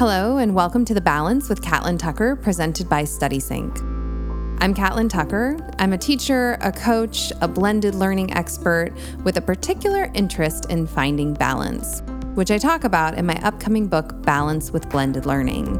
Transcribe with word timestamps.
Hello, 0.00 0.38
and 0.38 0.54
welcome 0.54 0.86
to 0.86 0.94
The 0.94 1.00
Balance 1.02 1.50
with 1.50 1.60
Catlin 1.60 1.98
Tucker, 1.98 2.34
presented 2.34 2.88
by 2.88 3.02
StudySync. 3.02 4.56
I'm 4.62 4.72
Catlin 4.72 5.10
Tucker. 5.10 5.58
I'm 5.78 5.92
a 5.92 5.98
teacher, 5.98 6.56
a 6.62 6.72
coach, 6.72 7.34
a 7.42 7.46
blended 7.46 7.94
learning 7.94 8.32
expert 8.32 8.92
with 9.24 9.36
a 9.36 9.42
particular 9.42 10.10
interest 10.14 10.70
in 10.70 10.86
finding 10.86 11.34
balance, 11.34 12.02
which 12.34 12.50
I 12.50 12.56
talk 12.56 12.84
about 12.84 13.18
in 13.18 13.26
my 13.26 13.38
upcoming 13.42 13.88
book, 13.88 14.22
Balance 14.22 14.70
with 14.70 14.88
Blended 14.88 15.26
Learning. 15.26 15.76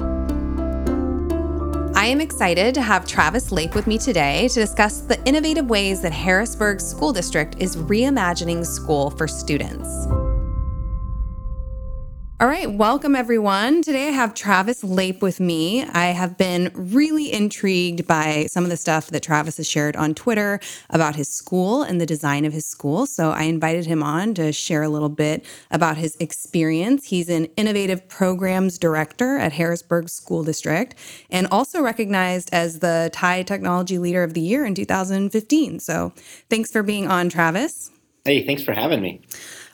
I 1.97 2.05
am 2.05 2.21
excited 2.21 2.75
to 2.75 2.83
have 2.83 3.07
Travis 3.07 3.51
Lape 3.51 3.75
with 3.75 3.87
me 3.87 3.97
today 3.97 4.49
to 4.49 4.61
discuss 4.61 5.01
the 5.01 5.19
innovative 5.27 5.71
ways 5.71 6.03
that 6.03 6.13
Harrisburg 6.13 6.83
School 6.83 7.15
District 7.15 7.57
is 7.59 7.75
reimagining 7.75 8.67
school 8.67 9.09
for 9.09 9.27
students. 9.27 9.89
All 12.41 12.49
right, 12.49 12.73
welcome 12.73 13.15
everyone. 13.15 13.83
Today 13.83 14.09
I 14.09 14.13
have 14.13 14.33
Travis 14.33 14.83
Lape 14.83 15.21
with 15.21 15.41
me. 15.41 15.85
I 15.85 16.07
have 16.07 16.39
been 16.39 16.71
really 16.75 17.31
intrigued 17.31 18.07
by 18.07 18.47
some 18.49 18.65
of 18.65 18.71
the 18.71 18.79
stuff 18.79 19.09
that 19.09 19.23
Travis 19.23 19.59
has 19.59 19.69
shared 19.69 19.95
on 19.95 20.15
Twitter 20.15 20.59
about 20.89 21.17
his 21.17 21.29
school 21.29 21.83
and 21.83 22.01
the 22.01 22.07
design 22.07 22.47
of 22.47 22.55
his 22.55 22.65
school. 22.65 23.05
So 23.05 23.33
I 23.33 23.43
invited 23.43 23.85
him 23.85 24.03
on 24.03 24.33
to 24.37 24.53
share 24.53 24.83
a 24.83 24.89
little 24.89 25.11
bit 25.11 25.45
about 25.71 25.99
his 25.99 26.17
experience. 26.19 27.09
He's 27.09 27.29
an 27.29 27.45
innovative 27.59 28.09
programs 28.09 28.79
director 28.79 29.37
at 29.37 29.53
Harrisburg 29.53 30.09
School 30.09 30.43
District 30.43 30.95
and 31.31 31.47
also 31.51 31.83
recognized 31.83 32.49
as 32.55 32.79
the 32.79 33.11
TIE 33.13 33.43
Technology 33.43 33.99
Leader 33.99 34.23
of 34.23 34.33
the 34.33 34.41
Year 34.41 34.65
in 34.65 34.75
2015. 34.75 35.79
So 35.81 36.15
thanks 36.49 36.73
for 36.73 36.83
being 36.83 37.07
on, 37.07 37.29
Travis. 37.29 37.91
Hey, 38.25 38.47
thanks 38.47 38.63
for 38.63 38.73
having 38.73 39.03
me. 39.03 39.21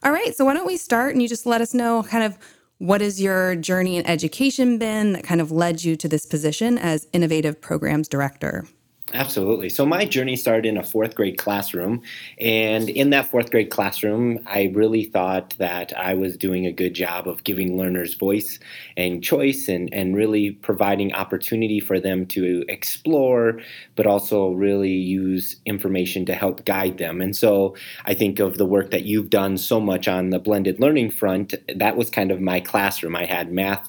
All 0.02 0.12
right, 0.12 0.34
so 0.34 0.44
why 0.44 0.54
don't 0.54 0.66
we 0.66 0.76
start 0.76 1.12
and 1.12 1.22
you 1.22 1.28
just 1.28 1.46
let 1.46 1.60
us 1.60 1.72
know 1.72 2.02
kind 2.02 2.24
of 2.24 2.38
what 2.78 3.00
has 3.00 3.20
your 3.20 3.56
journey 3.56 3.96
in 3.96 4.06
education 4.06 4.76
been 4.76 5.14
that 5.14 5.24
kind 5.24 5.40
of 5.40 5.50
led 5.50 5.82
you 5.82 5.96
to 5.96 6.08
this 6.08 6.26
position 6.26 6.76
as 6.76 7.06
Innovative 7.12 7.60
Programs 7.60 8.06
Director? 8.06 8.66
Absolutely. 9.14 9.68
So 9.68 9.86
my 9.86 10.04
journey 10.04 10.34
started 10.34 10.66
in 10.66 10.76
a 10.76 10.82
fourth 10.82 11.14
grade 11.14 11.38
classroom. 11.38 12.02
And 12.40 12.88
in 12.88 13.10
that 13.10 13.30
fourth 13.30 13.52
grade 13.52 13.70
classroom, 13.70 14.40
I 14.46 14.72
really 14.74 15.04
thought 15.04 15.54
that 15.58 15.96
I 15.96 16.14
was 16.14 16.36
doing 16.36 16.66
a 16.66 16.72
good 16.72 16.92
job 16.92 17.28
of 17.28 17.44
giving 17.44 17.78
learners 17.78 18.14
voice 18.14 18.58
and 18.96 19.22
choice 19.22 19.68
and, 19.68 19.88
and 19.92 20.16
really 20.16 20.50
providing 20.50 21.14
opportunity 21.14 21.78
for 21.78 22.00
them 22.00 22.26
to 22.26 22.64
explore, 22.68 23.60
but 23.94 24.08
also 24.08 24.50
really 24.50 24.94
use 24.94 25.54
information 25.66 26.26
to 26.26 26.34
help 26.34 26.64
guide 26.64 26.98
them. 26.98 27.20
And 27.20 27.36
so 27.36 27.76
I 28.06 28.14
think 28.14 28.40
of 28.40 28.58
the 28.58 28.66
work 28.66 28.90
that 28.90 29.04
you've 29.04 29.30
done 29.30 29.56
so 29.56 29.78
much 29.78 30.08
on 30.08 30.30
the 30.30 30.40
blended 30.40 30.80
learning 30.80 31.12
front. 31.12 31.54
That 31.72 31.96
was 31.96 32.10
kind 32.10 32.32
of 32.32 32.40
my 32.40 32.58
classroom. 32.58 33.14
I 33.14 33.26
had 33.26 33.52
math 33.52 33.88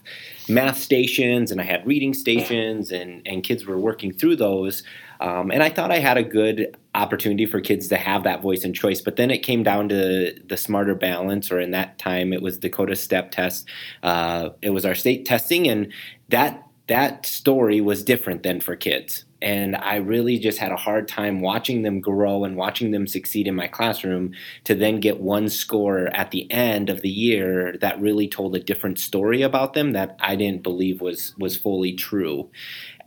math 0.49 0.79
stations 0.79 1.51
and 1.51 1.59
I 1.59 1.63
had 1.63 1.85
reading 1.85 2.13
stations 2.13 2.91
and, 2.91 3.21
and 3.25 3.43
kids 3.43 3.65
were 3.65 3.77
working 3.77 4.13
through 4.13 4.37
those. 4.37 4.83
Um, 5.19 5.51
and 5.51 5.63
I 5.63 5.69
thought 5.69 5.91
I 5.91 5.99
had 5.99 6.17
a 6.17 6.23
good 6.23 6.75
opportunity 6.95 7.45
for 7.45 7.59
kids 7.59 7.87
to 7.89 7.97
have 7.97 8.23
that 8.23 8.41
voice 8.41 8.63
and 8.63 8.75
choice. 8.75 9.01
But 9.01 9.15
then 9.15 9.31
it 9.31 9.39
came 9.39 9.63
down 9.63 9.89
to 9.89 10.39
the 10.47 10.57
smarter 10.57 10.95
balance, 10.95 11.51
or 11.51 11.59
in 11.59 11.71
that 11.71 11.97
time 11.97 12.33
it 12.33 12.41
was 12.41 12.57
Dakota 12.57 12.95
Step 12.95 13.31
Test. 13.31 13.67
Uh, 14.03 14.49
it 14.61 14.71
was 14.71 14.85
our 14.85 14.95
state 14.95 15.25
testing, 15.25 15.67
and 15.67 15.91
that 16.29 16.63
that 16.87 17.25
story 17.25 17.81
was 17.81 18.03
different 18.03 18.43
than 18.43 18.61
for 18.61 18.75
kids. 18.75 19.25
And 19.41 19.75
I 19.75 19.95
really 19.95 20.39
just 20.39 20.57
had 20.57 20.71
a 20.71 20.77
hard 20.77 21.07
time 21.07 21.41
watching 21.41 21.83
them 21.83 21.99
grow 21.99 22.43
and 22.43 22.55
watching 22.55 22.91
them 22.91 23.07
succeed 23.07 23.47
in 23.47 23.55
my 23.55 23.67
classroom 23.67 24.33
to 24.63 24.73
then 24.73 24.99
get 24.99 25.19
one 25.19 25.49
score 25.49 26.07
at 26.07 26.31
the 26.31 26.51
end 26.51 26.89
of 26.89 27.01
the 27.01 27.09
year 27.09 27.75
that 27.81 28.01
really 28.01 28.27
told 28.27 28.55
a 28.55 28.59
different 28.59 28.99
story 28.99 29.41
about 29.41 29.73
them 29.73 29.93
that 29.93 30.15
I 30.19 30.35
didn't 30.35 30.63
believe 30.63 31.01
was 31.01 31.35
was 31.37 31.55
fully 31.55 31.93
true 31.93 32.49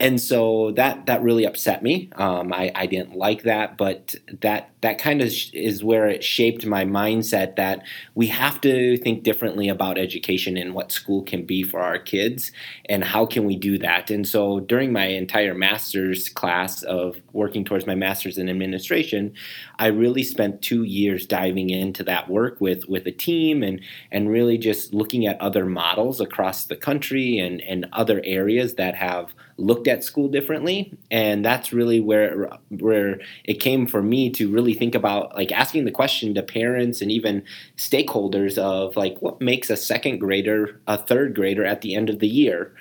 and 0.00 0.18
so 0.18 0.72
that 0.72 1.04
that 1.06 1.22
really 1.22 1.44
upset 1.44 1.82
me. 1.82 2.08
Um, 2.16 2.54
I, 2.54 2.72
I 2.74 2.86
didn't 2.86 3.14
like 3.14 3.42
that, 3.42 3.76
but 3.76 4.14
that 4.40 4.70
that 4.80 4.98
kind 4.98 5.20
of 5.20 5.30
is 5.52 5.84
where 5.84 6.06
it 6.06 6.24
shaped 6.24 6.64
my 6.64 6.86
mindset 6.86 7.56
that 7.56 7.82
we 8.14 8.26
have 8.28 8.62
to 8.62 8.96
think 8.96 9.22
differently 9.22 9.68
about 9.68 9.98
education 9.98 10.56
and 10.56 10.72
what 10.72 10.90
school 10.90 11.22
can 11.22 11.44
be 11.44 11.62
for 11.62 11.80
our 11.80 11.98
kids, 11.98 12.50
and 12.88 13.04
how 13.04 13.26
can 13.26 13.44
we 13.44 13.56
do 13.56 13.76
that. 13.78 14.10
And 14.10 14.26
so 14.26 14.60
during 14.60 14.90
my 14.90 15.04
entire 15.04 15.54
master's 15.54 16.30
class 16.30 16.82
of 16.82 17.20
working 17.34 17.62
towards 17.62 17.86
my 17.86 17.94
master's 17.94 18.38
in 18.38 18.48
administration, 18.48 19.34
I 19.78 19.88
really 19.88 20.22
spent 20.22 20.62
two 20.62 20.84
years 20.84 21.26
diving 21.26 21.68
into 21.68 22.02
that 22.04 22.30
work 22.30 22.58
with 22.58 22.88
with 22.88 23.06
a 23.06 23.12
team 23.12 23.62
and 23.62 23.82
and 24.10 24.30
really 24.30 24.56
just 24.56 24.94
looking 24.94 25.26
at 25.26 25.38
other 25.42 25.66
models 25.66 26.22
across 26.22 26.64
the 26.64 26.76
country 26.76 27.36
and 27.36 27.60
and 27.60 27.86
other 27.92 28.22
areas 28.24 28.76
that 28.76 28.94
have 28.94 29.34
looked 29.60 29.86
at 29.86 30.02
school 30.02 30.28
differently 30.28 30.96
and 31.10 31.44
that's 31.44 31.72
really 31.72 32.00
where 32.00 32.50
where 32.78 33.20
it 33.44 33.54
came 33.54 33.86
for 33.86 34.02
me 34.02 34.30
to 34.30 34.50
really 34.50 34.74
think 34.74 34.94
about 34.94 35.34
like 35.34 35.52
asking 35.52 35.84
the 35.84 35.90
question 35.90 36.34
to 36.34 36.42
parents 36.42 37.00
and 37.00 37.10
even 37.10 37.42
stakeholders 37.76 38.58
of 38.58 38.96
like 38.96 39.20
what 39.20 39.40
makes 39.40 39.70
a 39.70 39.76
second 39.76 40.18
grader 40.18 40.80
a 40.86 40.96
third 40.96 41.34
grader 41.34 41.64
at 41.64 41.80
the 41.82 41.94
end 41.94 42.08
of 42.08 42.18
the 42.18 42.28
year 42.28 42.72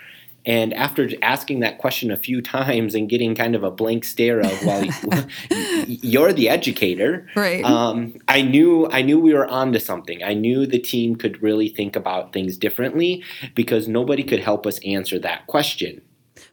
and 0.46 0.74
after 0.74 1.10
asking 1.22 1.60
that 1.60 1.78
question 1.78 2.12
a 2.12 2.18
few 2.18 2.42
times 2.58 2.96
and 2.96 3.10
getting 3.10 3.36
kind 3.36 3.56
of 3.56 3.64
a 3.64 3.72
blank 3.72 4.04
stare 4.04 4.40
of, 4.40 4.66
well, 4.66 5.26
you're 5.86 6.34
the 6.34 6.50
educator, 6.50 7.28
right? 7.36 7.64
Um, 7.64 8.16
I 8.28 8.42
knew 8.42 8.88
I 8.92 9.02
knew 9.02 9.20
we 9.20 9.34
were 9.34 9.48
onto 9.48 9.80
something. 9.80 10.24
I 10.24 10.34
knew 10.34 10.66
the 10.66 10.80
team 10.80 11.16
could 11.16 11.42
really 11.42 11.70
think 11.70 11.96
about 11.96 12.34
things 12.34 12.58
differently 12.58 13.24
because 13.56 13.88
nobody 13.88 14.24
could 14.24 14.40
help 14.40 14.66
us 14.66 14.80
answer 14.80 15.20
that 15.20 15.48
question. 15.48 16.02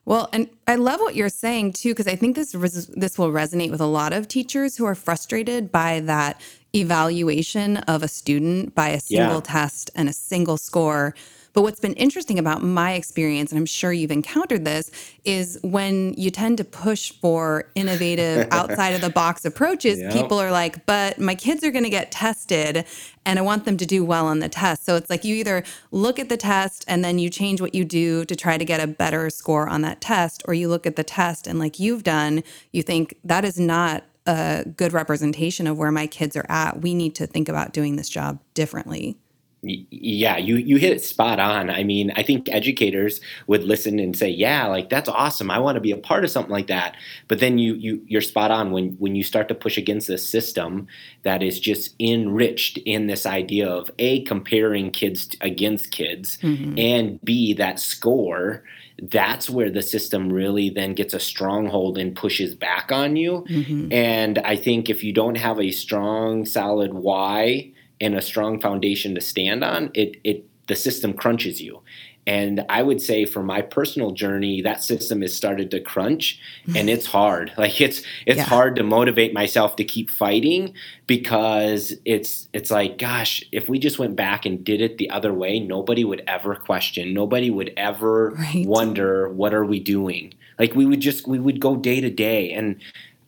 Well, 0.07 0.29
and 0.33 0.49
I 0.69 0.77
love 0.77 1.01
what 1.01 1.17
you're 1.17 1.29
saying 1.29 1.73
too, 1.73 1.91
because 1.91 2.07
I 2.07 2.15
think 2.15 2.37
this 2.37 2.55
res- 2.55 2.87
this 2.87 3.19
will 3.19 3.31
resonate 3.33 3.73
with 3.73 3.81
a 3.81 3.87
lot 3.87 4.13
of 4.13 4.29
teachers 4.29 4.77
who 4.77 4.87
are 4.87 4.95
frustrated 4.95 5.73
by 5.73 6.01
that 6.01 6.41
evaluation 6.75 7.79
of 7.79 8.05
a 8.05 8.09
student 8.09 8.75
by 8.75 8.91
a 8.91 9.01
single 9.01 9.37
yeah. 9.37 9.41
test 9.41 9.91
and 9.97 10.09
a 10.09 10.13
single 10.13 10.57
score 10.57 11.15
but 11.57 11.63
what's 11.63 11.81
been 11.81 11.95
interesting 11.95 12.39
about 12.39 12.63
my 12.63 12.93
experience, 12.93 13.51
and 13.51 13.59
I'm 13.59 13.65
sure 13.65 13.91
you've 13.91 14.11
encountered 14.11 14.67
this, 14.67 14.91
is 15.25 15.59
when 15.63 16.13
you 16.13 16.31
tend 16.31 16.59
to 16.59 16.65
push 16.65 17.13
for 17.13 17.71
innovative, 17.75 18.47
outside 18.53 18.91
of 18.91 19.01
the 19.01 19.09
box 19.09 19.43
approaches, 19.47 19.99
yep. 19.99 20.13
people 20.13 20.39
are 20.39 20.51
like, 20.51 20.85
but 20.85 21.19
my 21.19 21.35
kids 21.35 21.65
are 21.65 21.71
going 21.71 21.85
to 21.85 21.89
get 21.89 22.13
tested 22.13 22.85
and 23.25 23.39
I 23.39 23.43
want 23.43 23.65
them 23.65 23.79
to 23.79 23.87
do 23.87 24.05
well 24.05 24.27
on 24.27 24.41
the 24.41 24.51
test. 24.51 24.85
So 24.85 24.97
it's 24.97 25.09
like 25.09 25.25
you 25.25 25.35
either 25.35 25.65
look 25.93 26.19
at 26.19 26.29
the 26.29 26.37
test 26.37 26.85
and 26.87 27.03
then 27.03 27.19
you 27.19 27.31
change 27.31 27.63
what 27.63 27.75
you 27.75 27.87
do 27.87 28.27
to 28.27 28.37
try 28.37 28.59
to 28.59 28.65
get 28.67 28.79
a 28.79 28.87
better 28.87 29.31
score 29.31 29.67
on 29.67 29.81
that 29.81 30.03
test, 30.03 30.43
or 30.47 30.53
you 30.53 30.69
look 30.69 30.87
at 30.87 30.97
the 30.97 31.05
test 31.05 31.47
and, 31.47 31.59
like 31.59 31.81
you've 31.81 32.03
done, 32.03 32.45
you 32.71 32.83
think 32.83 33.17
that 33.25 33.47
is 33.47 33.59
not 33.59 34.05
a 34.27 34.67
good 34.77 34.93
representation 34.93 35.67
of 35.67 35.79
where 35.79 35.91
my 35.91 36.07
kids 36.07 36.37
are 36.37 36.45
at. 36.51 36.83
We 36.83 36.93
need 36.93 37.15
to 37.15 37.27
think 37.27 37.49
about 37.49 37.73
doing 37.73 37.97
this 37.97 38.11
job 38.11 38.41
differently. 38.53 39.17
Yeah, 39.67 40.37
you 40.37 40.57
you 40.57 40.77
hit 40.77 40.93
it 40.93 41.03
spot 41.03 41.41
on. 41.41 41.71
I 41.71 41.83
mean, 41.83 42.13
I 42.15 42.23
think 42.23 42.49
educators 42.51 43.21
would 43.47 43.65
listen 43.65 43.99
and 43.99 44.17
say, 44.17 44.29
"Yeah, 44.29 44.67
like 44.67 44.89
that's 44.89 45.09
awesome. 45.09 45.51
I 45.51 45.59
want 45.59 45.77
to 45.77 45.81
be 45.81 45.93
a 45.93 45.97
part 45.97 46.25
of 46.25 46.31
something 46.31 46.53
like 46.53 46.69
that." 46.69 46.97
But 47.29 47.41
then 47.41 47.59
you 47.59 47.75
you 47.75 48.03
you're 48.07 48.21
spot 48.21 48.51
on 48.51 48.71
when 48.71 48.91
when 48.99 49.15
you 49.15 49.25
start 49.25 49.49
to 49.49 49.55
push 49.55 49.77
against 49.77 50.09
this 50.09 50.29
system 50.29 50.87
that 51.25 51.43
is 51.43 51.59
just 51.59 51.95
enriched 51.99 52.79
in 52.79 53.07
this 53.07 53.27
idea 53.27 53.69
of 53.69 53.91
a 53.99 54.23
comparing 54.23 54.91
kids 54.91 55.35
against 55.41 55.91
kids 55.91 56.39
mm-hmm. 56.39 56.79
and 56.79 57.21
b 57.25 57.53
that 57.55 57.81
score 57.81 58.63
that's 59.03 59.51
where 59.51 59.71
the 59.71 59.83
system 59.83 60.33
really 60.33 60.71
then 60.71 60.95
gets 60.95 61.13
a 61.13 61.21
stronghold 61.21 61.99
and 61.99 62.17
pushes 62.17 62.55
back 62.55 62.91
on 62.91 63.17
you. 63.17 63.45
Mm-hmm. 63.49 63.93
And 63.93 64.39
I 64.39 64.57
think 64.57 64.89
if 64.89 65.05
you 65.05 65.13
don't 65.13 65.35
have 65.35 65.61
a 65.61 65.71
strong, 65.71 66.47
solid 66.47 66.95
why 66.95 67.73
and 68.01 68.15
a 68.15 68.23
strong 68.23 68.61
foundation 68.61 69.15
to 69.15 69.21
stand 69.21 69.65
on, 69.65 69.91
it 69.95 70.17
it 70.25 70.45
the 70.67 70.77
system 70.77 71.13
crunches 71.13 71.61
you. 71.61 71.83
And 72.29 72.67
I 72.69 72.83
would 72.83 73.01
say 73.01 73.25
for 73.25 73.43
my 73.43 73.63
personal 73.63 74.11
journey, 74.11 74.61
that 74.63 74.83
system 74.83 75.23
has 75.23 75.33
started 75.33 75.71
to 75.71 75.81
crunch 75.81 76.41
and 76.75 76.91
it's 76.91 77.07
hard. 77.07 77.53
Like 77.57 77.81
it's 77.81 78.03
it's 78.27 78.39
yeah. 78.39 78.45
hard 78.45 78.77
to 78.77 78.83
motivate 78.83 79.33
myself 79.33 79.77
to 79.77 79.85
keep 79.85 80.11
fighting 80.11 80.75
because 81.07 81.95
it's 82.05 82.49
it's 82.53 82.71
like, 82.71 82.99
gosh, 82.99 83.43
if 83.51 83.69
we 83.69 83.79
just 83.79 83.99
went 83.99 84.15
back 84.15 84.45
and 84.45 84.65
did 84.65 84.81
it 84.81 84.99
the 84.99 85.11
other 85.11 85.33
way, 85.33 85.59
nobody 85.59 86.05
would 86.05 86.23
ever 86.27 86.55
question. 86.55 87.15
Nobody 87.15 87.51
would 87.51 87.73
ever 87.77 88.31
right. 88.31 88.67
wonder 88.67 89.29
what 89.31 89.55
are 89.55 89.65
we 89.65 89.81
doing. 89.81 90.35
Like 90.59 90.75
we 90.75 90.85
would 90.85 91.01
just 91.01 91.27
we 91.27 91.39
would 91.39 91.61
go 91.61 91.77
day 91.77 92.01
to 92.01 92.11
day. 92.11 92.53
And 92.53 92.81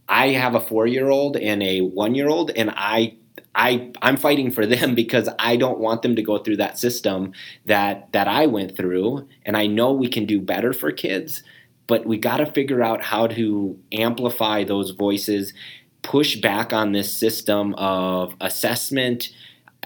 I 0.09 0.29
have 0.29 0.55
a 0.55 0.61
four 0.61 0.87
year 0.87 1.09
old 1.09 1.37
and 1.37 1.63
a 1.63 1.81
one 1.81 2.15
year 2.15 2.29
old 2.29 2.51
and 2.51 2.71
I 2.77 3.17
I 3.59 3.91
I'm 4.01 4.17
fighting 4.17 4.51
for 4.51 4.65
them 4.65 4.95
because 5.03 5.29
I 5.39 5.57
don't 5.57 5.81
want 5.81 6.01
them 6.01 6.17
to 6.17 6.23
go 6.23 6.39
through 6.39 6.57
that 6.59 6.79
system 6.79 7.33
that 7.67 8.11
that 8.13 8.29
I 8.29 8.47
went 8.47 8.77
through 8.77 9.29
and 9.45 9.57
I 9.57 9.67
know 9.67 9.93
we 9.93 10.09
can 10.09 10.25
do 10.25 10.41
better 10.41 10.73
for 10.73 10.91
kids 10.93 11.43
but 11.87 12.07
we 12.07 12.19
got 12.19 12.37
to 12.37 12.47
figure 12.47 12.83
out 12.83 13.03
how 13.03 13.27
to 13.27 13.79
amplify 13.93 14.65
those 14.65 14.93
voices 14.93 15.53
push 16.03 16.37
back 16.37 16.73
on 16.73 16.93
this 16.93 17.13
system 17.13 17.75
of 17.75 18.35
assessment 18.41 19.31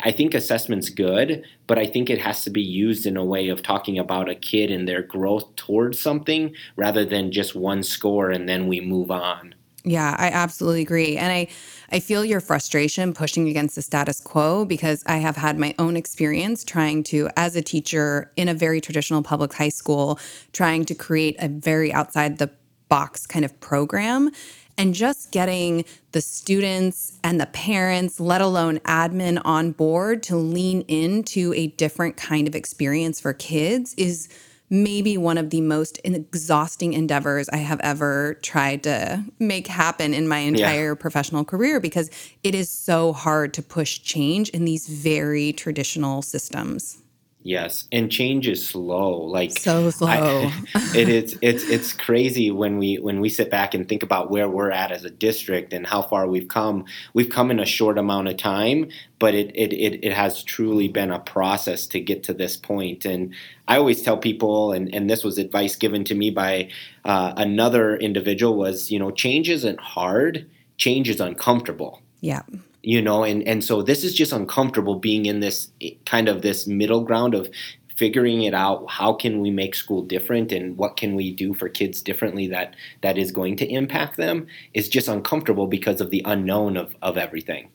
I 0.05 0.11
think 0.11 0.33
assessment's 0.33 0.89
good, 0.89 1.45
but 1.67 1.79
I 1.79 1.85
think 1.87 2.09
it 2.09 2.19
has 2.19 2.45
to 2.45 2.51
be 2.51 2.63
used 2.63 3.05
in 3.05 3.19
a 3.19 3.25
way 3.25 3.49
of 3.49 3.63
talking 3.63 3.99
about 3.99 4.31
a 4.31 4.35
kid 4.35 4.71
and 4.71 4.89
their 4.89 5.03
growth 5.03 5.55
towards 5.55 6.01
something 6.01 6.55
rather 6.77 7.05
than 7.05 7.31
just 7.31 7.55
one 7.55 7.83
score 7.83 8.31
and 8.31 8.49
then 8.49 8.69
we 8.69 8.81
move 8.81 9.11
on. 9.11 9.55
Yeah, 9.85 10.15
I 10.19 10.29
absolutely 10.29 10.83
agree. 10.83 11.17
And 11.17 11.33
I 11.33 11.49
I 11.95 12.01
feel 12.01 12.25
your 12.25 12.41
frustration 12.41 13.13
pushing 13.13 13.49
against 13.51 13.75
the 13.75 13.83
status 13.83 14.19
quo 14.19 14.65
because 14.65 15.03
I 15.07 15.19
have 15.19 15.37
had 15.37 15.59
my 15.59 15.75
own 15.79 15.95
experience 15.95 16.65
trying 16.65 17.03
to 17.05 17.29
as 17.37 17.55
a 17.55 17.61
teacher 17.61 18.33
in 18.35 18.49
a 18.49 18.55
very 18.55 18.81
traditional 18.81 19.23
public 19.23 19.53
high 19.53 19.69
school 19.69 20.19
trying 20.55 20.87
to 20.87 20.95
create 20.95 21.37
a 21.39 21.49
very 21.49 21.93
outside 21.93 22.39
the 22.39 22.51
box 22.89 23.27
kind 23.27 23.45
of 23.45 23.61
program. 23.61 24.31
And 24.79 24.95
just 24.95 25.33
getting 25.33 25.85
the 26.13 26.23
students 26.23 27.19
and 27.23 27.39
the 27.39 27.47
parents, 27.47 28.19
let 28.19 28.41
alone 28.41 28.79
admin 28.81 29.43
on 29.45 29.73
board 29.73 30.23
to 30.25 30.37
lean 30.37 30.81
into 30.89 31.53
a 31.55 31.67
different 31.67 32.17
kind 32.17 32.49
of 32.49 32.55
experience 32.55 33.21
for 33.21 33.35
kids 33.35 33.93
is 33.99 34.31
maybe 34.73 35.19
one 35.19 35.37
of 35.37 35.51
the 35.51 35.61
most 35.61 36.01
exhausting 36.03 36.95
endeavors 36.95 37.47
I 37.51 37.59
have 37.59 37.79
ever 37.81 38.39
tried 38.41 38.83
to 38.85 39.23
make 39.39 39.67
happen 39.67 40.15
in 40.15 40.27
my 40.27 40.39
entire 40.39 40.93
yeah. 40.93 40.95
professional 40.95 41.45
career 41.45 41.79
because 41.79 42.11
it 42.43 42.55
is 42.55 42.71
so 42.71 43.13
hard 43.13 43.53
to 43.55 43.63
push 43.63 44.01
change 44.01 44.49
in 44.49 44.65
these 44.65 44.89
very 44.89 45.53
traditional 45.53 46.23
systems. 46.23 47.02
Yes, 47.45 47.89
and 47.91 48.11
change 48.11 48.47
is 48.47 48.67
slow. 48.67 49.17
Like 49.17 49.51
so 49.51 49.91
slow. 49.91 50.09
I, 50.09 50.53
it 50.95 51.09
is. 51.09 51.37
It's 51.43 51.65
it's 51.65 51.93
crazy 51.93 52.51
when 52.51 52.79
we 52.79 52.97
when 52.97 53.21
we 53.21 53.29
sit 53.29 53.51
back 53.51 53.75
and 53.75 53.89
think 53.89 54.03
about 54.05 54.31
where 54.31 54.49
we're 54.49 54.71
at 54.71 54.93
as 54.93 55.05
a 55.05 55.11
district 55.11 55.73
and 55.73 55.87
how 55.87 56.03
far 56.03 56.29
we've 56.29 56.47
come. 56.47 56.85
We've 57.15 57.31
come 57.31 57.51
in 57.51 57.59
a 57.59 57.67
short 57.67 57.99
amount 57.99 58.29
of 58.29 58.37
time, 58.37 58.91
but 59.19 59.35
it 59.35 59.51
it 59.57 59.73
it, 59.73 60.05
it 60.05 60.13
has 60.13 60.45
truly 60.45 60.87
been 60.87 61.11
a 61.11 61.19
process 61.19 61.87
to 61.89 62.01
get 62.01 62.23
to 62.25 62.35
this 62.35 62.57
point. 62.57 63.05
And 63.05 63.35
I 63.67 63.77
always 63.77 64.03
tell 64.03 64.17
people, 64.17 64.73
and 64.73 64.95
and 64.95 65.11
this 65.11 65.25
was 65.25 65.37
advice 65.37 65.75
given 65.75 66.05
to 66.05 66.15
me 66.15 66.31
by 66.31 66.71
uh, 67.05 67.33
another 67.37 67.97
individual, 67.97 68.57
was 68.57 68.91
you 68.91 69.01
know 69.01 69.11
change 69.11 69.51
isn't 69.51 69.81
hard. 69.81 70.49
Change 70.77 71.09
is 71.09 71.21
uncomfortable. 71.21 72.03
Yeah 72.21 72.43
you 72.83 73.01
know 73.01 73.25
and 73.25 73.43
and 73.47 73.65
so 73.65 73.83
this 73.83 74.05
is 74.05 74.15
just 74.15 74.33
uncomfortable 74.33 74.97
being 74.97 75.27
in 75.27 75.41
this 75.41 75.71
eh, 75.81 75.91
kind 76.07 76.29
of 76.29 76.43
this 76.43 76.67
middle 76.67 77.03
ground 77.03 77.35
of 77.35 77.49
figuring 77.97 78.43
it 78.43 78.55
out. 78.55 78.91
How 78.91 79.13
can 79.13 79.41
we 79.41 79.51
make 79.51 79.75
school 79.75 80.03
different 80.03 80.51
and 80.51 80.77
what 80.77 80.97
can 80.97 81.15
we 81.15 81.33
do 81.33 81.55
for 81.55 81.69
kids 81.69 82.03
differently 82.03 82.49
that 82.49 82.75
that 83.03 83.19
is 83.19 83.31
going 83.31 83.57
to 83.59 83.67
impact 83.67 84.17
them 84.17 84.47
is 84.75 84.89
just 84.89 85.09
uncomfortable 85.09 85.67
because 85.67 86.01
of 86.01 86.11
the 86.11 86.23
unknown 86.25 86.77
of 86.77 86.97
of 87.03 87.17
everything 87.17 87.69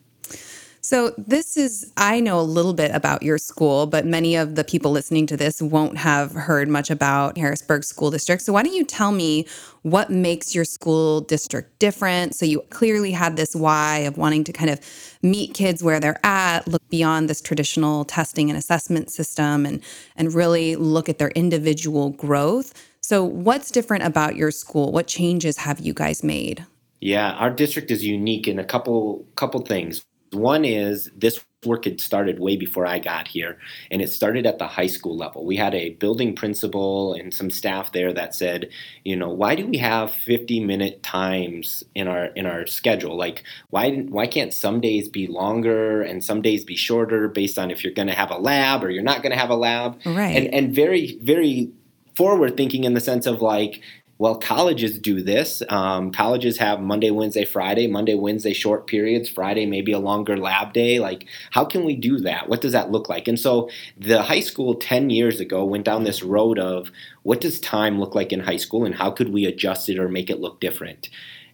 so, 0.88 1.12
this 1.18 1.58
is, 1.58 1.92
I 1.98 2.18
know 2.18 2.40
a 2.40 2.48
little 2.56 2.72
bit 2.72 2.92
about 2.94 3.22
your 3.22 3.36
school, 3.36 3.84
but 3.84 4.06
many 4.06 4.36
of 4.36 4.54
the 4.54 4.64
people 4.64 4.90
listening 4.90 5.26
to 5.26 5.36
this 5.36 5.60
won't 5.60 5.98
have 5.98 6.32
heard 6.32 6.66
much 6.66 6.88
about 6.88 7.36
Harrisburg 7.36 7.84
School 7.84 8.10
District. 8.10 8.40
So, 8.40 8.54
why 8.54 8.62
don't 8.62 8.72
you 8.72 8.86
tell 8.86 9.12
me 9.12 9.46
what 9.82 10.08
makes 10.08 10.54
your 10.54 10.64
school 10.64 11.20
district 11.20 11.78
different? 11.78 12.34
So, 12.34 12.46
you 12.46 12.62
clearly 12.70 13.10
had 13.10 13.36
this 13.36 13.54
why 13.54 13.98
of 13.98 14.16
wanting 14.16 14.44
to 14.44 14.52
kind 14.54 14.70
of 14.70 14.80
meet 15.20 15.52
kids 15.52 15.84
where 15.84 16.00
they're 16.00 16.24
at, 16.24 16.66
look 16.66 16.88
beyond 16.88 17.28
this 17.28 17.42
traditional 17.42 18.06
testing 18.06 18.48
and 18.48 18.58
assessment 18.58 19.10
system, 19.10 19.66
and, 19.66 19.82
and 20.16 20.32
really 20.32 20.74
look 20.74 21.10
at 21.10 21.18
their 21.18 21.32
individual 21.32 22.08
growth. 22.08 22.72
So, 23.02 23.22
what's 23.24 23.70
different 23.70 24.04
about 24.04 24.36
your 24.36 24.50
school? 24.50 24.90
What 24.90 25.06
changes 25.06 25.58
have 25.58 25.80
you 25.80 25.92
guys 25.92 26.24
made? 26.24 26.64
Yeah, 27.02 27.32
our 27.32 27.50
district 27.50 27.90
is 27.90 28.06
unique 28.06 28.48
in 28.48 28.58
a 28.58 28.64
couple 28.64 29.26
couple 29.36 29.60
things. 29.60 30.02
One 30.32 30.64
is 30.64 31.10
this 31.16 31.44
work 31.64 31.84
had 31.84 32.00
started 32.00 32.38
way 32.38 32.56
before 32.56 32.86
I 32.86 32.98
got 32.98 33.26
here, 33.28 33.58
and 33.90 34.00
it 34.00 34.10
started 34.10 34.46
at 34.46 34.58
the 34.58 34.66
high 34.66 34.86
school 34.86 35.16
level. 35.16 35.44
We 35.44 35.56
had 35.56 35.74
a 35.74 35.90
building 35.90 36.36
principal 36.36 37.14
and 37.14 37.34
some 37.34 37.50
staff 37.50 37.92
there 37.92 38.12
that 38.12 38.34
said, 38.34 38.70
you 39.04 39.16
know, 39.16 39.28
why 39.28 39.54
do 39.54 39.66
we 39.66 39.78
have 39.78 40.12
50 40.12 40.60
minute 40.60 41.02
times 41.02 41.82
in 41.94 42.06
our 42.06 42.26
in 42.26 42.46
our 42.46 42.66
schedule? 42.66 43.16
Like, 43.16 43.42
why 43.70 43.96
why 44.08 44.26
can't 44.26 44.54
some 44.54 44.80
days 44.80 45.08
be 45.08 45.26
longer 45.26 46.02
and 46.02 46.22
some 46.22 46.42
days 46.42 46.64
be 46.64 46.76
shorter 46.76 47.28
based 47.28 47.58
on 47.58 47.70
if 47.70 47.82
you're 47.82 47.92
going 47.92 48.08
to 48.08 48.14
have 48.14 48.30
a 48.30 48.38
lab 48.38 48.84
or 48.84 48.90
you're 48.90 49.02
not 49.02 49.22
going 49.22 49.32
to 49.32 49.38
have 49.38 49.50
a 49.50 49.56
lab? 49.56 50.00
Right. 50.04 50.36
And 50.36 50.52
and 50.54 50.74
very 50.74 51.18
very 51.22 51.70
forward 52.16 52.56
thinking 52.56 52.84
in 52.84 52.94
the 52.94 53.00
sense 53.00 53.26
of 53.26 53.40
like 53.42 53.80
well, 54.18 54.34
colleges 54.34 54.98
do 54.98 55.22
this. 55.22 55.62
Um, 55.68 56.10
colleges 56.10 56.58
have 56.58 56.80
Monday, 56.80 57.10
Wednesday, 57.10 57.44
Friday, 57.44 57.86
Monday, 57.86 58.16
Wednesday 58.16 58.52
short 58.52 58.88
periods, 58.88 59.28
Friday 59.28 59.64
maybe 59.64 59.92
a 59.92 59.98
longer 60.00 60.36
lab 60.36 60.72
day. 60.72 60.98
Like, 60.98 61.26
how 61.52 61.64
can 61.64 61.84
we 61.84 61.94
do 61.94 62.18
that? 62.20 62.48
What 62.48 62.60
does 62.60 62.72
that 62.72 62.90
look 62.90 63.08
like? 63.08 63.28
And 63.28 63.38
so 63.38 63.70
the 63.96 64.22
high 64.22 64.40
school 64.40 64.74
10 64.74 65.10
years 65.10 65.38
ago 65.38 65.64
went 65.64 65.84
down 65.84 66.02
this 66.02 66.24
road 66.24 66.58
of 66.58 66.90
what 67.22 67.40
does 67.40 67.60
time 67.60 68.00
look 68.00 68.16
like 68.16 68.32
in 68.32 68.40
high 68.40 68.56
school 68.56 68.84
and 68.84 68.94
how 68.94 69.12
could 69.12 69.32
we 69.32 69.44
adjust 69.44 69.88
it 69.88 70.00
or 70.00 70.08
make 70.08 70.30
it 70.30 70.40
look 70.40 70.60
different? 70.60 71.08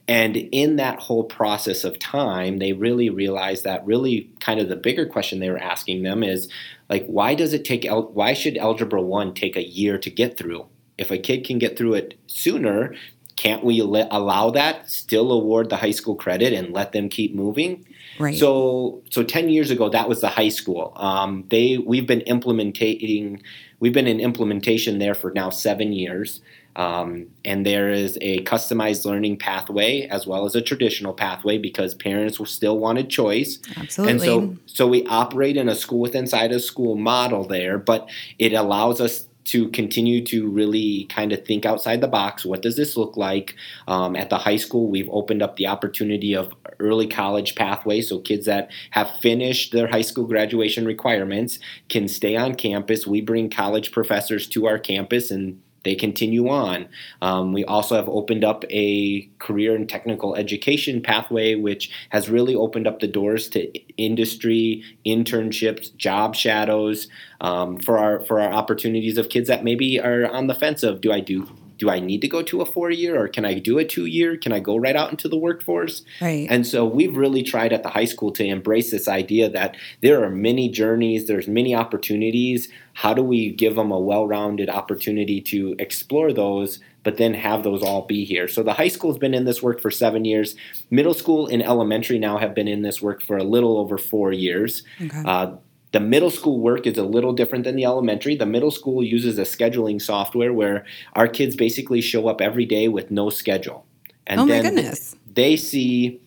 And 0.08 0.36
in 0.36 0.76
that 0.76 1.00
whole 1.00 1.24
process 1.24 1.84
of 1.84 1.98
time, 1.98 2.58
they 2.58 2.72
really 2.72 3.10
realized 3.10 3.64
that 3.64 3.84
really 3.86 4.30
kind 4.40 4.60
of 4.60 4.68
the 4.68 4.76
bigger 4.76 5.06
question 5.06 5.38
they 5.38 5.50
were 5.50 5.58
asking 5.58 6.02
them 6.02 6.22
is 6.22 6.48
like, 6.88 7.06
why 7.06 7.34
does 7.34 7.52
it 7.52 7.64
take, 7.64 7.86
why 7.90 8.32
should 8.32 8.56
Algebra 8.56 9.00
1 9.02 9.34
take 9.34 9.56
a 9.56 9.66
year 9.66 9.98
to 9.98 10.10
get 10.10 10.36
through? 10.36 10.66
If 10.98 11.10
a 11.10 11.18
kid 11.18 11.44
can 11.44 11.58
get 11.58 11.76
through 11.76 11.94
it 11.94 12.14
sooner, 12.26 12.94
can't 13.36 13.64
we 13.64 13.82
let, 13.82 14.08
allow 14.10 14.50
that? 14.50 14.88
Still 14.90 15.32
award 15.32 15.70
the 15.70 15.76
high 15.76 15.90
school 15.90 16.14
credit 16.14 16.52
and 16.52 16.72
let 16.72 16.92
them 16.92 17.08
keep 17.08 17.34
moving. 17.34 17.86
Right. 18.18 18.38
So, 18.38 19.02
so 19.10 19.24
ten 19.24 19.48
years 19.48 19.70
ago, 19.70 19.88
that 19.88 20.08
was 20.08 20.20
the 20.20 20.28
high 20.28 20.50
school. 20.50 20.92
Um, 20.96 21.44
they 21.50 21.78
we've 21.78 22.06
been 22.06 22.20
implementing. 22.22 23.42
We've 23.80 23.92
been 23.92 24.06
in 24.06 24.20
implementation 24.20 24.98
there 24.98 25.14
for 25.14 25.32
now 25.32 25.50
seven 25.50 25.92
years. 25.92 26.40
Um, 26.76 27.28
and 27.44 27.64
there 27.64 27.88
is 27.88 28.18
a 28.20 28.42
customized 28.42 29.04
learning 29.04 29.36
pathway 29.36 30.08
as 30.08 30.26
well 30.26 30.44
as 30.44 30.56
a 30.56 30.60
traditional 30.60 31.12
pathway 31.12 31.56
because 31.56 31.94
parents 31.94 32.38
still 32.50 32.78
wanted 32.78 33.08
choice. 33.10 33.60
Absolutely. 33.76 34.12
And 34.12 34.20
so, 34.20 34.56
so 34.66 34.88
we 34.88 35.06
operate 35.06 35.56
in 35.56 35.68
a 35.68 35.74
school 35.76 36.00
within 36.00 36.24
inside 36.24 36.50
a 36.50 36.58
school 36.58 36.96
model 36.96 37.44
there, 37.44 37.78
but 37.78 38.08
it 38.40 38.54
allows 38.54 39.00
us 39.00 39.28
to 39.44 39.68
continue 39.70 40.24
to 40.24 40.48
really 40.48 41.04
kind 41.10 41.32
of 41.32 41.44
think 41.44 41.66
outside 41.66 42.00
the 42.00 42.08
box. 42.08 42.44
What 42.44 42.62
does 42.62 42.76
this 42.76 42.96
look 42.96 43.16
like? 43.16 43.54
Um, 43.86 44.16
at 44.16 44.30
the 44.30 44.38
high 44.38 44.56
school, 44.56 44.90
we've 44.90 45.08
opened 45.10 45.42
up 45.42 45.56
the 45.56 45.66
opportunity 45.66 46.34
of 46.34 46.54
early 46.80 47.06
college 47.06 47.54
pathway, 47.54 48.00
so 48.00 48.18
kids 48.18 48.46
that 48.46 48.70
have 48.90 49.10
finished 49.20 49.72
their 49.72 49.88
high 49.88 50.02
school 50.02 50.26
graduation 50.26 50.86
requirements 50.86 51.58
can 51.88 52.08
stay 52.08 52.36
on 52.36 52.54
campus. 52.54 53.06
We 53.06 53.20
bring 53.20 53.50
college 53.50 53.92
professors 53.92 54.46
to 54.48 54.66
our 54.66 54.78
campus 54.78 55.30
and 55.30 55.60
they 55.84 55.94
continue 55.94 56.48
on. 56.48 56.88
Um, 57.22 57.52
we 57.52 57.64
also 57.64 57.94
have 57.94 58.08
opened 58.08 58.42
up 58.42 58.64
a 58.70 59.28
career 59.38 59.76
and 59.76 59.88
technical 59.88 60.34
education 60.34 61.02
pathway, 61.02 61.54
which 61.54 61.90
has 62.08 62.28
really 62.28 62.54
opened 62.54 62.86
up 62.86 63.00
the 63.00 63.06
doors 63.06 63.48
to 63.50 63.70
industry, 63.96 64.82
internships, 65.06 65.94
job 65.96 66.34
shadows 66.34 67.08
um, 67.40 67.78
for 67.78 67.98
our 67.98 68.20
for 68.24 68.40
our 68.40 68.52
opportunities 68.52 69.18
of 69.18 69.28
kids 69.28 69.48
that 69.48 69.64
maybe 69.64 70.00
are 70.00 70.26
on 70.26 70.46
the 70.46 70.54
fence 70.54 70.82
of 70.82 71.00
do 71.00 71.12
I 71.12 71.20
do 71.20 71.48
do 71.78 71.90
I 71.90 72.00
need 72.00 72.20
to 72.20 72.28
go 72.28 72.42
to 72.42 72.60
a 72.60 72.66
four 72.66 72.90
year 72.90 73.20
or 73.20 73.28
can 73.28 73.44
I 73.44 73.54
do 73.54 73.78
a 73.78 73.84
two 73.84 74.06
year? 74.06 74.36
Can 74.36 74.52
I 74.52 74.60
go 74.60 74.76
right 74.76 74.96
out 74.96 75.10
into 75.10 75.28
the 75.28 75.36
workforce? 75.36 76.02
Right. 76.20 76.46
And 76.48 76.66
so 76.66 76.84
we've 76.84 77.16
really 77.16 77.42
tried 77.42 77.72
at 77.72 77.82
the 77.82 77.88
high 77.88 78.04
school 78.04 78.30
to 78.32 78.44
embrace 78.44 78.90
this 78.90 79.08
idea 79.08 79.48
that 79.50 79.76
there 80.00 80.22
are 80.22 80.30
many 80.30 80.68
journeys, 80.68 81.26
there's 81.26 81.48
many 81.48 81.74
opportunities. 81.74 82.68
How 82.94 83.12
do 83.12 83.22
we 83.22 83.50
give 83.50 83.74
them 83.74 83.90
a 83.90 83.98
well 83.98 84.26
rounded 84.26 84.68
opportunity 84.68 85.40
to 85.42 85.74
explore 85.78 86.32
those? 86.32 86.80
But 87.02 87.18
then 87.18 87.34
have 87.34 87.64
those 87.64 87.82
all 87.82 88.06
be 88.06 88.24
here. 88.24 88.48
So 88.48 88.62
the 88.62 88.72
high 88.72 88.88
school's 88.88 89.18
been 89.18 89.34
in 89.34 89.44
this 89.44 89.62
work 89.62 89.82
for 89.82 89.90
seven 89.90 90.24
years. 90.24 90.56
Middle 90.90 91.12
school 91.12 91.46
and 91.46 91.62
elementary 91.62 92.18
now 92.18 92.38
have 92.38 92.54
been 92.54 92.66
in 92.66 92.80
this 92.80 93.02
work 93.02 93.22
for 93.22 93.36
a 93.36 93.44
little 93.44 93.76
over 93.76 93.98
four 93.98 94.32
years. 94.32 94.84
Okay. 95.02 95.22
Uh, 95.22 95.56
the 95.94 96.00
middle 96.00 96.30
school 96.30 96.58
work 96.58 96.88
is 96.88 96.98
a 96.98 97.04
little 97.04 97.32
different 97.32 97.62
than 97.62 97.76
the 97.76 97.84
elementary. 97.84 98.34
The 98.34 98.46
middle 98.46 98.72
school 98.72 99.04
uses 99.04 99.38
a 99.38 99.42
scheduling 99.42 100.02
software 100.02 100.52
where 100.52 100.84
our 101.12 101.28
kids 101.28 101.54
basically 101.54 102.00
show 102.00 102.26
up 102.26 102.40
every 102.40 102.66
day 102.66 102.88
with 102.88 103.12
no 103.12 103.30
schedule. 103.30 103.86
And 104.26 104.40
oh 104.40 104.46
my 104.46 104.60
then 104.60 104.74
goodness. 104.74 105.14
they 105.32 105.56
see 105.56 106.20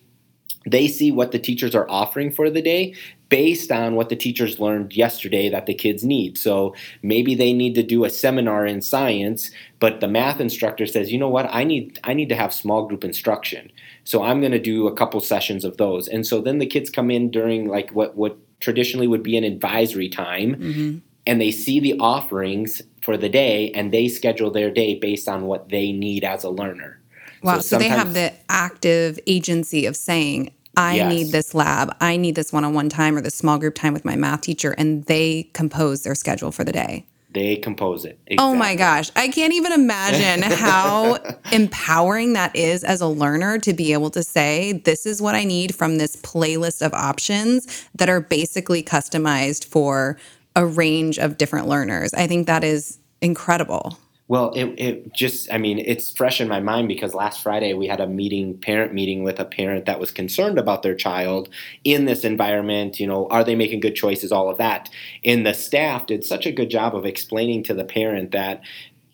they 0.66 0.88
see 0.88 1.12
what 1.12 1.32
the 1.32 1.38
teachers 1.38 1.74
are 1.74 1.88
offering 1.90 2.30
for 2.30 2.48
the 2.48 2.62
day 2.62 2.94
based 3.28 3.70
on 3.70 3.94
what 3.94 4.08
the 4.08 4.16
teachers 4.16 4.58
learned 4.58 4.96
yesterday 4.96 5.50
that 5.50 5.66
the 5.66 5.74
kids 5.74 6.02
need. 6.02 6.38
So 6.38 6.74
maybe 7.02 7.34
they 7.34 7.52
need 7.52 7.74
to 7.74 7.82
do 7.82 8.06
a 8.06 8.10
seminar 8.10 8.64
in 8.64 8.80
science, 8.80 9.50
but 9.80 10.00
the 10.00 10.08
math 10.08 10.40
instructor 10.40 10.86
says, 10.86 11.12
"You 11.12 11.18
know 11.18 11.28
what? 11.28 11.46
I 11.54 11.64
need 11.64 12.00
I 12.04 12.14
need 12.14 12.30
to 12.30 12.36
have 12.36 12.54
small 12.54 12.86
group 12.86 13.04
instruction." 13.04 13.70
So 14.04 14.22
I'm 14.22 14.40
going 14.40 14.52
to 14.52 14.58
do 14.58 14.86
a 14.86 14.94
couple 14.94 15.20
sessions 15.20 15.62
of 15.62 15.76
those. 15.76 16.08
And 16.08 16.26
so 16.26 16.40
then 16.40 16.56
the 16.56 16.66
kids 16.66 16.88
come 16.88 17.10
in 17.10 17.30
during 17.30 17.68
like 17.68 17.90
what 17.90 18.16
what 18.16 18.38
traditionally 18.60 19.06
would 19.06 19.22
be 19.22 19.36
an 19.36 19.44
advisory 19.44 20.08
time. 20.08 20.56
Mm-hmm. 20.56 20.98
And 21.26 21.40
they 21.40 21.50
see 21.50 21.78
the 21.78 21.98
offerings 22.00 22.80
for 23.02 23.16
the 23.16 23.28
day 23.28 23.70
and 23.72 23.92
they 23.92 24.08
schedule 24.08 24.50
their 24.50 24.70
day 24.70 24.94
based 24.98 25.28
on 25.28 25.44
what 25.44 25.68
they 25.68 25.92
need 25.92 26.24
as 26.24 26.42
a 26.42 26.50
learner. 26.50 27.00
Wow. 27.42 27.56
So, 27.56 27.60
so 27.60 27.78
they 27.78 27.88
have 27.88 28.14
the 28.14 28.32
active 28.48 29.18
agency 29.26 29.86
of 29.86 29.94
saying, 29.94 30.52
I 30.76 30.96
yes. 30.96 31.12
need 31.12 31.32
this 31.32 31.54
lab. 31.54 31.94
I 32.00 32.16
need 32.16 32.34
this 32.34 32.52
one 32.52 32.64
on 32.64 32.72
one 32.72 32.88
time 32.88 33.16
or 33.16 33.20
this 33.20 33.34
small 33.34 33.58
group 33.58 33.74
time 33.74 33.92
with 33.92 34.04
my 34.04 34.16
math 34.16 34.42
teacher. 34.42 34.74
And 34.78 35.04
they 35.04 35.50
compose 35.52 36.02
their 36.02 36.14
schedule 36.14 36.52
for 36.52 36.64
the 36.64 36.72
day. 36.72 37.04
They 37.38 37.54
compose 37.54 38.04
it. 38.04 38.18
Exactly. 38.26 38.36
Oh 38.38 38.56
my 38.56 38.74
gosh. 38.74 39.12
I 39.14 39.28
can't 39.28 39.52
even 39.52 39.70
imagine 39.72 40.42
how 40.50 41.18
empowering 41.52 42.32
that 42.32 42.56
is 42.56 42.82
as 42.82 43.00
a 43.00 43.06
learner 43.06 43.58
to 43.60 43.72
be 43.72 43.92
able 43.92 44.10
to 44.10 44.24
say, 44.24 44.72
this 44.72 45.06
is 45.06 45.22
what 45.22 45.36
I 45.36 45.44
need 45.44 45.72
from 45.72 45.98
this 45.98 46.16
playlist 46.16 46.84
of 46.84 46.92
options 46.94 47.86
that 47.94 48.08
are 48.08 48.20
basically 48.20 48.82
customized 48.82 49.64
for 49.66 50.18
a 50.56 50.66
range 50.66 51.16
of 51.16 51.38
different 51.38 51.68
learners. 51.68 52.12
I 52.12 52.26
think 52.26 52.48
that 52.48 52.64
is 52.64 52.98
incredible. 53.22 53.96
Well, 54.28 54.52
it, 54.54 54.66
it 54.76 55.12
just, 55.14 55.50
I 55.50 55.56
mean, 55.56 55.78
it's 55.78 56.10
fresh 56.12 56.38
in 56.38 56.48
my 56.48 56.60
mind 56.60 56.86
because 56.86 57.14
last 57.14 57.42
Friday 57.42 57.72
we 57.72 57.86
had 57.86 57.98
a 57.98 58.06
meeting, 58.06 58.58
parent 58.58 58.92
meeting 58.92 59.22
with 59.22 59.40
a 59.40 59.44
parent 59.46 59.86
that 59.86 59.98
was 59.98 60.10
concerned 60.10 60.58
about 60.58 60.82
their 60.82 60.94
child 60.94 61.48
in 61.82 62.04
this 62.04 62.24
environment. 62.24 63.00
You 63.00 63.06
know, 63.06 63.26
are 63.28 63.42
they 63.42 63.54
making 63.54 63.80
good 63.80 63.94
choices? 63.94 64.30
All 64.30 64.50
of 64.50 64.58
that. 64.58 64.90
And 65.24 65.46
the 65.46 65.54
staff 65.54 66.06
did 66.06 66.24
such 66.24 66.44
a 66.44 66.52
good 66.52 66.68
job 66.68 66.94
of 66.94 67.06
explaining 67.06 67.62
to 67.64 67.74
the 67.74 67.84
parent 67.84 68.32
that 68.32 68.60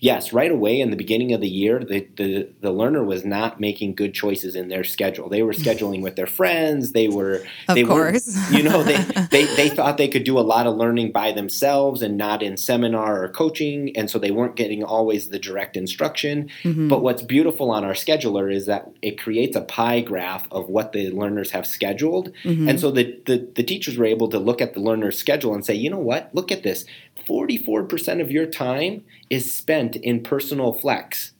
yes, 0.04 0.34
right 0.34 0.50
away 0.50 0.80
in 0.80 0.90
the 0.90 0.96
beginning 0.96 1.32
of 1.32 1.40
the 1.40 1.48
year, 1.48 1.82
the, 1.82 2.06
the, 2.16 2.46
the 2.60 2.70
learner 2.70 3.02
was 3.02 3.24
not 3.24 3.58
making 3.58 3.94
good 3.94 4.12
choices 4.12 4.54
in 4.54 4.68
their 4.68 4.84
schedule. 4.84 5.30
They 5.30 5.42
were 5.42 5.54
scheduling 5.54 6.02
with 6.02 6.14
their 6.14 6.26
friends. 6.26 6.92
They 6.92 7.08
were, 7.08 7.42
of 7.68 7.74
they 7.74 7.84
course, 7.84 8.36
were, 8.36 8.58
you 8.58 8.64
know, 8.64 8.82
they, 8.82 8.96
they, 9.30 9.44
they 9.56 9.70
thought 9.70 9.96
they 9.96 10.08
could 10.08 10.24
do 10.24 10.38
a 10.38 10.44
lot 10.44 10.66
of 10.66 10.76
learning 10.76 11.12
by 11.12 11.32
themselves 11.32 12.02
and 12.02 12.18
not 12.18 12.42
in 12.42 12.58
seminar 12.58 13.24
or 13.24 13.30
coaching. 13.30 13.96
And 13.96 14.10
so 14.10 14.18
they 14.18 14.30
weren't 14.30 14.56
getting 14.56 14.84
always 14.84 15.30
the 15.30 15.38
direct 15.38 15.74
instruction. 15.74 16.50
Mm-hmm. 16.64 16.88
But 16.88 17.02
what's 17.02 17.22
beautiful 17.22 17.70
on 17.70 17.82
our 17.82 17.94
scheduler 17.94 18.54
is 18.54 18.66
that 18.66 18.90
it 19.00 19.18
creates 19.18 19.56
a 19.56 19.62
pie 19.62 20.02
graph 20.02 20.46
of 20.52 20.68
what 20.68 20.92
the 20.92 21.12
learners 21.12 21.52
have 21.52 21.66
scheduled. 21.66 22.30
Mm-hmm. 22.44 22.68
And 22.68 22.78
so 22.78 22.90
the, 22.90 23.18
the, 23.24 23.48
the 23.54 23.62
teachers 23.62 23.96
were 23.96 24.04
able 24.04 24.28
to 24.28 24.38
look 24.38 24.60
at 24.60 24.74
the 24.74 24.80
learner's 24.80 25.16
schedule 25.16 25.54
and 25.54 25.64
say, 25.64 25.74
you 25.74 25.88
know 25.88 25.98
what, 25.98 26.28
look 26.34 26.52
at 26.52 26.62
this 26.62 26.84
44% 27.26 28.20
of 28.20 28.30
your 28.30 28.46
time 28.46 29.04
is 29.30 29.54
spent 29.54 29.96
in 29.96 30.22
personal 30.22 30.72
flex. 30.72 31.32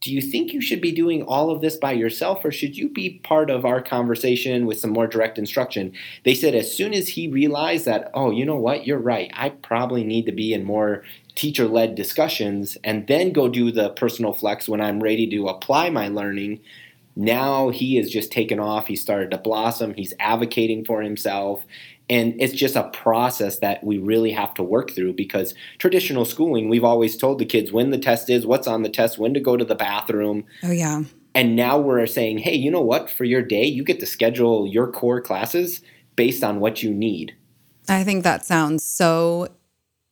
Do 0.00 0.12
you 0.12 0.20
think 0.20 0.52
you 0.52 0.60
should 0.60 0.80
be 0.80 0.92
doing 0.92 1.22
all 1.22 1.50
of 1.50 1.60
this 1.60 1.76
by 1.76 1.92
yourself, 1.92 2.44
or 2.44 2.52
should 2.52 2.76
you 2.76 2.88
be 2.88 3.20
part 3.24 3.50
of 3.50 3.64
our 3.64 3.82
conversation 3.82 4.64
with 4.64 4.78
some 4.78 4.92
more 4.92 5.08
direct 5.08 5.38
instruction? 5.38 5.92
They 6.24 6.34
said 6.34 6.54
as 6.54 6.72
soon 6.72 6.94
as 6.94 7.08
he 7.08 7.26
realized 7.26 7.84
that, 7.86 8.10
oh, 8.14 8.30
you 8.30 8.44
know 8.44 8.56
what, 8.56 8.86
you're 8.86 8.98
right, 8.98 9.30
I 9.34 9.48
probably 9.48 10.04
need 10.04 10.26
to 10.26 10.32
be 10.32 10.52
in 10.54 10.62
more 10.62 11.02
teacher 11.34 11.66
led 11.66 11.96
discussions 11.96 12.78
and 12.84 13.06
then 13.08 13.32
go 13.32 13.48
do 13.48 13.72
the 13.72 13.90
personal 13.90 14.32
flex 14.32 14.68
when 14.68 14.80
I'm 14.80 15.02
ready 15.02 15.28
to 15.30 15.48
apply 15.48 15.90
my 15.90 16.08
learning. 16.08 16.60
Now 17.16 17.70
he 17.70 17.96
has 17.96 18.10
just 18.10 18.30
taken 18.30 18.60
off. 18.60 18.86
He 18.86 18.94
started 18.94 19.32
to 19.32 19.38
blossom. 19.38 19.94
He's 19.94 20.14
advocating 20.20 20.84
for 20.84 21.02
himself. 21.02 21.64
And 22.10 22.34
it's 22.40 22.54
just 22.54 22.74
a 22.74 22.88
process 22.90 23.58
that 23.58 23.84
we 23.84 23.98
really 23.98 24.30
have 24.32 24.54
to 24.54 24.62
work 24.62 24.92
through 24.92 25.12
because 25.12 25.54
traditional 25.78 26.24
schooling, 26.24 26.68
we've 26.68 26.84
always 26.84 27.16
told 27.16 27.38
the 27.38 27.44
kids 27.44 27.70
when 27.70 27.90
the 27.90 27.98
test 27.98 28.30
is, 28.30 28.46
what's 28.46 28.66
on 28.66 28.82
the 28.82 28.88
test, 28.88 29.18
when 29.18 29.34
to 29.34 29.40
go 29.40 29.56
to 29.56 29.64
the 29.64 29.74
bathroom. 29.74 30.44
Oh, 30.62 30.70
yeah. 30.70 31.02
And 31.34 31.54
now 31.54 31.78
we're 31.78 32.06
saying, 32.06 32.38
hey, 32.38 32.54
you 32.54 32.70
know 32.70 32.80
what? 32.80 33.10
For 33.10 33.24
your 33.24 33.42
day, 33.42 33.64
you 33.64 33.84
get 33.84 34.00
to 34.00 34.06
schedule 34.06 34.66
your 34.66 34.90
core 34.90 35.20
classes 35.20 35.82
based 36.16 36.42
on 36.42 36.60
what 36.60 36.82
you 36.82 36.92
need. 36.92 37.36
I 37.88 38.04
think 38.04 38.24
that 38.24 38.44
sounds 38.44 38.84
so 38.84 39.48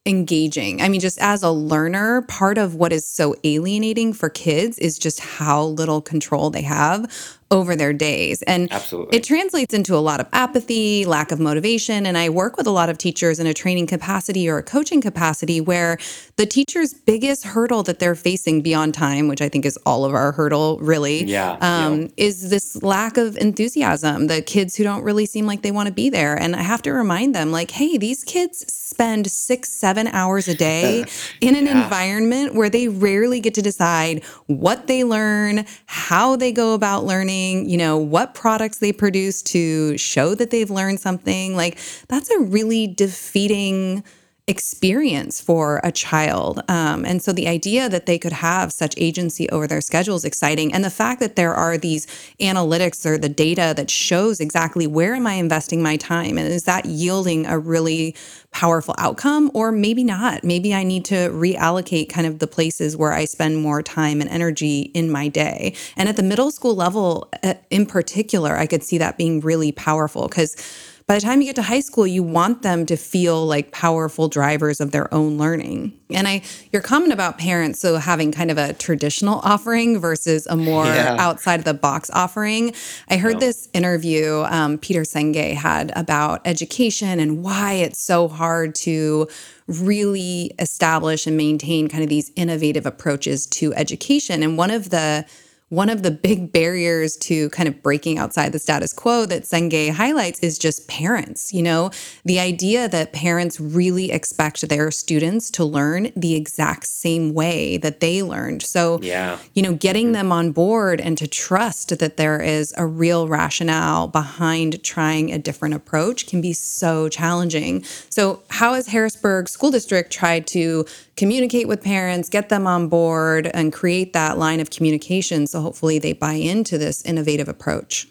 engaging. 0.06 0.80
I 0.80 0.88
mean, 0.88 1.00
just 1.00 1.18
as 1.18 1.42
a 1.42 1.50
learner, 1.50 2.22
part 2.22 2.58
of 2.58 2.76
what 2.76 2.92
is 2.92 3.06
so 3.06 3.34
alienating 3.42 4.12
for 4.12 4.28
kids 4.28 4.78
is 4.78 4.98
just 4.98 5.20
how 5.20 5.64
little 5.64 6.00
control 6.00 6.50
they 6.50 6.62
have 6.62 7.35
over 7.50 7.76
their 7.76 7.92
days. 7.92 8.42
And 8.42 8.72
Absolutely. 8.72 9.16
it 9.16 9.24
translates 9.24 9.72
into 9.72 9.94
a 9.94 9.98
lot 9.98 10.18
of 10.18 10.26
apathy, 10.32 11.04
lack 11.04 11.30
of 11.30 11.38
motivation. 11.38 12.04
And 12.04 12.18
I 12.18 12.28
work 12.28 12.56
with 12.56 12.66
a 12.66 12.72
lot 12.72 12.88
of 12.88 12.98
teachers 12.98 13.38
in 13.38 13.46
a 13.46 13.54
training 13.54 13.86
capacity 13.86 14.48
or 14.48 14.58
a 14.58 14.62
coaching 14.62 15.00
capacity 15.00 15.60
where 15.60 15.98
the 16.36 16.46
teacher's 16.46 16.92
biggest 16.92 17.44
hurdle 17.44 17.84
that 17.84 18.00
they're 18.00 18.16
facing 18.16 18.62
beyond 18.62 18.94
time, 18.94 19.28
which 19.28 19.40
I 19.40 19.48
think 19.48 19.64
is 19.64 19.78
all 19.86 20.04
of 20.04 20.12
our 20.12 20.32
hurdle, 20.32 20.78
really, 20.80 21.24
yeah, 21.24 21.56
um, 21.60 22.02
yeah. 22.02 22.08
is 22.16 22.50
this 22.50 22.82
lack 22.82 23.16
of 23.16 23.36
enthusiasm. 23.36 24.26
The 24.26 24.42
kids 24.42 24.74
who 24.74 24.82
don't 24.82 25.02
really 25.02 25.26
seem 25.26 25.46
like 25.46 25.62
they 25.62 25.70
want 25.70 25.86
to 25.86 25.94
be 25.94 26.10
there. 26.10 26.34
And 26.34 26.56
I 26.56 26.62
have 26.62 26.82
to 26.82 26.92
remind 26.92 27.34
them, 27.34 27.52
like, 27.52 27.70
hey, 27.70 27.96
these 27.96 28.24
kids 28.24 28.64
spend 28.72 29.30
six, 29.30 29.68
seven 29.68 30.08
hours 30.08 30.48
a 30.48 30.54
day 30.54 31.04
in 31.40 31.54
an 31.54 31.66
yeah. 31.66 31.84
environment 31.84 32.54
where 32.54 32.68
they 32.68 32.88
rarely 32.88 33.38
get 33.40 33.54
to 33.54 33.62
decide 33.62 34.24
what 34.46 34.88
they 34.88 35.04
learn, 35.04 35.64
how 35.86 36.34
they 36.34 36.50
go 36.50 36.74
about 36.74 37.04
learning 37.04 37.35
you 37.44 37.76
know, 37.76 37.96
what 37.96 38.34
products 38.34 38.78
they 38.78 38.92
produce 38.92 39.42
to 39.42 39.96
show 39.98 40.34
that 40.34 40.50
they've 40.50 40.70
learned 40.70 41.00
something. 41.00 41.56
Like 41.56 41.78
that's 42.08 42.30
a 42.30 42.40
really 42.40 42.86
defeating 42.86 44.04
experience 44.48 45.40
for 45.40 45.80
a 45.82 45.90
child. 45.90 46.62
Um, 46.68 47.04
and 47.04 47.20
so 47.20 47.32
the 47.32 47.48
idea 47.48 47.88
that 47.88 48.06
they 48.06 48.16
could 48.16 48.32
have 48.32 48.72
such 48.72 48.94
agency 48.96 49.48
over 49.50 49.66
their 49.66 49.80
schedule 49.80 50.14
is 50.14 50.24
exciting. 50.24 50.72
And 50.72 50.84
the 50.84 50.90
fact 50.90 51.18
that 51.18 51.34
there 51.34 51.52
are 51.52 51.76
these 51.76 52.06
analytics 52.38 53.04
or 53.04 53.18
the 53.18 53.28
data 53.28 53.74
that 53.76 53.90
shows 53.90 54.38
exactly 54.38 54.86
where 54.86 55.16
am 55.16 55.26
I 55.26 55.34
investing 55.34 55.82
my 55.82 55.96
time 55.96 56.38
and 56.38 56.46
is 56.46 56.62
that 56.62 56.84
yielding 56.86 57.44
a 57.46 57.58
really 57.58 58.14
powerful 58.52 58.94
outcome 58.98 59.50
or 59.52 59.72
maybe 59.72 60.04
not. 60.04 60.44
Maybe 60.44 60.72
I 60.72 60.84
need 60.84 61.04
to 61.06 61.28
reallocate 61.30 62.08
kind 62.08 62.26
of 62.26 62.38
the 62.38 62.46
places 62.46 62.96
where 62.96 63.12
I 63.12 63.24
spend 63.24 63.56
more 63.56 63.82
time 63.82 64.20
and 64.20 64.30
energy 64.30 64.92
in 64.94 65.10
my 65.10 65.26
day. 65.26 65.74
And 65.96 66.08
at 66.08 66.16
the 66.16 66.22
middle 66.22 66.52
school 66.52 66.76
level 66.76 67.28
uh, 67.42 67.54
in 67.70 67.84
particular, 67.84 68.56
I 68.56 68.66
could 68.66 68.84
see 68.84 68.98
that 68.98 69.18
being 69.18 69.40
really 69.40 69.72
powerful 69.72 70.28
because 70.28 70.56
by 71.06 71.14
the 71.14 71.20
time 71.20 71.40
you 71.40 71.46
get 71.46 71.54
to 71.54 71.62
high 71.62 71.80
school, 71.80 72.04
you 72.04 72.24
want 72.24 72.62
them 72.62 72.84
to 72.86 72.96
feel 72.96 73.46
like 73.46 73.70
powerful 73.70 74.26
drivers 74.28 74.80
of 74.80 74.90
their 74.90 75.12
own 75.14 75.38
learning. 75.38 75.96
And 76.10 76.26
I, 76.26 76.42
your 76.72 76.82
comment 76.82 77.12
about 77.12 77.38
parents, 77.38 77.78
so 77.78 77.98
having 77.98 78.32
kind 78.32 78.50
of 78.50 78.58
a 78.58 78.72
traditional 78.72 79.38
offering 79.44 80.00
versus 80.00 80.48
a 80.48 80.56
more 80.56 80.84
yeah. 80.84 81.16
outside 81.20 81.60
of 81.60 81.64
the 81.64 81.74
box 81.74 82.10
offering. 82.12 82.74
I 83.08 83.18
heard 83.18 83.38
this 83.38 83.68
interview 83.72 84.44
um, 84.48 84.78
Peter 84.78 85.02
Senge 85.02 85.54
had 85.54 85.92
about 85.94 86.40
education 86.44 87.20
and 87.20 87.44
why 87.44 87.74
it's 87.74 88.00
so 88.00 88.26
hard 88.26 88.74
to 88.76 89.28
really 89.68 90.54
establish 90.58 91.28
and 91.28 91.36
maintain 91.36 91.88
kind 91.88 92.02
of 92.02 92.08
these 92.08 92.32
innovative 92.34 92.84
approaches 92.84 93.46
to 93.46 93.72
education. 93.74 94.42
And 94.42 94.58
one 94.58 94.72
of 94.72 94.90
the 94.90 95.24
one 95.68 95.88
of 95.88 96.04
the 96.04 96.12
big 96.12 96.52
barriers 96.52 97.16
to 97.16 97.50
kind 97.50 97.68
of 97.68 97.82
breaking 97.82 98.18
outside 98.18 98.52
the 98.52 98.58
status 98.58 98.92
quo 98.92 99.26
that 99.26 99.42
Senge 99.42 99.90
highlights 99.90 100.38
is 100.38 100.58
just 100.58 100.86
parents. 100.86 101.52
You 101.52 101.62
know, 101.62 101.90
the 102.24 102.38
idea 102.38 102.88
that 102.88 103.12
parents 103.12 103.58
really 103.58 104.12
expect 104.12 104.68
their 104.68 104.92
students 104.92 105.50
to 105.52 105.64
learn 105.64 106.12
the 106.14 106.36
exact 106.36 106.86
same 106.86 107.34
way 107.34 107.78
that 107.78 107.98
they 107.98 108.22
learned. 108.22 108.62
So, 108.62 109.00
yeah. 109.02 109.38
you 109.54 109.62
know, 109.62 109.74
getting 109.74 110.06
mm-hmm. 110.06 110.12
them 110.12 110.32
on 110.32 110.52
board 110.52 111.00
and 111.00 111.18
to 111.18 111.26
trust 111.26 111.98
that 111.98 112.16
there 112.16 112.40
is 112.40 112.72
a 112.76 112.86
real 112.86 113.26
rationale 113.26 114.06
behind 114.06 114.84
trying 114.84 115.32
a 115.32 115.38
different 115.38 115.74
approach 115.74 116.28
can 116.28 116.40
be 116.40 116.52
so 116.52 117.08
challenging. 117.08 117.82
So, 118.08 118.42
how 118.50 118.74
has 118.74 118.86
Harrisburg 118.88 119.48
School 119.48 119.72
District 119.72 120.12
tried 120.12 120.46
to 120.48 120.86
communicate 121.16 121.66
with 121.66 121.82
parents, 121.82 122.28
get 122.28 122.50
them 122.50 122.66
on 122.66 122.88
board, 122.88 123.50
and 123.52 123.72
create 123.72 124.12
that 124.12 124.38
line 124.38 124.60
of 124.60 124.70
communication 124.70 125.46
so 125.56 125.62
hopefully 125.62 125.98
they 125.98 126.12
buy 126.12 126.34
into 126.34 126.76
this 126.76 127.02
innovative 127.06 127.48
approach? 127.48 128.08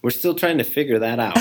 We're 0.00 0.10
still 0.10 0.36
trying 0.36 0.58
to 0.58 0.64
figure 0.64 1.00
that 1.00 1.18
out. 1.18 1.36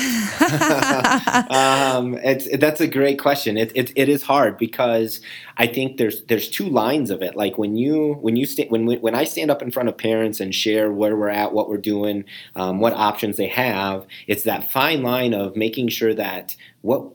um, 1.52 2.16
it's, 2.24 2.48
that's 2.58 2.82
a 2.82 2.88
great 2.88 3.20
question. 3.20 3.56
It, 3.56 3.72
it, 3.76 3.92
it 3.96 4.10
is 4.10 4.24
hard 4.24 4.58
because 4.58 5.22
I 5.58 5.68
think 5.68 5.98
there's 5.98 6.24
there's 6.24 6.50
two 6.50 6.68
lines 6.68 7.12
of 7.12 7.22
it. 7.22 7.36
Like 7.36 7.60
when 7.60 7.76
you 7.76 8.14
when 8.22 8.36
you 8.36 8.48
sta- 8.48 8.68
when 8.70 8.88
when 8.88 9.14
I 9.14 9.26
stand 9.26 9.52
up 9.52 9.62
in 9.62 9.70
front 9.70 9.90
of 9.90 9.98
parents 9.98 10.40
and 10.40 10.56
share 10.56 10.92
where 10.92 11.16
we're 11.16 11.30
at, 11.30 11.54
what 11.54 11.70
we're 11.70 11.78
doing, 11.78 12.26
um, 12.56 12.80
what 12.80 12.94
options 12.94 13.38
they 13.38 13.48
have, 13.48 14.08
it's 14.26 14.44
that 14.44 14.72
fine 14.72 15.04
line 15.04 15.36
of 15.36 15.56
making 15.56 15.90
sure 15.90 16.16
that 16.16 16.56
what 16.82 17.12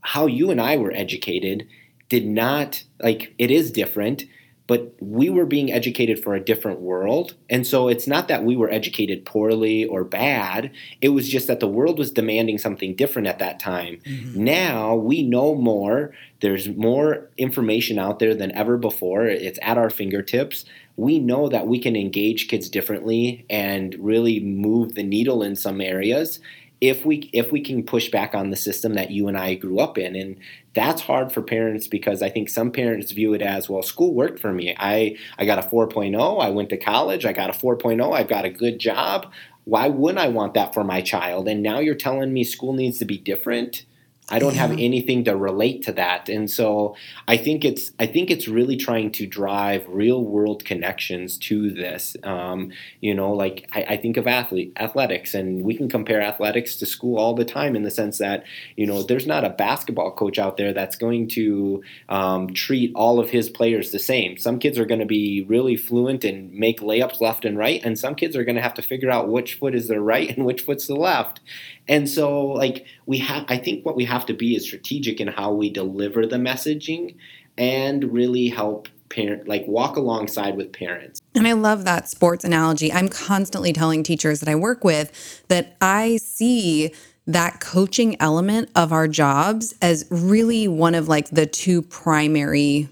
how 0.00 0.24
you 0.24 0.50
and 0.50 0.60
I 0.60 0.78
were 0.78 0.92
educated 0.92 1.68
did 2.08 2.26
not 2.26 2.82
like 2.98 3.34
it 3.38 3.50
is 3.50 3.70
different 3.70 4.24
but 4.72 4.90
we 5.00 5.28
were 5.28 5.44
being 5.44 5.70
educated 5.70 6.18
for 6.18 6.34
a 6.34 6.42
different 6.42 6.80
world. 6.80 7.34
And 7.50 7.66
so 7.66 7.88
it's 7.88 8.06
not 8.06 8.28
that 8.28 8.42
we 8.42 8.56
were 8.56 8.70
educated 8.70 9.26
poorly 9.26 9.84
or 9.84 10.02
bad. 10.02 10.70
It 11.02 11.10
was 11.10 11.28
just 11.28 11.46
that 11.48 11.60
the 11.60 11.68
world 11.68 11.98
was 11.98 12.10
demanding 12.10 12.56
something 12.56 12.96
different 12.96 13.28
at 13.28 13.38
that 13.38 13.60
time. 13.60 13.98
Mm-hmm. 14.06 14.44
now 14.44 14.94
we 14.94 15.24
know 15.24 15.54
more. 15.54 16.14
There's 16.40 16.70
more 16.70 17.28
information 17.36 17.98
out 17.98 18.18
there 18.18 18.34
than 18.34 18.50
ever 18.52 18.78
before. 18.78 19.26
It's 19.26 19.58
at 19.60 19.76
our 19.76 19.90
fingertips. 19.90 20.64
We 20.96 21.18
know 21.18 21.50
that 21.50 21.66
we 21.66 21.78
can 21.78 21.94
engage 21.94 22.48
kids 22.48 22.70
differently 22.70 23.44
and 23.50 23.94
really 23.98 24.40
move 24.40 24.94
the 24.94 25.02
needle 25.02 25.42
in 25.42 25.54
some 25.54 25.82
areas 25.82 26.40
if 26.82 27.06
we 27.06 27.30
if 27.32 27.52
we 27.52 27.60
can 27.60 27.84
push 27.84 28.10
back 28.10 28.34
on 28.34 28.50
the 28.50 28.56
system 28.56 28.94
that 28.94 29.12
you 29.12 29.28
and 29.28 29.38
I 29.38 29.54
grew 29.54 29.78
up 29.78 29.96
in 29.96 30.16
and 30.16 30.36
that's 30.74 31.00
hard 31.00 31.30
for 31.30 31.40
parents 31.40 31.86
because 31.86 32.22
I 32.22 32.28
think 32.28 32.48
some 32.48 32.72
parents 32.72 33.12
view 33.12 33.34
it 33.34 33.40
as 33.40 33.68
well 33.68 33.82
school 33.82 34.12
worked 34.12 34.40
for 34.40 34.52
me. 34.52 34.74
I 34.76 35.16
I 35.38 35.46
got 35.46 35.60
a 35.60 35.68
4.0, 35.68 36.42
I 36.42 36.50
went 36.50 36.70
to 36.70 36.76
college, 36.76 37.24
I 37.24 37.32
got 37.32 37.50
a 37.50 37.52
4.0, 37.52 38.12
I've 38.12 38.28
got 38.28 38.44
a 38.44 38.50
good 38.50 38.80
job. 38.80 39.32
Why 39.64 39.86
wouldn't 39.86 40.18
I 40.18 40.26
want 40.26 40.54
that 40.54 40.74
for 40.74 40.82
my 40.82 41.00
child? 41.02 41.46
And 41.46 41.62
now 41.62 41.78
you're 41.78 41.94
telling 41.94 42.32
me 42.32 42.42
school 42.42 42.72
needs 42.72 42.98
to 42.98 43.04
be 43.04 43.16
different? 43.16 43.86
I 44.28 44.38
don't 44.38 44.54
have 44.54 44.70
anything 44.70 45.24
to 45.24 45.36
relate 45.36 45.82
to 45.82 45.92
that. 45.94 46.28
And 46.28 46.48
so 46.48 46.94
I 47.26 47.36
think 47.36 47.64
it's 47.64 47.90
I 47.98 48.06
think 48.06 48.30
it's 48.30 48.46
really 48.46 48.76
trying 48.76 49.10
to 49.12 49.26
drive 49.26 49.84
real 49.88 50.24
world 50.24 50.64
connections 50.64 51.36
to 51.38 51.70
this. 51.70 52.16
Um, 52.22 52.70
you 53.00 53.14
know, 53.14 53.32
like 53.32 53.68
I, 53.72 53.82
I, 53.82 53.96
think 53.96 54.16
of 54.16 54.28
athlete 54.28 54.72
athletics, 54.76 55.34
and 55.34 55.64
we 55.64 55.76
can 55.76 55.88
compare 55.88 56.22
athletics 56.22 56.76
to 56.76 56.86
school 56.86 57.18
all 57.18 57.34
the 57.34 57.44
time 57.44 57.74
in 57.74 57.82
the 57.82 57.90
sense 57.90 58.18
that 58.18 58.44
you 58.76 58.86
know 58.86 59.02
there's 59.02 59.26
not 59.26 59.44
a 59.44 59.50
basketball 59.50 60.12
coach 60.12 60.38
out 60.38 60.56
there 60.56 60.72
that's 60.72 60.96
going 60.96 61.28
to 61.30 61.82
um, 62.08 62.54
treat 62.54 62.92
all 62.94 63.18
of 63.18 63.30
his 63.30 63.50
players 63.50 63.90
the 63.90 63.98
same. 63.98 64.38
Some 64.38 64.60
kids 64.60 64.78
are 64.78 64.86
going 64.86 65.00
to 65.00 65.06
be 65.06 65.44
really 65.48 65.76
fluent 65.76 66.24
and 66.24 66.54
make 66.54 66.80
layups 66.80 67.20
left 67.20 67.44
and 67.44 67.58
right, 67.58 67.84
and 67.84 67.98
some 67.98 68.14
kids 68.14 68.36
are 68.36 68.44
going 68.44 68.56
to 68.56 68.62
have 68.62 68.74
to 68.74 68.82
figure 68.82 69.10
out 69.10 69.28
which 69.28 69.54
foot 69.54 69.74
is 69.74 69.88
their 69.88 70.00
right 70.00 70.34
and 70.36 70.46
which 70.46 70.62
foot's 70.62 70.86
the 70.86 70.94
left. 70.94 71.40
And 71.88 72.08
so, 72.08 72.46
like, 72.46 72.86
we 73.06 73.18
have, 73.18 73.44
I 73.48 73.58
think 73.58 73.84
what 73.84 73.96
we 73.96 74.04
have 74.04 74.26
to 74.26 74.34
be 74.34 74.54
is 74.54 74.64
strategic 74.64 75.20
in 75.20 75.28
how 75.28 75.52
we 75.52 75.70
deliver 75.70 76.26
the 76.26 76.36
messaging 76.36 77.16
and 77.58 78.12
really 78.12 78.48
help 78.48 78.88
parent, 79.08 79.48
like, 79.48 79.64
walk 79.66 79.96
alongside 79.96 80.56
with 80.56 80.72
parents. 80.72 81.20
And 81.34 81.46
I 81.46 81.52
love 81.52 81.84
that 81.84 82.08
sports 82.08 82.44
analogy. 82.44 82.92
I'm 82.92 83.08
constantly 83.08 83.72
telling 83.72 84.02
teachers 84.02 84.40
that 84.40 84.48
I 84.48 84.54
work 84.54 84.84
with 84.84 85.42
that 85.48 85.76
I 85.80 86.18
see 86.18 86.94
that 87.26 87.60
coaching 87.60 88.16
element 88.20 88.70
of 88.74 88.92
our 88.92 89.06
jobs 89.06 89.74
as 89.80 90.06
really 90.10 90.66
one 90.66 90.94
of 90.94 91.08
like 91.08 91.28
the 91.30 91.46
two 91.46 91.82
primary 91.82 92.88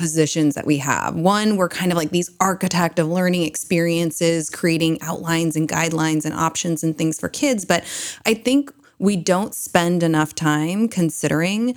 positions 0.00 0.54
that 0.54 0.64
we 0.64 0.78
have. 0.78 1.14
One, 1.14 1.58
we're 1.58 1.68
kind 1.68 1.92
of 1.92 1.98
like 1.98 2.08
these 2.08 2.30
architect 2.40 2.98
of 2.98 3.06
learning 3.06 3.42
experiences, 3.42 4.48
creating 4.48 5.00
outlines 5.02 5.56
and 5.56 5.68
guidelines 5.68 6.24
and 6.24 6.32
options 6.32 6.82
and 6.82 6.96
things 6.96 7.20
for 7.20 7.28
kids. 7.28 7.66
But 7.66 7.84
I 8.24 8.32
think 8.32 8.72
we 8.98 9.16
don't 9.16 9.54
spend 9.54 10.02
enough 10.02 10.34
time 10.34 10.88
considering 10.88 11.76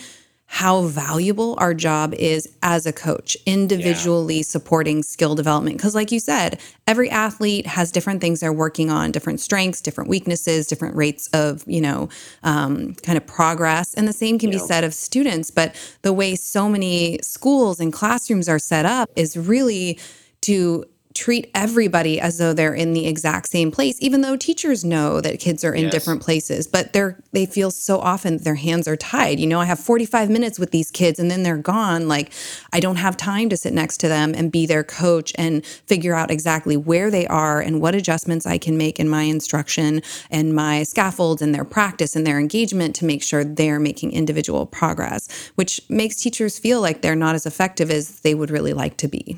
how 0.53 0.83
valuable 0.83 1.55
our 1.57 1.74
job 1.74 2.13
is 2.13 2.48
as 2.62 2.86
a 2.86 2.93
coach, 2.93 3.36
individually 3.48 4.38
yeah. 4.38 4.43
supporting 4.43 5.01
skill 5.01 5.33
development. 5.33 5.75
Because, 5.77 5.95
like 5.95 6.12
you 6.12 6.19
said, 6.19 6.62
every 6.86 7.10
athlete 7.10 7.65
has 7.65 7.91
different 7.91 8.22
things 8.22 8.39
they're 8.39 8.53
working 8.53 8.91
on, 8.91 9.12
different 9.12 9.39
strengths, 9.39 9.81
different 9.81 10.12
weaknesses, 10.12 10.67
different 10.67 10.95
rates 10.95 11.27
of, 11.33 11.63
you 11.65 11.81
know, 11.81 12.07
um, 12.43 12.93
kind 13.01 13.17
of 13.17 13.25
progress. 13.25 13.95
And 13.95 14.07
the 14.07 14.13
same 14.13 14.38
can 14.38 14.51
yeah. 14.51 14.60
be 14.60 14.67
said 14.67 14.83
of 14.83 14.93
students. 14.93 15.50
But 15.50 15.75
the 16.03 16.13
way 16.13 16.36
so 16.36 16.69
many 16.69 17.17
schools 17.24 17.79
and 17.79 17.91
classrooms 17.91 18.48
are 18.48 18.60
set 18.60 18.86
up 18.86 19.10
is 19.15 19.36
really 19.36 19.98
to 20.41 20.86
treat 21.13 21.50
everybody 21.53 22.20
as 22.20 22.38
though 22.38 22.53
they're 22.53 22.74
in 22.74 22.93
the 22.93 23.08
exact 23.08 23.50
same 23.50 23.72
place 23.72 23.98
even 24.00 24.22
though 24.22 24.36
teachers 24.36 24.84
know 24.84 25.22
that 25.22 25.39
kids 25.39 25.63
are 25.63 25.74
in 25.74 25.84
yes. 25.84 25.91
different 25.91 26.22
places 26.22 26.67
but 26.67 26.93
they're 26.93 27.22
they 27.32 27.46
feel 27.46 27.72
so 27.72 28.00
often 28.00 28.38
their 28.38 28.55
hands 28.55 28.88
are 28.88 28.96
tied. 28.96 29.39
You 29.39 29.48
know 29.48 29.60
i 29.60 29.65
have 29.65 29.79
45 29.79 30.29
minutes 30.29 30.60
with 30.60 30.72
these 30.72 30.91
kids 30.91 31.20
and 31.20 31.29
then 31.29 31.43
they're 31.43 31.58
gone. 31.58 32.08
Like 32.08 32.32
i 32.72 32.79
don't 32.79 32.98
have 32.98 33.17
time 33.17 33.50
to 33.50 33.58
sit 33.58 33.74
next 33.74 33.98
to 33.98 34.08
them 34.08 34.34
and 34.36 34.51
be 34.51 34.65
their 34.65 34.84
coach 34.84 35.34
and 35.36 35.65
figure 35.65 36.13
out 36.13 36.32
exactly 36.32 36.77
where 36.77 37.12
they 37.12 37.27
are 37.27 37.62
and 37.62 37.82
what 37.82 37.96
adjustments 37.96 38.46
i 38.46 38.58
can 38.58 38.77
make 38.77 39.00
in 39.00 39.08
my 39.08 39.24
instruction 39.24 40.01
and 40.32 40.53
my 40.53 40.84
scaffolds 40.84 41.41
and 41.41 41.53
their 41.53 41.65
practice 41.65 42.15
and 42.15 42.25
their 42.25 42.39
engagement 42.39 42.96
to 42.96 43.05
make 43.05 43.24
sure 43.24 43.43
they're 43.43 43.79
making 43.79 44.12
individual 44.12 44.65
progress 44.65 45.27
which 45.55 45.82
makes 45.89 46.15
teachers 46.17 46.60
feel 46.60 46.82
like 46.82 47.01
they're 47.01 47.15
not 47.15 47.36
as 47.36 47.46
effective 47.46 47.89
as 47.91 48.22
they 48.22 48.34
would 48.34 48.51
really 48.51 48.74
like 48.74 48.98
to 48.98 49.08
be 49.08 49.38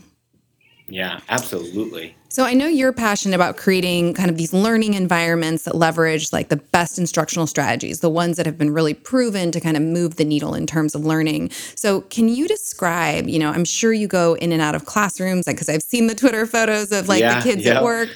yeah, 0.88 1.20
absolutely. 1.30 2.16
So 2.30 2.44
I 2.44 2.54
know 2.54 2.68
you're 2.68 2.92
passionate 2.92 3.34
about 3.34 3.56
creating 3.56 4.14
kind 4.14 4.30
of 4.30 4.36
these 4.36 4.54
learning 4.54 4.94
environments 4.94 5.64
that 5.64 5.74
leverage 5.74 6.34
like 6.34 6.50
the 6.50 6.58
best 6.58 7.00
instructional 7.00 7.48
strategies, 7.48 8.02
the 8.02 8.10
ones 8.10 8.36
that 8.38 8.46
have 8.46 8.58
been 8.58 8.74
really 8.74 8.94
proven 8.94 9.52
to 9.52 9.62
kind 9.62 9.78
of 9.78 9.82
move 9.82 10.18
the 10.18 10.26
needle 10.26 10.54
in 10.54 10.68
terms 10.68 10.94
of 10.94 11.06
learning. 11.06 11.50
So 11.76 12.02
can 12.02 12.28
you 12.28 12.48
describe, 12.48 13.30
you 13.30 13.40
know, 13.40 13.52
I'm 13.52 13.64
sure 13.64 13.94
you 13.94 14.08
go 14.08 14.34
in 14.36 14.52
and 14.52 14.62
out 14.62 14.76
of 14.76 14.86
classrooms 14.86 15.46
because 15.46 15.70
I've 15.70 15.82
seen 15.82 16.08
the 16.08 16.16
Twitter 16.16 16.46
photos 16.56 16.92
of 16.92 17.08
like 17.08 17.22
yeah, 17.22 17.40
the 17.40 17.50
kids 17.50 17.66
at 17.66 17.82
work. 17.82 18.10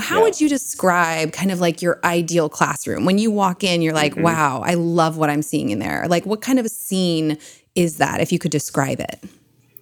How 0.00 0.18
yeah. 0.18 0.22
would 0.22 0.40
you 0.40 0.48
describe 0.48 1.32
kind 1.32 1.50
of 1.50 1.60
like 1.60 1.82
your 1.82 1.98
ideal 2.04 2.48
classroom? 2.48 3.04
When 3.04 3.18
you 3.18 3.32
walk 3.32 3.64
in, 3.64 3.82
you're 3.82 3.94
like, 3.94 4.12
mm-hmm. 4.12 4.22
"Wow, 4.22 4.62
I 4.64 4.74
love 4.74 5.16
what 5.16 5.28
I'm 5.28 5.42
seeing 5.42 5.70
in 5.70 5.80
there." 5.80 6.06
Like 6.08 6.24
what 6.24 6.40
kind 6.40 6.58
of 6.58 6.66
a 6.66 6.68
scene 6.70 7.36
is 7.74 7.96
that 7.96 8.20
if 8.20 8.32
you 8.32 8.38
could 8.38 8.50
describe 8.52 9.00
it? 9.00 9.24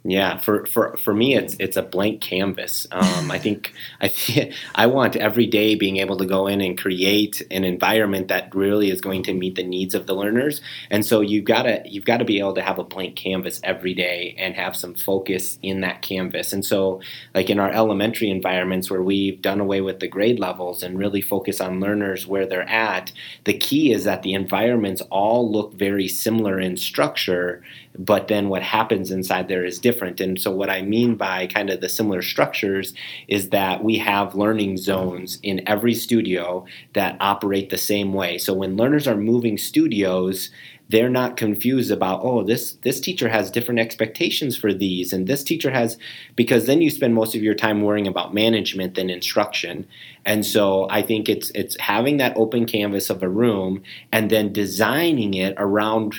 Yeah, 0.08 0.38
for, 0.38 0.64
for, 0.64 0.96
for 0.96 1.12
me, 1.12 1.36
it's 1.36 1.54
it's 1.60 1.76
a 1.76 1.82
blank 1.82 2.22
canvas. 2.22 2.86
Um, 2.90 3.30
I 3.30 3.38
think 3.38 3.74
I 4.00 4.08
th- 4.08 4.56
I 4.74 4.86
want 4.86 5.16
every 5.16 5.46
day 5.46 5.74
being 5.74 5.98
able 5.98 6.16
to 6.16 6.24
go 6.24 6.46
in 6.46 6.62
and 6.62 6.78
create 6.78 7.42
an 7.50 7.62
environment 7.62 8.28
that 8.28 8.54
really 8.54 8.90
is 8.90 9.02
going 9.02 9.22
to 9.24 9.34
meet 9.34 9.56
the 9.56 9.62
needs 9.62 9.94
of 9.94 10.06
the 10.06 10.14
learners. 10.14 10.62
And 10.88 11.04
so 11.04 11.20
you've 11.20 11.44
gotta 11.44 11.82
you've 11.84 12.06
got 12.06 12.18
to 12.18 12.24
be 12.24 12.38
able 12.38 12.54
to 12.54 12.62
have 12.62 12.78
a 12.78 12.84
blank 12.84 13.16
canvas 13.16 13.60
every 13.62 13.92
day 13.92 14.34
and 14.38 14.54
have 14.54 14.74
some 14.74 14.94
focus 14.94 15.58
in 15.62 15.82
that 15.82 16.00
canvas. 16.00 16.54
And 16.54 16.64
so, 16.64 17.02
like 17.34 17.50
in 17.50 17.58
our 17.60 17.70
elementary 17.70 18.30
environments 18.30 18.90
where 18.90 19.02
we've 19.02 19.42
done 19.42 19.60
away 19.60 19.82
with 19.82 20.00
the 20.00 20.08
grade 20.08 20.38
levels 20.40 20.82
and 20.82 20.98
really 20.98 21.20
focus 21.20 21.60
on 21.60 21.80
learners 21.80 22.26
where 22.26 22.46
they're 22.46 22.62
at, 22.66 23.12
the 23.44 23.58
key 23.58 23.92
is 23.92 24.04
that 24.04 24.22
the 24.22 24.32
environments 24.32 25.02
all 25.10 25.52
look 25.52 25.74
very 25.74 26.08
similar 26.08 26.58
in 26.58 26.78
structure 26.78 27.62
but 27.98 28.28
then 28.28 28.48
what 28.48 28.62
happens 28.62 29.10
inside 29.10 29.48
there 29.48 29.64
is 29.64 29.78
different. 29.78 29.97
And 30.02 30.40
so, 30.40 30.50
what 30.50 30.70
I 30.70 30.82
mean 30.82 31.16
by 31.16 31.46
kind 31.46 31.70
of 31.70 31.80
the 31.80 31.88
similar 31.88 32.22
structures 32.22 32.94
is 33.28 33.50
that 33.50 33.82
we 33.82 33.98
have 33.98 34.34
learning 34.34 34.76
zones 34.76 35.38
in 35.42 35.62
every 35.66 35.94
studio 35.94 36.64
that 36.94 37.16
operate 37.20 37.70
the 37.70 37.78
same 37.78 38.12
way. 38.12 38.38
So, 38.38 38.54
when 38.54 38.76
learners 38.76 39.06
are 39.06 39.16
moving 39.16 39.58
studios, 39.58 40.50
they're 40.88 41.10
not 41.10 41.36
confused 41.36 41.90
about 41.90 42.20
oh 42.22 42.42
this 42.42 42.72
this 42.82 43.00
teacher 43.00 43.28
has 43.28 43.50
different 43.50 43.80
expectations 43.80 44.56
for 44.56 44.72
these 44.72 45.12
and 45.12 45.26
this 45.26 45.44
teacher 45.44 45.70
has 45.70 45.98
because 46.34 46.66
then 46.66 46.80
you 46.80 46.90
spend 46.90 47.14
most 47.14 47.34
of 47.34 47.42
your 47.42 47.54
time 47.54 47.82
worrying 47.82 48.06
about 48.06 48.34
management 48.34 48.94
than 48.94 49.10
instruction 49.10 49.86
and 50.24 50.44
so 50.44 50.86
i 50.90 51.02
think 51.02 51.28
it's 51.28 51.50
it's 51.54 51.78
having 51.80 52.16
that 52.16 52.36
open 52.36 52.64
canvas 52.64 53.10
of 53.10 53.22
a 53.22 53.28
room 53.28 53.82
and 54.12 54.30
then 54.30 54.52
designing 54.52 55.34
it 55.34 55.54
around 55.58 56.14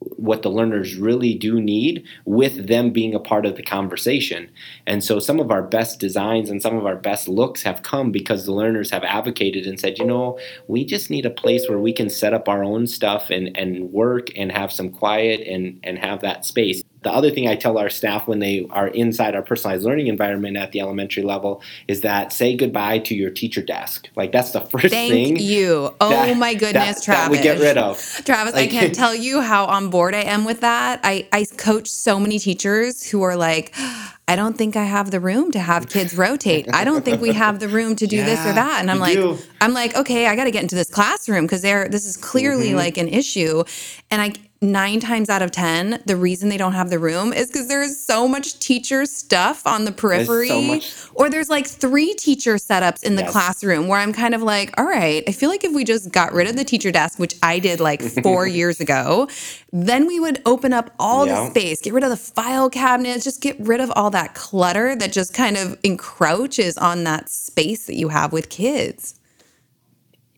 what 0.00 0.42
the 0.42 0.50
learners 0.50 0.96
really 0.96 1.34
do 1.34 1.60
need 1.60 2.04
with 2.24 2.68
them 2.68 2.90
being 2.90 3.14
a 3.14 3.20
part 3.20 3.44
of 3.44 3.56
the 3.56 3.62
conversation. 3.62 4.50
And 4.86 5.04
so 5.04 5.18
some 5.18 5.38
of 5.40 5.50
our 5.50 5.62
best 5.62 6.00
designs 6.00 6.48
and 6.50 6.62
some 6.62 6.76
of 6.76 6.86
our 6.86 6.96
best 6.96 7.28
looks 7.28 7.62
have 7.62 7.82
come 7.82 8.10
because 8.10 8.44
the 8.44 8.52
learners 8.52 8.90
have 8.90 9.04
advocated 9.04 9.66
and 9.66 9.78
said, 9.78 9.98
you 9.98 10.06
know, 10.06 10.38
we 10.68 10.84
just 10.84 11.10
need 11.10 11.26
a 11.26 11.30
place 11.30 11.68
where 11.68 11.78
we 11.78 11.92
can 11.92 12.08
set 12.08 12.32
up 12.32 12.48
our 12.48 12.64
own 12.64 12.86
stuff 12.86 13.30
and, 13.30 13.56
and 13.56 13.92
work 13.92 14.28
and 14.36 14.52
have 14.52 14.72
some 14.72 14.90
quiet 14.90 15.46
and, 15.46 15.78
and 15.82 15.98
have 15.98 16.22
that 16.22 16.44
space. 16.44 16.82
The 17.02 17.10
other 17.10 17.30
thing 17.30 17.48
I 17.48 17.56
tell 17.56 17.78
our 17.78 17.88
staff 17.88 18.28
when 18.28 18.40
they 18.40 18.66
are 18.70 18.88
inside 18.88 19.34
our 19.34 19.42
personalized 19.42 19.84
learning 19.84 20.08
environment 20.08 20.56
at 20.56 20.72
the 20.72 20.80
elementary 20.80 21.22
level 21.22 21.62
is 21.88 22.02
that 22.02 22.32
say 22.32 22.54
goodbye 22.54 22.98
to 23.00 23.14
your 23.14 23.30
teacher 23.30 23.62
desk. 23.62 24.08
Like 24.16 24.32
that's 24.32 24.50
the 24.50 24.60
first 24.72 24.88
Thank 24.88 25.12
thing. 25.12 25.36
Thank 25.36 25.40
you. 25.40 25.94
Oh 26.02 26.10
that, 26.10 26.36
my 26.36 26.54
goodness, 26.54 26.96
that, 26.96 27.04
Travis. 27.04 27.24
That 27.24 27.30
we 27.30 27.42
get 27.42 27.58
rid 27.58 27.76
of. 27.76 27.98
Travis, 28.24 28.54
like, 28.54 28.68
I 28.68 28.72
can't 28.72 28.94
tell 29.02 29.14
you 29.14 29.40
how 29.40 29.66
on 29.66 29.90
board 29.90 30.14
I 30.14 30.22
am 30.22 30.44
with 30.44 30.60
that. 30.60 31.00
I, 31.04 31.28
I 31.32 31.46
coach 31.56 31.88
so 31.88 32.18
many 32.18 32.38
teachers 32.38 33.08
who 33.08 33.22
are 33.22 33.36
like, 33.36 33.74
I 34.30 34.36
don't 34.36 34.56
think 34.56 34.76
I 34.76 34.84
have 34.84 35.10
the 35.10 35.18
room 35.18 35.50
to 35.52 35.58
have 35.58 35.88
kids 35.88 36.16
rotate. 36.16 36.72
I 36.72 36.84
don't 36.84 37.04
think 37.04 37.20
we 37.20 37.32
have 37.32 37.58
the 37.58 37.68
room 37.68 37.96
to 37.96 38.06
do 38.06 38.16
yeah, 38.16 38.24
this 38.24 38.40
or 38.46 38.52
that. 38.52 38.80
And 38.80 38.90
I'm 38.90 39.00
like, 39.00 39.14
do. 39.14 39.36
I'm 39.60 39.72
like, 39.72 39.96
okay, 39.96 40.26
I 40.26 40.36
got 40.36 40.44
to 40.44 40.52
get 40.52 40.62
into 40.62 40.76
this 40.76 40.88
classroom 40.88 41.46
because 41.46 41.62
there, 41.62 41.88
this 41.88 42.06
is 42.06 42.16
clearly 42.16 42.68
mm-hmm. 42.68 42.76
like 42.76 42.96
an 42.96 43.08
issue. 43.08 43.64
And 44.10 44.22
I, 44.22 44.32
nine 44.62 45.00
times 45.00 45.30
out 45.30 45.40
of 45.40 45.50
10, 45.50 46.02
the 46.04 46.16
reason 46.16 46.50
they 46.50 46.58
don't 46.58 46.74
have 46.74 46.90
the 46.90 46.98
room 46.98 47.32
is 47.32 47.46
because 47.46 47.68
there 47.68 47.82
is 47.82 48.04
so 48.04 48.28
much 48.28 48.58
teacher 48.58 49.06
stuff 49.06 49.66
on 49.66 49.86
the 49.86 49.92
periphery. 49.92 50.48
So 50.48 50.80
or 51.14 51.30
there's 51.30 51.48
like 51.48 51.66
three 51.66 52.12
teacher 52.14 52.56
setups 52.56 53.02
in 53.02 53.16
the 53.16 53.22
yes. 53.22 53.32
classroom 53.32 53.88
where 53.88 53.98
I'm 53.98 54.12
kind 54.12 54.34
of 54.34 54.42
like, 54.42 54.78
all 54.78 54.84
right, 54.84 55.24
I 55.26 55.32
feel 55.32 55.48
like 55.48 55.64
if 55.64 55.72
we 55.72 55.84
just 55.84 56.12
got 56.12 56.32
rid 56.34 56.46
of 56.46 56.56
the 56.56 56.64
teacher 56.64 56.92
desk, 56.92 57.18
which 57.18 57.34
I 57.42 57.58
did 57.58 57.80
like 57.80 58.02
four 58.22 58.46
years 58.46 58.80
ago, 58.80 59.28
then 59.72 60.06
we 60.06 60.20
would 60.20 60.42
open 60.44 60.74
up 60.74 60.90
all 60.98 61.26
yeah. 61.26 61.44
the 61.44 61.50
space, 61.50 61.80
get 61.80 61.94
rid 61.94 62.04
of 62.04 62.10
the 62.10 62.16
file 62.16 62.68
cabinets, 62.68 63.24
just 63.24 63.40
get 63.40 63.58
rid 63.60 63.80
of 63.80 63.90
all 63.96 64.10
that 64.10 64.34
clutter 64.34 64.94
that 64.94 65.10
just 65.10 65.32
kind 65.32 65.56
of 65.56 65.78
encroaches 65.84 66.76
on 66.76 67.04
that 67.04 67.30
space 67.30 67.86
that 67.86 67.96
you 67.96 68.08
have 68.08 68.30
with 68.32 68.50
kids. 68.50 69.19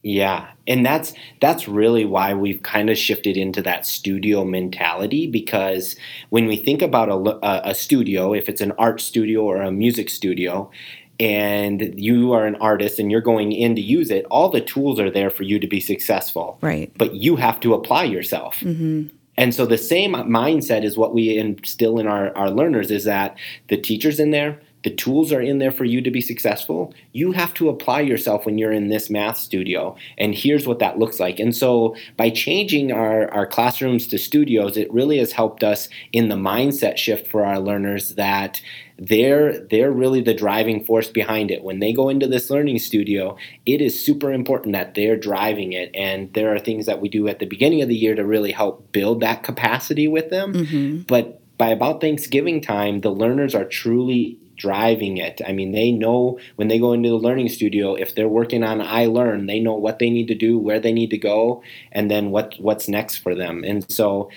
Yeah, 0.02 0.48
and 0.66 0.84
that's 0.84 1.14
that's 1.40 1.68
really 1.68 2.04
why 2.04 2.34
we've 2.34 2.62
kind 2.62 2.90
of 2.90 2.98
shifted 2.98 3.36
into 3.36 3.62
that 3.62 3.86
studio 3.86 4.44
mentality 4.44 5.28
because 5.28 5.94
when 6.30 6.46
we 6.46 6.56
think 6.56 6.82
about 6.82 7.08
a, 7.08 7.68
a, 7.70 7.74
studio, 7.74 8.34
if 8.34 8.48
it's 8.48 8.60
an 8.60 8.72
art 8.78 9.00
studio 9.00 9.42
or 9.42 9.62
a 9.62 9.70
music 9.70 10.10
studio, 10.10 10.72
and 11.20 11.94
you 11.96 12.32
are 12.32 12.46
an 12.46 12.56
artist 12.56 12.98
and 12.98 13.12
you're 13.12 13.20
going 13.20 13.52
in 13.52 13.76
to 13.76 13.80
use 13.80 14.10
it, 14.10 14.24
all 14.28 14.48
the 14.48 14.60
tools 14.60 14.98
are 14.98 15.10
there 15.10 15.30
for 15.30 15.44
you 15.44 15.60
to 15.60 15.68
be 15.68 15.78
successful. 15.78 16.58
Right. 16.60 16.92
But 16.98 17.14
you 17.14 17.36
have 17.36 17.60
to 17.60 17.74
apply 17.74 18.04
yourself. 18.04 18.58
Mm-hmm. 18.58 19.14
And 19.36 19.54
so 19.54 19.64
the 19.64 19.78
same 19.78 20.12
mindset 20.12 20.84
is 20.84 20.98
what 20.98 21.14
we 21.14 21.38
instill 21.38 21.98
in 21.98 22.06
our, 22.06 22.36
our 22.36 22.50
learners 22.50 22.90
is 22.90 23.04
that 23.04 23.38
the 23.68 23.76
teacher's 23.76 24.18
in 24.18 24.30
there, 24.30 24.60
the 24.84 24.90
tools 24.90 25.32
are 25.32 25.40
in 25.40 25.58
there 25.58 25.70
for 25.70 25.84
you 25.84 26.00
to 26.00 26.10
be 26.10 26.20
successful. 26.20 26.92
You 27.12 27.32
have 27.32 27.54
to 27.54 27.68
apply 27.68 28.00
yourself 28.00 28.44
when 28.44 28.58
you're 28.58 28.72
in 28.72 28.88
this 28.88 29.10
math 29.10 29.36
studio. 29.36 29.96
And 30.18 30.34
here's 30.34 30.66
what 30.66 30.80
that 30.80 30.98
looks 30.98 31.20
like. 31.20 31.38
And 31.38 31.54
so 31.54 31.94
by 32.16 32.30
changing 32.30 32.92
our, 32.92 33.30
our 33.32 33.46
classrooms 33.46 34.06
to 34.08 34.18
studios, 34.18 34.76
it 34.76 34.92
really 34.92 35.18
has 35.18 35.32
helped 35.32 35.62
us 35.62 35.88
in 36.12 36.28
the 36.28 36.36
mindset 36.36 36.96
shift 36.96 37.28
for 37.28 37.44
our 37.44 37.60
learners 37.60 38.16
that 38.16 38.60
they're 38.98 39.58
they're 39.66 39.90
really 39.90 40.20
the 40.20 40.34
driving 40.34 40.84
force 40.84 41.08
behind 41.08 41.50
it 41.50 41.64
when 41.64 41.80
they 41.80 41.92
go 41.92 42.08
into 42.08 42.28
this 42.28 42.50
learning 42.50 42.78
studio 42.78 43.36
it 43.66 43.80
is 43.80 44.04
super 44.04 44.30
important 44.32 44.74
that 44.74 44.94
they're 44.94 45.16
driving 45.16 45.72
it 45.72 45.90
and 45.94 46.32
there 46.34 46.54
are 46.54 46.58
things 46.58 46.86
that 46.86 47.00
we 47.00 47.08
do 47.08 47.26
at 47.26 47.38
the 47.38 47.46
beginning 47.46 47.82
of 47.82 47.88
the 47.88 47.96
year 47.96 48.14
to 48.14 48.24
really 48.24 48.52
help 48.52 48.92
build 48.92 49.20
that 49.20 49.42
capacity 49.42 50.06
with 50.06 50.30
them 50.30 50.52
mm-hmm. 50.52 51.00
but 51.08 51.40
by 51.58 51.68
about 51.68 52.00
thanksgiving 52.00 52.60
time 52.60 53.00
the 53.00 53.10
learners 53.10 53.54
are 53.54 53.64
truly 53.64 54.38
driving 54.56 55.16
it. 55.16 55.40
I 55.46 55.52
mean, 55.52 55.72
they 55.72 55.90
know 55.90 56.38
when 56.56 56.68
they 56.68 56.78
go 56.78 56.92
into 56.92 57.08
the 57.08 57.16
learning 57.16 57.48
studio, 57.48 57.94
if 57.94 58.14
they're 58.14 58.28
working 58.28 58.62
on 58.62 58.80
I 58.80 59.06
Learn, 59.06 59.46
they 59.46 59.60
know 59.60 59.74
what 59.74 59.98
they 59.98 60.10
need 60.10 60.28
to 60.28 60.34
do, 60.34 60.58
where 60.58 60.80
they 60.80 60.92
need 60.92 61.10
to 61.10 61.18
go, 61.18 61.62
and 61.90 62.10
then 62.10 62.30
what 62.30 62.54
what's 62.58 62.88
next 62.88 63.18
for 63.18 63.34
them. 63.34 63.64
And 63.64 63.90
so 63.90 64.30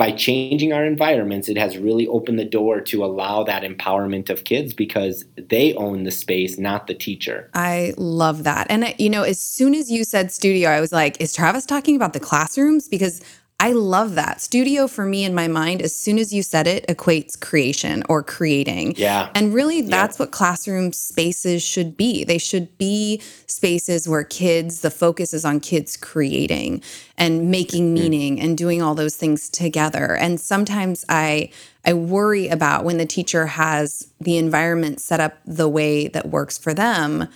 by 0.00 0.10
changing 0.10 0.72
our 0.72 0.86
environments, 0.86 1.46
it 1.46 1.58
has 1.58 1.76
really 1.76 2.06
opened 2.06 2.38
the 2.38 2.44
door 2.46 2.80
to 2.80 3.04
allow 3.04 3.42
that 3.44 3.62
empowerment 3.62 4.30
of 4.30 4.44
kids 4.44 4.72
because 4.72 5.26
they 5.36 5.74
own 5.74 6.04
the 6.04 6.10
space, 6.10 6.56
not 6.56 6.86
the 6.86 6.94
teacher. 6.94 7.50
I 7.52 7.92
love 7.98 8.44
that. 8.44 8.66
And, 8.70 8.94
you 8.96 9.10
know, 9.10 9.24
as 9.24 9.38
soon 9.38 9.74
as 9.74 9.90
you 9.90 10.04
said 10.04 10.32
studio, 10.32 10.70
I 10.70 10.80
was 10.80 10.90
like, 10.90 11.20
is 11.20 11.34
Travis 11.34 11.66
talking 11.66 11.96
about 11.96 12.14
the 12.14 12.20
classrooms? 12.20 12.88
Because 12.88 13.20
I 13.62 13.72
love 13.72 14.14
that. 14.14 14.40
Studio 14.40 14.88
for 14.88 15.04
me 15.04 15.22
in 15.22 15.34
my 15.34 15.46
mind, 15.46 15.82
as 15.82 15.94
soon 15.94 16.18
as 16.18 16.32
you 16.32 16.42
said 16.42 16.66
it, 16.66 16.86
equates 16.88 17.38
creation 17.38 18.02
or 18.08 18.22
creating. 18.22 18.94
Yeah. 18.96 19.28
And 19.34 19.52
really, 19.52 19.82
that's 19.82 20.18
yeah. 20.18 20.22
what 20.22 20.30
classroom 20.30 20.94
spaces 20.94 21.62
should 21.62 21.94
be. 21.94 22.24
They 22.24 22.38
should 22.38 22.78
be 22.78 23.20
spaces 23.46 24.08
where 24.08 24.24
kids, 24.24 24.80
the 24.80 24.90
focus 24.90 25.34
is 25.34 25.44
on 25.44 25.60
kids 25.60 25.98
creating 25.98 26.82
and 27.18 27.50
making 27.50 27.94
mm-hmm. 27.94 28.02
meaning 28.02 28.36
mm. 28.38 28.44
and 28.44 28.56
doing 28.56 28.80
all 28.80 28.94
those 28.94 29.16
things 29.16 29.50
together. 29.50 30.16
And 30.16 30.40
sometimes 30.40 31.04
I, 31.10 31.50
I 31.84 31.92
worry 31.92 32.48
about 32.48 32.84
when 32.84 32.96
the 32.96 33.04
teacher 33.04 33.44
has 33.44 34.10
the 34.18 34.38
environment 34.38 35.02
set 35.02 35.20
up 35.20 35.36
the 35.44 35.68
way 35.68 36.08
that 36.08 36.30
works 36.30 36.56
for 36.56 36.72
them. 36.72 37.28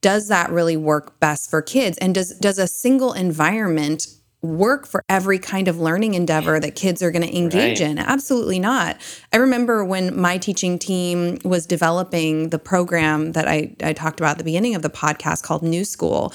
Does 0.00 0.28
that 0.28 0.50
really 0.50 0.76
work 0.76 1.18
best 1.18 1.50
for 1.50 1.62
kids? 1.62 1.98
And 1.98 2.14
does 2.14 2.38
does 2.38 2.58
a 2.58 2.68
single 2.68 3.12
environment 3.12 4.06
work 4.44 4.86
for 4.86 5.02
every 5.08 5.38
kind 5.38 5.68
of 5.68 5.80
learning 5.80 6.14
endeavor 6.14 6.60
that 6.60 6.74
kids 6.76 7.02
are 7.02 7.10
going 7.10 7.26
to 7.26 7.36
engage 7.36 7.80
right. 7.80 7.90
in. 7.90 7.98
Absolutely 7.98 8.58
not. 8.58 8.98
I 9.32 9.38
remember 9.38 9.84
when 9.84 10.20
my 10.20 10.36
teaching 10.36 10.78
team 10.78 11.38
was 11.44 11.66
developing 11.66 12.50
the 12.50 12.58
program 12.58 13.32
that 13.32 13.48
I, 13.48 13.74
I 13.82 13.94
talked 13.94 14.20
about 14.20 14.32
at 14.32 14.38
the 14.38 14.44
beginning 14.44 14.74
of 14.74 14.82
the 14.82 14.90
podcast 14.90 15.42
called 15.42 15.62
New 15.62 15.84
School, 15.84 16.32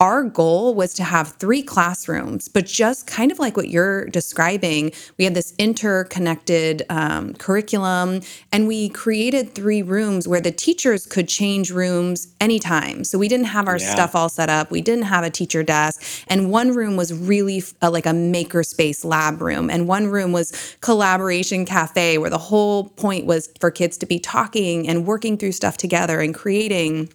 our 0.00 0.22
goal 0.22 0.74
was 0.74 0.94
to 0.94 1.02
have 1.02 1.32
three 1.32 1.60
classrooms, 1.60 2.46
but 2.46 2.64
just 2.66 3.08
kind 3.08 3.32
of 3.32 3.40
like 3.40 3.56
what 3.56 3.68
you're 3.68 4.04
describing, 4.06 4.92
we 5.16 5.24
had 5.24 5.34
this 5.34 5.52
interconnected 5.58 6.84
um, 6.88 7.34
curriculum 7.34 8.20
and 8.52 8.68
we 8.68 8.90
created 8.90 9.56
three 9.56 9.82
rooms 9.82 10.28
where 10.28 10.40
the 10.40 10.52
teachers 10.52 11.04
could 11.04 11.26
change 11.26 11.72
rooms 11.72 12.32
anytime. 12.40 13.02
So 13.02 13.18
we 13.18 13.26
didn't 13.26 13.46
have 13.46 13.66
our 13.66 13.78
yeah. 13.78 13.90
stuff 13.90 14.14
all 14.14 14.28
set 14.28 14.48
up, 14.48 14.70
we 14.70 14.82
didn't 14.82 15.06
have 15.06 15.24
a 15.24 15.30
teacher 15.30 15.64
desk. 15.64 16.00
And 16.28 16.48
one 16.48 16.74
room 16.74 16.96
was 16.96 17.12
really 17.12 17.64
uh, 17.82 17.90
like 17.90 18.06
a 18.06 18.10
makerspace 18.10 19.04
lab 19.04 19.42
room, 19.42 19.68
and 19.68 19.88
one 19.88 20.06
room 20.06 20.30
was 20.30 20.76
collaboration 20.80 21.64
cafe 21.64 22.18
where 22.18 22.30
the 22.30 22.38
whole 22.38 22.84
point 22.90 23.26
was 23.26 23.52
for 23.58 23.72
kids 23.72 23.96
to 23.98 24.06
be 24.06 24.20
talking 24.20 24.88
and 24.88 25.06
working 25.06 25.36
through 25.36 25.52
stuff 25.52 25.76
together 25.76 26.20
and 26.20 26.36
creating. 26.36 27.08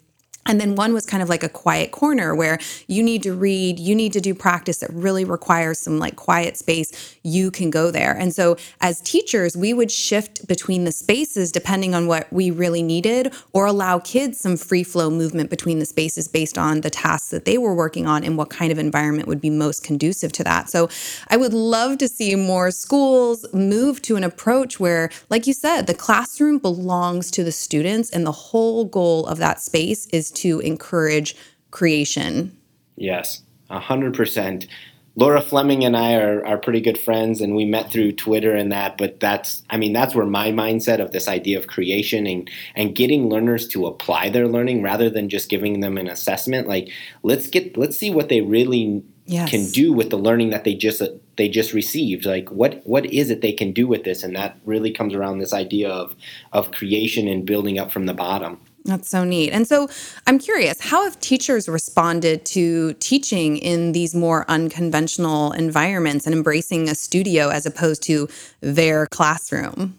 And 0.46 0.60
then 0.60 0.76
one 0.76 0.94
was 0.94 1.06
kind 1.06 1.24
of 1.24 1.30
like 1.30 1.44
a 1.44 1.50
quiet 1.50 1.92
corner 1.92 2.36
where 2.36 2.60
you 2.88 3.02
need 3.02 3.24
to 3.24 3.34
read, 3.34 3.80
you 3.80 3.96
need 3.96 4.14
to 4.14 4.22
do 4.22 4.36
practice 4.36 4.80
that 4.80 4.92
really 4.92 5.24
requires 5.24 5.80
some 5.80 6.00
like 6.00 6.16
quiet 6.16 6.58
space. 6.58 7.18
You 7.24 7.50
can 7.50 7.70
go 7.70 7.92
there. 7.92 8.12
And 8.12 8.34
so 8.34 8.58
as 8.82 9.00
teachers, 9.02 9.56
we 9.56 9.74
would 9.74 9.92
shift 9.92 10.48
between 10.48 10.84
the 10.84 10.92
spaces 10.92 11.52
depending 11.52 11.96
on 11.96 12.08
what 12.08 12.32
we 12.32 12.52
really 12.52 12.84
needed 12.84 13.34
or 13.54 13.66
allow 13.66 14.00
kids 14.00 14.40
some 14.40 14.58
free 14.58 14.84
flow 14.84 15.10
movement 15.10 15.50
between 15.50 15.80
the 15.80 15.86
spaces 15.86 16.28
based 16.28 16.58
on 16.58 16.82
the 16.82 16.90
tasks 16.90 17.30
that 17.30 17.46
they 17.46 17.58
were 17.58 17.74
working 17.74 18.06
on 18.06 18.24
and 18.24 18.38
what 18.38 18.50
kind 18.50 18.72
of 18.72 18.78
environment 18.78 19.28
would 19.28 19.42
be 19.42 19.50
most 19.50 19.84
conducive 19.84 20.32
to 20.34 20.44
that. 20.44 20.70
So 20.70 20.90
I 21.30 21.38
would 21.38 21.54
love 21.54 21.98
to 22.00 22.08
see 22.08 22.36
more 22.36 22.72
schools 22.72 23.46
move 23.54 24.02
to 24.04 24.16
an 24.16 24.24
approach 24.24 24.80
where, 24.80 25.10
like 25.30 25.48
you 25.48 25.54
said, 25.54 25.88
the 25.88 25.94
classroom 25.94 26.58
belongs 26.58 27.32
to 27.32 27.44
the 27.44 27.52
students 27.52 28.10
and 28.10 28.26
the 28.26 28.32
whole 28.32 28.86
goal 28.86 29.26
of 29.28 29.38
that 29.38 29.62
space 29.62 30.08
is 30.08 30.33
to 30.36 30.60
encourage 30.60 31.36
creation. 31.72 32.58
Yes, 32.96 33.42
100%. 33.70 34.68
Laura 35.16 35.42
Fleming 35.42 35.86
and 35.86 35.96
I 35.96 36.16
are, 36.16 36.44
are 36.46 36.58
pretty 36.58 36.82
good 36.82 36.98
friends, 36.98 37.40
and 37.40 37.56
we 37.56 37.66
met 37.66 37.92
through 37.92 38.14
Twitter 38.14 38.56
and 38.56 38.72
that. 38.72 38.98
But 38.98 39.20
that's, 39.20 39.62
I 39.70 39.78
mean, 39.78 39.94
that's 39.94 40.16
where 40.16 40.26
my 40.26 40.52
mindset 40.52 41.00
of 41.00 41.12
this 41.12 41.28
idea 41.28 41.60
of 41.60 41.68
creation 41.68 42.26
and 42.26 42.50
and 42.76 42.96
getting 42.96 43.30
learners 43.30 43.68
to 43.70 43.86
apply 43.86 44.30
their 44.30 44.48
learning 44.48 44.82
rather 44.82 45.12
than 45.12 45.30
just 45.30 45.50
giving 45.50 45.82
them 45.82 45.98
an 46.00 46.08
assessment. 46.08 46.68
Like, 46.68 46.90
let's 47.22 47.48
get, 47.48 47.78
let's 47.78 47.96
see 47.98 48.10
what 48.10 48.30
they 48.30 48.42
really 48.42 49.04
yes. 49.26 49.52
can 49.52 49.70
do 49.70 49.94
with 49.94 50.10
the 50.10 50.18
learning 50.18 50.50
that 50.50 50.64
they 50.64 50.74
just 50.74 51.02
they 51.38 51.48
just 51.48 51.74
received. 51.74 52.26
Like, 52.26 52.50
what 52.50 52.82
what 52.86 53.06
is 53.06 53.30
it 53.30 53.42
they 53.42 53.54
can 53.54 53.72
do 53.72 53.88
with 53.88 54.06
this? 54.06 54.24
And 54.24 54.36
that 54.36 54.58
really 54.66 54.92
comes 54.92 55.14
around 55.14 55.38
this 55.38 55.54
idea 55.54 55.90
of 55.90 56.16
of 56.54 56.72
creation 56.72 57.28
and 57.28 57.46
building 57.46 57.78
up 57.78 57.92
from 57.92 58.08
the 58.08 58.16
bottom. 58.16 58.60
That's 58.86 59.10
so 59.10 59.24
neat. 59.24 59.52
And 59.52 59.66
so 59.66 59.88
I'm 60.28 60.40
curious, 60.40 60.80
how 60.82 61.06
have 61.06 61.20
teachers 61.22 61.70
responded 61.70 62.46
to 62.48 62.94
teaching 62.96 63.58
in 63.58 63.94
these 63.94 64.14
more 64.14 64.46
unconventional 64.50 65.54
environments 65.54 66.26
and 66.26 66.36
embracing 66.36 66.90
a 66.90 66.96
studio 66.96 67.50
as 67.50 67.66
opposed 67.66 68.04
to 68.04 68.28
their 68.60 69.08
classroom? 69.08 69.98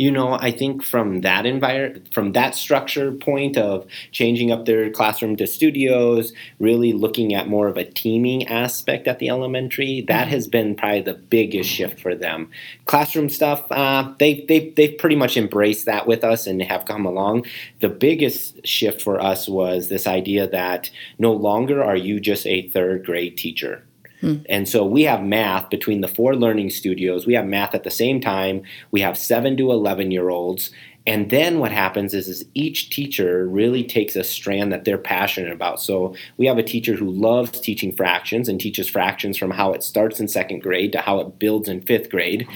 You 0.00 0.10
know, 0.10 0.32
I 0.32 0.50
think 0.50 0.82
from 0.82 1.20
that 1.20 1.44
environment, 1.44 2.14
from 2.14 2.32
that 2.32 2.54
structure 2.54 3.12
point 3.12 3.58
of 3.58 3.86
changing 4.12 4.50
up 4.50 4.64
their 4.64 4.88
classroom 4.88 5.36
to 5.36 5.46
studios, 5.46 6.32
really 6.58 6.94
looking 6.94 7.34
at 7.34 7.48
more 7.48 7.68
of 7.68 7.76
a 7.76 7.84
teaming 7.84 8.48
aspect 8.48 9.06
at 9.06 9.18
the 9.18 9.28
elementary, 9.28 10.00
that 10.08 10.26
has 10.28 10.48
been 10.48 10.74
probably 10.74 11.02
the 11.02 11.12
biggest 11.12 11.68
shift 11.68 12.00
for 12.00 12.14
them. 12.14 12.48
Classroom 12.86 13.28
stuff, 13.28 13.70
uh, 13.70 14.10
they 14.18 14.42
they 14.48 14.70
they've 14.70 14.96
pretty 14.96 15.16
much 15.16 15.36
embraced 15.36 15.84
that 15.84 16.06
with 16.06 16.24
us 16.24 16.46
and 16.46 16.62
have 16.62 16.86
come 16.86 17.04
along. 17.04 17.44
The 17.80 17.90
biggest 17.90 18.66
shift 18.66 19.02
for 19.02 19.20
us 19.20 19.50
was 19.50 19.90
this 19.90 20.06
idea 20.06 20.48
that 20.48 20.88
no 21.18 21.34
longer 21.34 21.84
are 21.84 21.96
you 21.96 22.20
just 22.20 22.46
a 22.46 22.68
third 22.68 23.04
grade 23.04 23.36
teacher 23.36 23.84
Hmm. 24.20 24.36
And 24.48 24.68
so 24.68 24.84
we 24.84 25.04
have 25.04 25.22
math 25.22 25.70
between 25.70 26.00
the 26.00 26.08
four 26.08 26.36
learning 26.36 26.70
studios. 26.70 27.26
We 27.26 27.34
have 27.34 27.46
math 27.46 27.74
at 27.74 27.84
the 27.84 27.90
same 27.90 28.20
time. 28.20 28.62
We 28.90 29.00
have 29.00 29.16
seven 29.16 29.56
to 29.56 29.70
11 29.70 30.10
year 30.10 30.28
olds. 30.28 30.70
And 31.06 31.30
then 31.30 31.58
what 31.58 31.72
happens 31.72 32.12
is, 32.12 32.28
is 32.28 32.44
each 32.54 32.90
teacher 32.90 33.48
really 33.48 33.82
takes 33.82 34.16
a 34.16 34.24
strand 34.24 34.70
that 34.72 34.84
they're 34.84 34.98
passionate 34.98 35.52
about. 35.52 35.80
So 35.80 36.14
we 36.36 36.46
have 36.46 36.58
a 36.58 36.62
teacher 36.62 36.94
who 36.94 37.10
loves 37.10 37.58
teaching 37.58 37.90
fractions 37.90 38.48
and 38.48 38.60
teaches 38.60 38.88
fractions 38.88 39.38
from 39.38 39.50
how 39.50 39.72
it 39.72 39.82
starts 39.82 40.20
in 40.20 40.28
second 40.28 40.60
grade 40.60 40.92
to 40.92 41.00
how 41.00 41.18
it 41.20 41.38
builds 41.38 41.68
in 41.68 41.80
fifth 41.80 42.10
grade. 42.10 42.46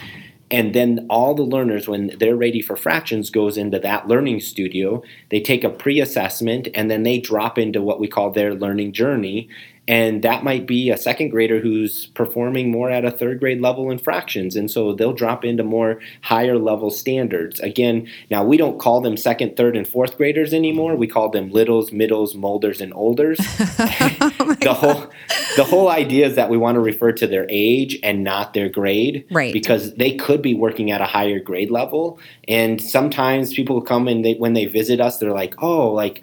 And 0.50 0.74
then 0.74 1.06
all 1.08 1.34
the 1.34 1.42
learners, 1.42 1.88
when 1.88 2.14
they're 2.18 2.36
ready 2.36 2.60
for 2.60 2.76
fractions, 2.76 3.30
goes 3.30 3.56
into 3.56 3.78
that 3.80 4.08
learning 4.08 4.40
studio. 4.40 5.02
They 5.30 5.40
take 5.40 5.64
a 5.64 5.70
pre-assessment 5.70 6.68
and 6.74 6.90
then 6.90 7.02
they 7.02 7.18
drop 7.18 7.58
into 7.58 7.82
what 7.82 7.98
we 7.98 8.08
call 8.08 8.30
their 8.30 8.54
learning 8.54 8.92
journey. 8.92 9.48
And 9.86 10.22
that 10.22 10.44
might 10.44 10.66
be 10.66 10.90
a 10.90 10.96
second 10.96 11.28
grader 11.28 11.60
who's 11.60 12.06
performing 12.08 12.70
more 12.70 12.90
at 12.90 13.04
a 13.04 13.10
third 13.10 13.38
grade 13.38 13.60
level 13.60 13.90
in 13.90 13.98
fractions. 13.98 14.56
And 14.56 14.70
so 14.70 14.94
they'll 14.94 15.12
drop 15.12 15.44
into 15.44 15.62
more 15.62 16.00
higher 16.22 16.58
level 16.58 16.90
standards. 16.90 17.60
Again, 17.60 18.08
now 18.30 18.44
we 18.44 18.56
don't 18.56 18.78
call 18.78 19.02
them 19.02 19.16
second, 19.16 19.56
third, 19.56 19.76
and 19.76 19.86
fourth 19.86 20.16
graders 20.16 20.54
anymore. 20.54 20.96
We 20.96 21.06
call 21.06 21.28
them 21.28 21.50
littles, 21.50 21.92
middles, 21.92 22.34
molders, 22.34 22.80
and 22.80 22.94
olders. 22.94 23.38
oh 23.40 24.56
the 24.60 24.74
whole 24.74 25.10
the 25.56 25.64
whole 25.64 25.88
idea 25.88 26.26
is 26.26 26.36
that 26.36 26.48
we 26.48 26.56
want 26.56 26.76
to 26.76 26.80
refer 26.80 27.12
to 27.12 27.26
their 27.26 27.46
age 27.50 27.98
and 28.02 28.24
not 28.24 28.54
their 28.54 28.68
grade. 28.68 29.26
Right. 29.30 29.52
Because 29.52 29.94
they 29.94 30.16
could 30.16 30.40
be 30.40 30.54
working 30.54 30.90
at 30.90 31.00
a 31.00 31.06
higher 31.06 31.40
grade 31.40 31.70
level. 31.70 32.18
And 32.48 32.80
sometimes 32.80 33.52
people 33.52 33.80
come 33.82 34.08
and 34.08 34.24
they 34.24 34.34
when 34.34 34.54
they 34.54 34.64
visit 34.64 35.00
us, 35.00 35.18
they're 35.18 35.32
like, 35.32 35.54
oh, 35.62 35.92
like 35.92 36.22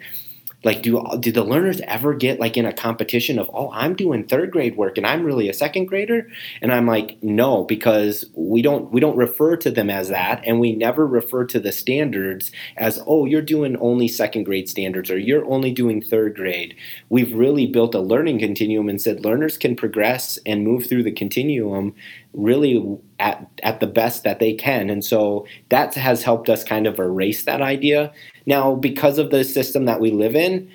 like 0.64 0.82
do 0.82 1.04
do 1.20 1.32
the 1.32 1.44
learners 1.44 1.80
ever 1.82 2.14
get 2.14 2.40
like 2.40 2.56
in 2.56 2.66
a 2.66 2.72
competition 2.72 3.38
of 3.38 3.50
oh 3.54 3.70
i'm 3.72 3.94
doing 3.94 4.24
third 4.24 4.50
grade 4.50 4.76
work 4.76 4.96
and 4.96 5.06
i'm 5.06 5.24
really 5.24 5.48
a 5.48 5.54
second 5.54 5.86
grader? 5.86 6.28
And 6.60 6.72
i'm 6.72 6.86
like 6.86 7.22
no 7.22 7.64
because 7.64 8.24
we 8.34 8.62
don't 8.62 8.92
we 8.92 9.00
don't 9.00 9.16
refer 9.16 9.56
to 9.56 9.70
them 9.70 9.90
as 9.90 10.08
that 10.08 10.42
and 10.46 10.60
we 10.60 10.74
never 10.74 11.06
refer 11.06 11.44
to 11.46 11.60
the 11.60 11.72
standards 11.72 12.50
as 12.76 13.02
oh 13.06 13.24
you're 13.24 13.42
doing 13.42 13.76
only 13.78 14.08
second 14.08 14.44
grade 14.44 14.68
standards 14.68 15.10
or 15.10 15.18
you're 15.18 15.44
only 15.46 15.72
doing 15.72 16.00
third 16.00 16.34
grade 16.34 16.76
we've 17.08 17.34
really 17.34 17.66
built 17.66 17.94
a 17.94 18.00
learning 18.00 18.38
continuum 18.38 18.88
and 18.88 19.00
said 19.00 19.24
learners 19.24 19.58
can 19.58 19.76
progress 19.76 20.38
and 20.46 20.64
move 20.64 20.86
through 20.86 21.02
the 21.02 21.12
continuum 21.12 21.94
really 22.34 22.98
at, 23.18 23.46
at 23.62 23.80
the 23.80 23.86
best 23.86 24.24
that 24.24 24.38
they 24.38 24.54
can. 24.54 24.90
And 24.90 25.04
so 25.04 25.46
that 25.68 25.94
has 25.94 26.22
helped 26.22 26.48
us 26.48 26.64
kind 26.64 26.86
of 26.86 26.98
erase 26.98 27.44
that 27.44 27.60
idea. 27.60 28.12
Now, 28.46 28.74
because 28.74 29.18
of 29.18 29.30
the 29.30 29.44
system 29.44 29.84
that 29.84 30.00
we 30.00 30.10
live 30.10 30.34
in, 30.34 30.70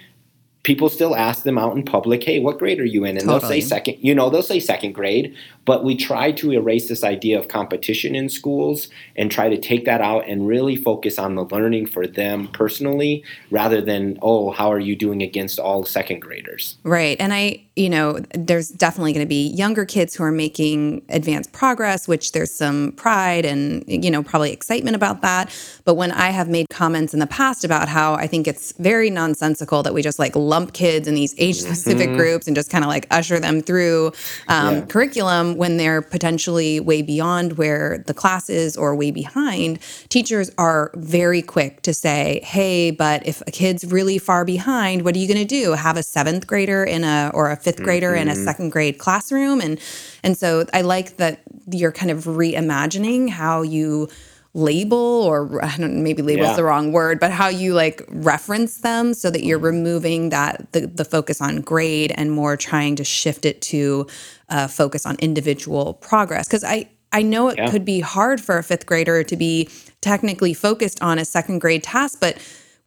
people 0.64 0.90
still 0.90 1.16
ask 1.16 1.44
them 1.44 1.58
out 1.58 1.78
in 1.78 1.84
public, 1.84 2.22
hey, 2.24 2.42
what 2.42 2.60
grade 2.60 2.80
are 2.80 2.86
you 2.86 3.06
in? 3.06 3.12
And 3.12 3.22
totally. 3.22 3.40
they'll 3.40 3.50
say 3.50 3.62
second, 3.62 3.98
you 4.02 4.14
know, 4.14 4.30
they'll 4.30 4.44
say 4.44 4.60
second 4.60 4.92
grade. 4.92 5.34
But 5.64 5.86
we 5.86 5.96
try 5.96 6.32
to 6.34 6.52
erase 6.52 6.90
this 6.90 7.06
idea 7.06 7.40
of 7.40 7.48
competition 7.48 8.16
in 8.16 8.28
schools 8.28 8.90
and 9.16 9.32
try 9.32 9.48
to 9.48 9.58
take 9.58 9.86
that 9.86 10.02
out 10.02 10.28
and 10.28 10.46
really 10.46 10.76
focus 10.76 11.18
on 11.18 11.36
the 11.36 11.46
learning 11.46 11.88
for 11.88 12.06
them 12.06 12.50
personally 12.50 13.24
rather 13.50 13.82
than, 13.82 14.20
oh, 14.22 14.52
how 14.52 14.72
are 14.72 14.80
you 14.80 14.96
doing 14.96 15.22
against 15.22 15.58
all 15.58 15.86
second 15.86 16.20
graders? 16.20 16.78
Right. 16.84 17.16
And 17.20 17.34
I, 17.34 17.64
you 17.78 17.90
know, 17.90 18.20
there's 18.34 18.70
definitely 18.70 19.14
going 19.14 19.26
to 19.26 19.30
be 19.30 19.50
younger 19.50 19.86
kids 19.86 20.16
who 20.16 20.24
are 20.24 20.32
making 20.32 21.04
advanced 21.10 21.52
progress, 21.52 22.08
which 22.08 22.32
there's 22.32 22.52
some 22.52 22.92
pride 22.94 23.46
and, 23.46 23.84
you 23.88 24.10
know, 24.10 24.24
probably 24.24 24.52
excitement 24.52 24.96
about 24.96 25.22
that. 25.22 25.56
But 25.86 25.94
when 25.94 26.12
I 26.12 26.30
have 26.30 26.50
made 26.50 26.68
comments 26.70 27.14
in 27.14 27.20
the 27.20 27.28
past 27.28 27.64
about 27.64 27.88
how 27.88 28.16
I 28.16 28.26
think 28.26 28.48
it's 28.48 28.72
very 28.74 29.10
nonsensical 29.12 29.84
that 29.84 29.94
we 29.94 30.02
just 30.02 30.18
like 30.18 30.36
lump 30.36 30.74
kids 30.74 31.08
in 31.08 31.14
these 31.14 31.36
age 31.38 31.58
specific 31.58 32.10
mm-hmm. 32.10 32.18
groups 32.18 32.48
and 32.48 32.56
just 32.56 32.72
kind 32.72 32.84
of 32.84 32.88
like 32.88 33.06
usher 33.12 33.40
them 33.40 33.62
through 33.62 34.12
um, 34.48 34.76
yeah. 34.76 34.86
curriculum 34.86 35.56
when 35.56 35.78
they're 35.78 36.02
potentially 36.02 36.80
way 36.80 37.04
beyond 37.04 37.58
where 37.58 38.04
the 38.08 38.14
class 38.14 38.50
is 38.50 38.76
or 38.76 38.96
way 38.96 39.12
behind, 39.12 39.80
teachers 40.10 40.50
are 40.58 40.92
very 40.96 41.44
quick 41.44 41.84
to 41.84 41.94
say, 41.94 42.42
hey, 42.44 42.90
but 42.90 43.26
if 43.28 43.42
a 43.42 43.52
kid's 43.52 43.86
really 43.86 44.18
far 44.18 44.44
behind, 44.44 45.04
what 45.04 45.16
are 45.16 45.20
you 45.20 45.28
going 45.28 45.38
to 45.38 45.46
do? 45.46 45.74
Have 45.74 45.96
a 45.96 46.04
seventh 46.04 46.48
grader 46.48 46.84
in 46.84 47.04
a 47.04 47.30
or 47.34 47.52
a 47.52 47.56
fifth 47.72 47.84
grader 47.84 48.12
mm-hmm. 48.12 48.24
in 48.24 48.28
a 48.30 48.34
mm-hmm. 48.34 48.44
second 48.44 48.70
grade 48.70 48.98
classroom? 48.98 49.62
And 49.62 49.80
and 50.24 50.38
so 50.38 50.66
I 50.74 50.82
like 50.82 51.18
that 51.18 51.42
you're 51.72 51.92
kind 51.92 52.12
of 52.12 52.26
reimagining 52.26 53.30
how 53.30 53.62
you 53.62 54.10
label 54.54 54.98
or 54.98 55.64
I 55.64 55.78
don't 55.78 56.02
maybe 56.04 56.22
label 56.24 56.44
yeah. 56.44 56.52
is 56.52 56.58
the 56.58 56.64
wrong 56.64 56.92
word, 56.92 57.20
but 57.20 57.32
how 57.32 57.48
you 57.48 57.74
like 57.74 58.02
reference 58.10 58.78
them 58.78 59.14
so 59.14 59.30
that 59.30 59.44
you're 59.44 59.60
removing 59.60 60.30
that 60.30 60.72
the, 60.72 60.88
the 60.88 61.06
focus 61.06 61.42
on 61.42 61.62
grade 61.62 62.12
and 62.16 62.32
more 62.32 62.58
trying 62.58 62.96
to 62.96 63.04
shift 63.04 63.46
it 63.46 63.62
to 63.64 64.08
uh, 64.50 64.68
focus 64.68 65.06
on 65.06 65.16
individual 65.20 65.94
progress. 65.94 66.48
Because 66.48 66.64
I 66.64 66.90
I 67.12 67.22
know 67.22 67.50
it 67.50 67.58
yeah. 67.58 67.70
could 67.70 67.86
be 67.86 68.00
hard 68.00 68.42
for 68.42 68.58
a 68.58 68.64
fifth 68.64 68.86
grader 68.86 69.24
to 69.24 69.36
be 69.38 69.70
technically 70.02 70.54
focused 70.54 71.02
on 71.02 71.20
a 71.20 71.26
second 71.26 71.60
grade 71.60 71.84
task, 71.84 72.20
but 72.20 72.38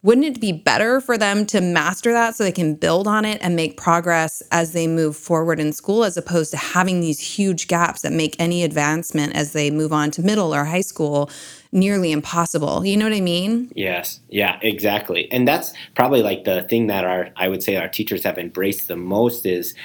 wouldn't 0.03 0.25
it 0.25 0.41
be 0.41 0.51
better 0.51 0.99
for 0.99 1.17
them 1.17 1.45
to 1.45 1.61
master 1.61 2.11
that 2.11 2.35
so 2.35 2.43
they 2.43 2.51
can 2.51 2.73
build 2.73 3.07
on 3.07 3.23
it 3.23 3.37
and 3.41 3.55
make 3.55 3.77
progress 3.77 4.41
as 4.51 4.71
they 4.71 4.87
move 4.87 5.15
forward 5.15 5.59
in 5.59 5.71
school 5.71 6.03
as 6.03 6.17
opposed 6.17 6.51
to 6.51 6.57
having 6.57 7.01
these 7.01 7.19
huge 7.19 7.67
gaps 7.67 8.01
that 8.01 8.11
make 8.11 8.35
any 8.39 8.63
advancement 8.63 9.35
as 9.35 9.53
they 9.53 9.69
move 9.69 9.93
on 9.93 10.09
to 10.09 10.21
middle 10.23 10.55
or 10.55 10.65
high 10.65 10.81
school 10.81 11.29
nearly 11.71 12.11
impossible? 12.11 12.83
You 12.85 12.97
know 12.97 13.05
what 13.05 13.15
i 13.15 13.21
mean? 13.21 13.71
Yes. 13.75 14.19
Yeah 14.29 14.59
exactly. 14.61 15.31
And 15.31 15.47
that's 15.47 15.73
probably 15.95 16.23
like 16.23 16.43
the 16.45 16.63
thing 16.63 16.87
that 16.87 17.05
our 17.05 17.29
i 17.35 17.47
would 17.47 17.61
say 17.61 17.75
our 17.75 17.87
teachers 17.87 18.23
have 18.23 18.37
embraced 18.37 18.87
the 18.87 18.97
most 18.97 19.45
is 19.45 19.75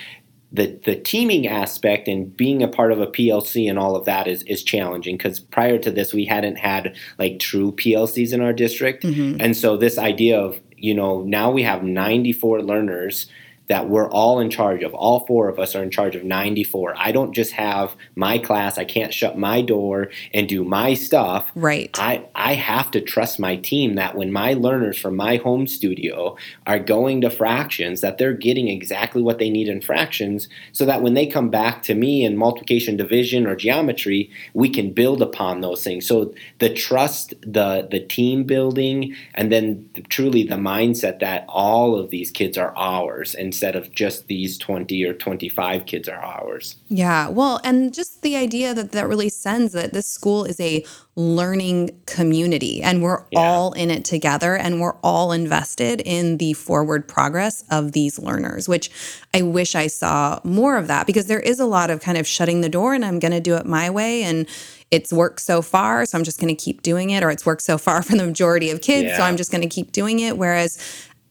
the 0.52 0.78
the 0.84 0.96
teaming 0.96 1.46
aspect 1.46 2.08
and 2.08 2.36
being 2.36 2.62
a 2.62 2.68
part 2.68 2.92
of 2.92 3.00
a 3.00 3.06
PLC 3.06 3.68
and 3.68 3.78
all 3.78 3.96
of 3.96 4.04
that 4.04 4.26
is 4.26 4.42
is 4.44 4.62
challenging 4.62 5.16
because 5.16 5.40
prior 5.40 5.78
to 5.78 5.90
this 5.90 6.14
we 6.14 6.24
hadn't 6.24 6.56
had 6.56 6.96
like 7.18 7.38
true 7.38 7.72
PLCs 7.72 8.32
in 8.32 8.40
our 8.40 8.52
district, 8.52 9.04
mm-hmm. 9.04 9.40
and 9.40 9.56
so 9.56 9.76
this 9.76 9.98
idea 9.98 10.38
of 10.38 10.60
you 10.76 10.94
know 10.94 11.22
now 11.22 11.50
we 11.50 11.62
have 11.62 11.82
94 11.82 12.62
learners 12.62 13.28
that 13.68 13.88
we're 13.88 14.08
all 14.10 14.38
in 14.40 14.50
charge 14.50 14.82
of. 14.82 14.94
All 14.94 15.26
four 15.26 15.48
of 15.48 15.58
us 15.58 15.74
are 15.74 15.82
in 15.82 15.90
charge 15.90 16.14
of 16.14 16.24
94. 16.24 16.94
I 16.96 17.12
don't 17.12 17.32
just 17.32 17.52
have 17.52 17.96
my 18.14 18.38
class. 18.38 18.78
I 18.78 18.84
can't 18.84 19.12
shut 19.12 19.36
my 19.36 19.60
door 19.60 20.10
and 20.32 20.48
do 20.48 20.64
my 20.64 20.94
stuff. 20.94 21.50
Right. 21.54 21.90
I, 21.94 22.24
I 22.34 22.54
have 22.54 22.90
to 22.92 23.00
trust 23.00 23.38
my 23.38 23.56
team 23.56 23.94
that 23.96 24.14
when 24.14 24.32
my 24.32 24.54
learners 24.54 24.98
from 24.98 25.16
my 25.16 25.36
home 25.36 25.66
studio 25.66 26.36
are 26.66 26.78
going 26.78 27.20
to 27.22 27.30
fractions, 27.30 28.00
that 28.02 28.18
they're 28.18 28.32
getting 28.32 28.68
exactly 28.68 29.22
what 29.22 29.38
they 29.38 29.50
need 29.50 29.68
in 29.68 29.80
fractions 29.80 30.48
so 30.72 30.86
that 30.86 31.02
when 31.02 31.14
they 31.14 31.26
come 31.26 31.50
back 31.50 31.82
to 31.84 31.94
me 31.94 32.24
in 32.24 32.36
multiplication, 32.36 32.96
division, 32.96 33.46
or 33.46 33.56
geometry, 33.56 34.30
we 34.54 34.68
can 34.68 34.92
build 34.92 35.20
upon 35.20 35.60
those 35.60 35.82
things. 35.82 36.06
So 36.06 36.32
the 36.58 36.72
trust, 36.72 37.34
the, 37.40 37.88
the 37.90 38.00
team 38.00 38.44
building, 38.44 39.14
and 39.34 39.50
then 39.50 39.88
the, 39.94 40.02
truly 40.02 40.44
the 40.44 40.56
mindset 40.56 41.18
that 41.20 41.44
all 41.48 41.98
of 41.98 42.10
these 42.10 42.30
kids 42.30 42.56
are 42.56 42.72
ours. 42.76 43.34
And 43.34 43.55
instead 43.56 43.74
of 43.74 43.90
just 43.90 44.26
these 44.26 44.58
20 44.58 45.02
or 45.04 45.14
25 45.14 45.86
kids 45.86 46.10
are 46.10 46.22
ours. 46.22 46.76
Yeah. 46.88 47.28
Well, 47.28 47.58
and 47.64 47.94
just 47.94 48.20
the 48.20 48.36
idea 48.36 48.74
that 48.74 48.92
that 48.92 49.08
really 49.08 49.30
sends 49.30 49.72
that 49.72 49.94
this 49.94 50.06
school 50.06 50.44
is 50.44 50.60
a 50.60 50.84
learning 51.14 51.98
community 52.04 52.82
and 52.82 53.02
we're 53.02 53.24
yeah. 53.30 53.40
all 53.40 53.72
in 53.72 53.90
it 53.90 54.04
together 54.04 54.56
and 54.56 54.78
we're 54.78 54.96
all 54.96 55.32
invested 55.32 56.02
in 56.02 56.36
the 56.36 56.52
forward 56.52 57.08
progress 57.08 57.64
of 57.70 57.92
these 57.92 58.18
learners, 58.18 58.68
which 58.68 58.90
I 59.32 59.40
wish 59.40 59.74
I 59.74 59.86
saw 59.86 60.38
more 60.44 60.76
of 60.76 60.86
that 60.88 61.06
because 61.06 61.28
there 61.28 61.40
is 61.40 61.58
a 61.58 61.66
lot 61.66 61.88
of 61.88 62.02
kind 62.02 62.18
of 62.18 62.26
shutting 62.26 62.60
the 62.60 62.68
door 62.68 62.92
and 62.92 63.06
I'm 63.06 63.18
going 63.18 63.32
to 63.32 63.40
do 63.40 63.56
it 63.56 63.64
my 63.64 63.88
way 63.88 64.22
and 64.22 64.46
it's 64.90 65.12
worked 65.12 65.40
so 65.40 65.62
far, 65.62 66.04
so 66.04 66.16
I'm 66.16 66.24
just 66.24 66.38
going 66.38 66.54
to 66.54 66.64
keep 66.64 66.82
doing 66.82 67.10
it, 67.10 67.24
or 67.24 67.30
it's 67.32 67.44
worked 67.44 67.62
so 67.62 67.76
far 67.76 68.02
for 68.04 68.16
the 68.16 68.24
majority 68.24 68.70
of 68.70 68.82
kids, 68.82 69.08
yeah. 69.08 69.16
so 69.16 69.24
I'm 69.24 69.36
just 69.36 69.50
going 69.50 69.62
to 69.62 69.68
keep 69.68 69.90
doing 69.90 70.20
it. 70.20 70.38
Whereas 70.38 70.78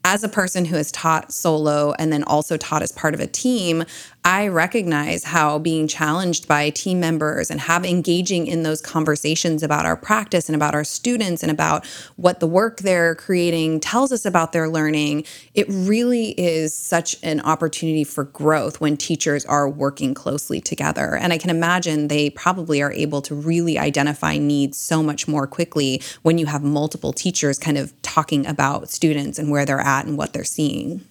as 0.05 0.23
a 0.23 0.29
person 0.29 0.65
who 0.65 0.75
has 0.75 0.91
taught 0.91 1.33
solo 1.33 1.95
and 1.97 2.13
then 2.13 2.23
also 2.25 2.57
taught 2.57 2.83
as 2.83 2.91
part 2.91 3.15
of 3.15 3.19
a 3.19 3.25
team, 3.25 3.83
I 4.25 4.47
recognize 4.47 5.23
how 5.23 5.59
being 5.59 5.87
challenged 5.87 6.47
by 6.47 6.71
team 6.71 6.99
members 6.99 7.51
and 7.51 7.61
have 7.61 7.85
engaging 7.85 8.47
in 8.47 8.63
those 8.63 8.81
conversations 8.81 9.61
about 9.61 9.85
our 9.85 9.95
practice 9.95 10.49
and 10.49 10.55
about 10.55 10.73
our 10.73 10.83
students 10.83 11.43
and 11.43 11.51
about 11.51 11.85
what 12.15 12.39
the 12.39 12.47
work 12.47 12.79
they're 12.79 13.13
creating 13.13 13.81
tells 13.81 14.11
us 14.11 14.25
about 14.25 14.51
their 14.51 14.67
learning, 14.67 15.25
it 15.53 15.67
really 15.69 16.29
is 16.39 16.73
such 16.73 17.15
an 17.21 17.39
opportunity 17.41 18.03
for 18.03 18.23
growth 18.23 18.81
when 18.81 18.97
teachers 18.97 19.45
are 19.45 19.69
working 19.69 20.15
closely 20.15 20.59
together. 20.59 21.15
And 21.15 21.31
I 21.31 21.37
can 21.37 21.51
imagine 21.51 22.07
they 22.07 22.31
probably 22.31 22.81
are 22.81 22.91
able 22.93 23.21
to 23.21 23.35
really 23.35 23.77
identify 23.77 24.39
needs 24.39 24.75
so 24.75 25.03
much 25.03 25.27
more 25.27 25.45
quickly 25.45 26.01
when 26.23 26.39
you 26.39 26.47
have 26.47 26.63
multiple 26.63 27.13
teachers 27.13 27.59
kind 27.59 27.77
of 27.77 27.93
talking 28.01 28.47
about 28.47 28.89
students 28.89 29.37
and 29.37 29.51
where 29.51 29.67
they're 29.67 29.79
at 29.79 30.07
and 30.07 30.17
what 30.17 30.33
they're 30.33 30.43
seeing. 30.43 31.05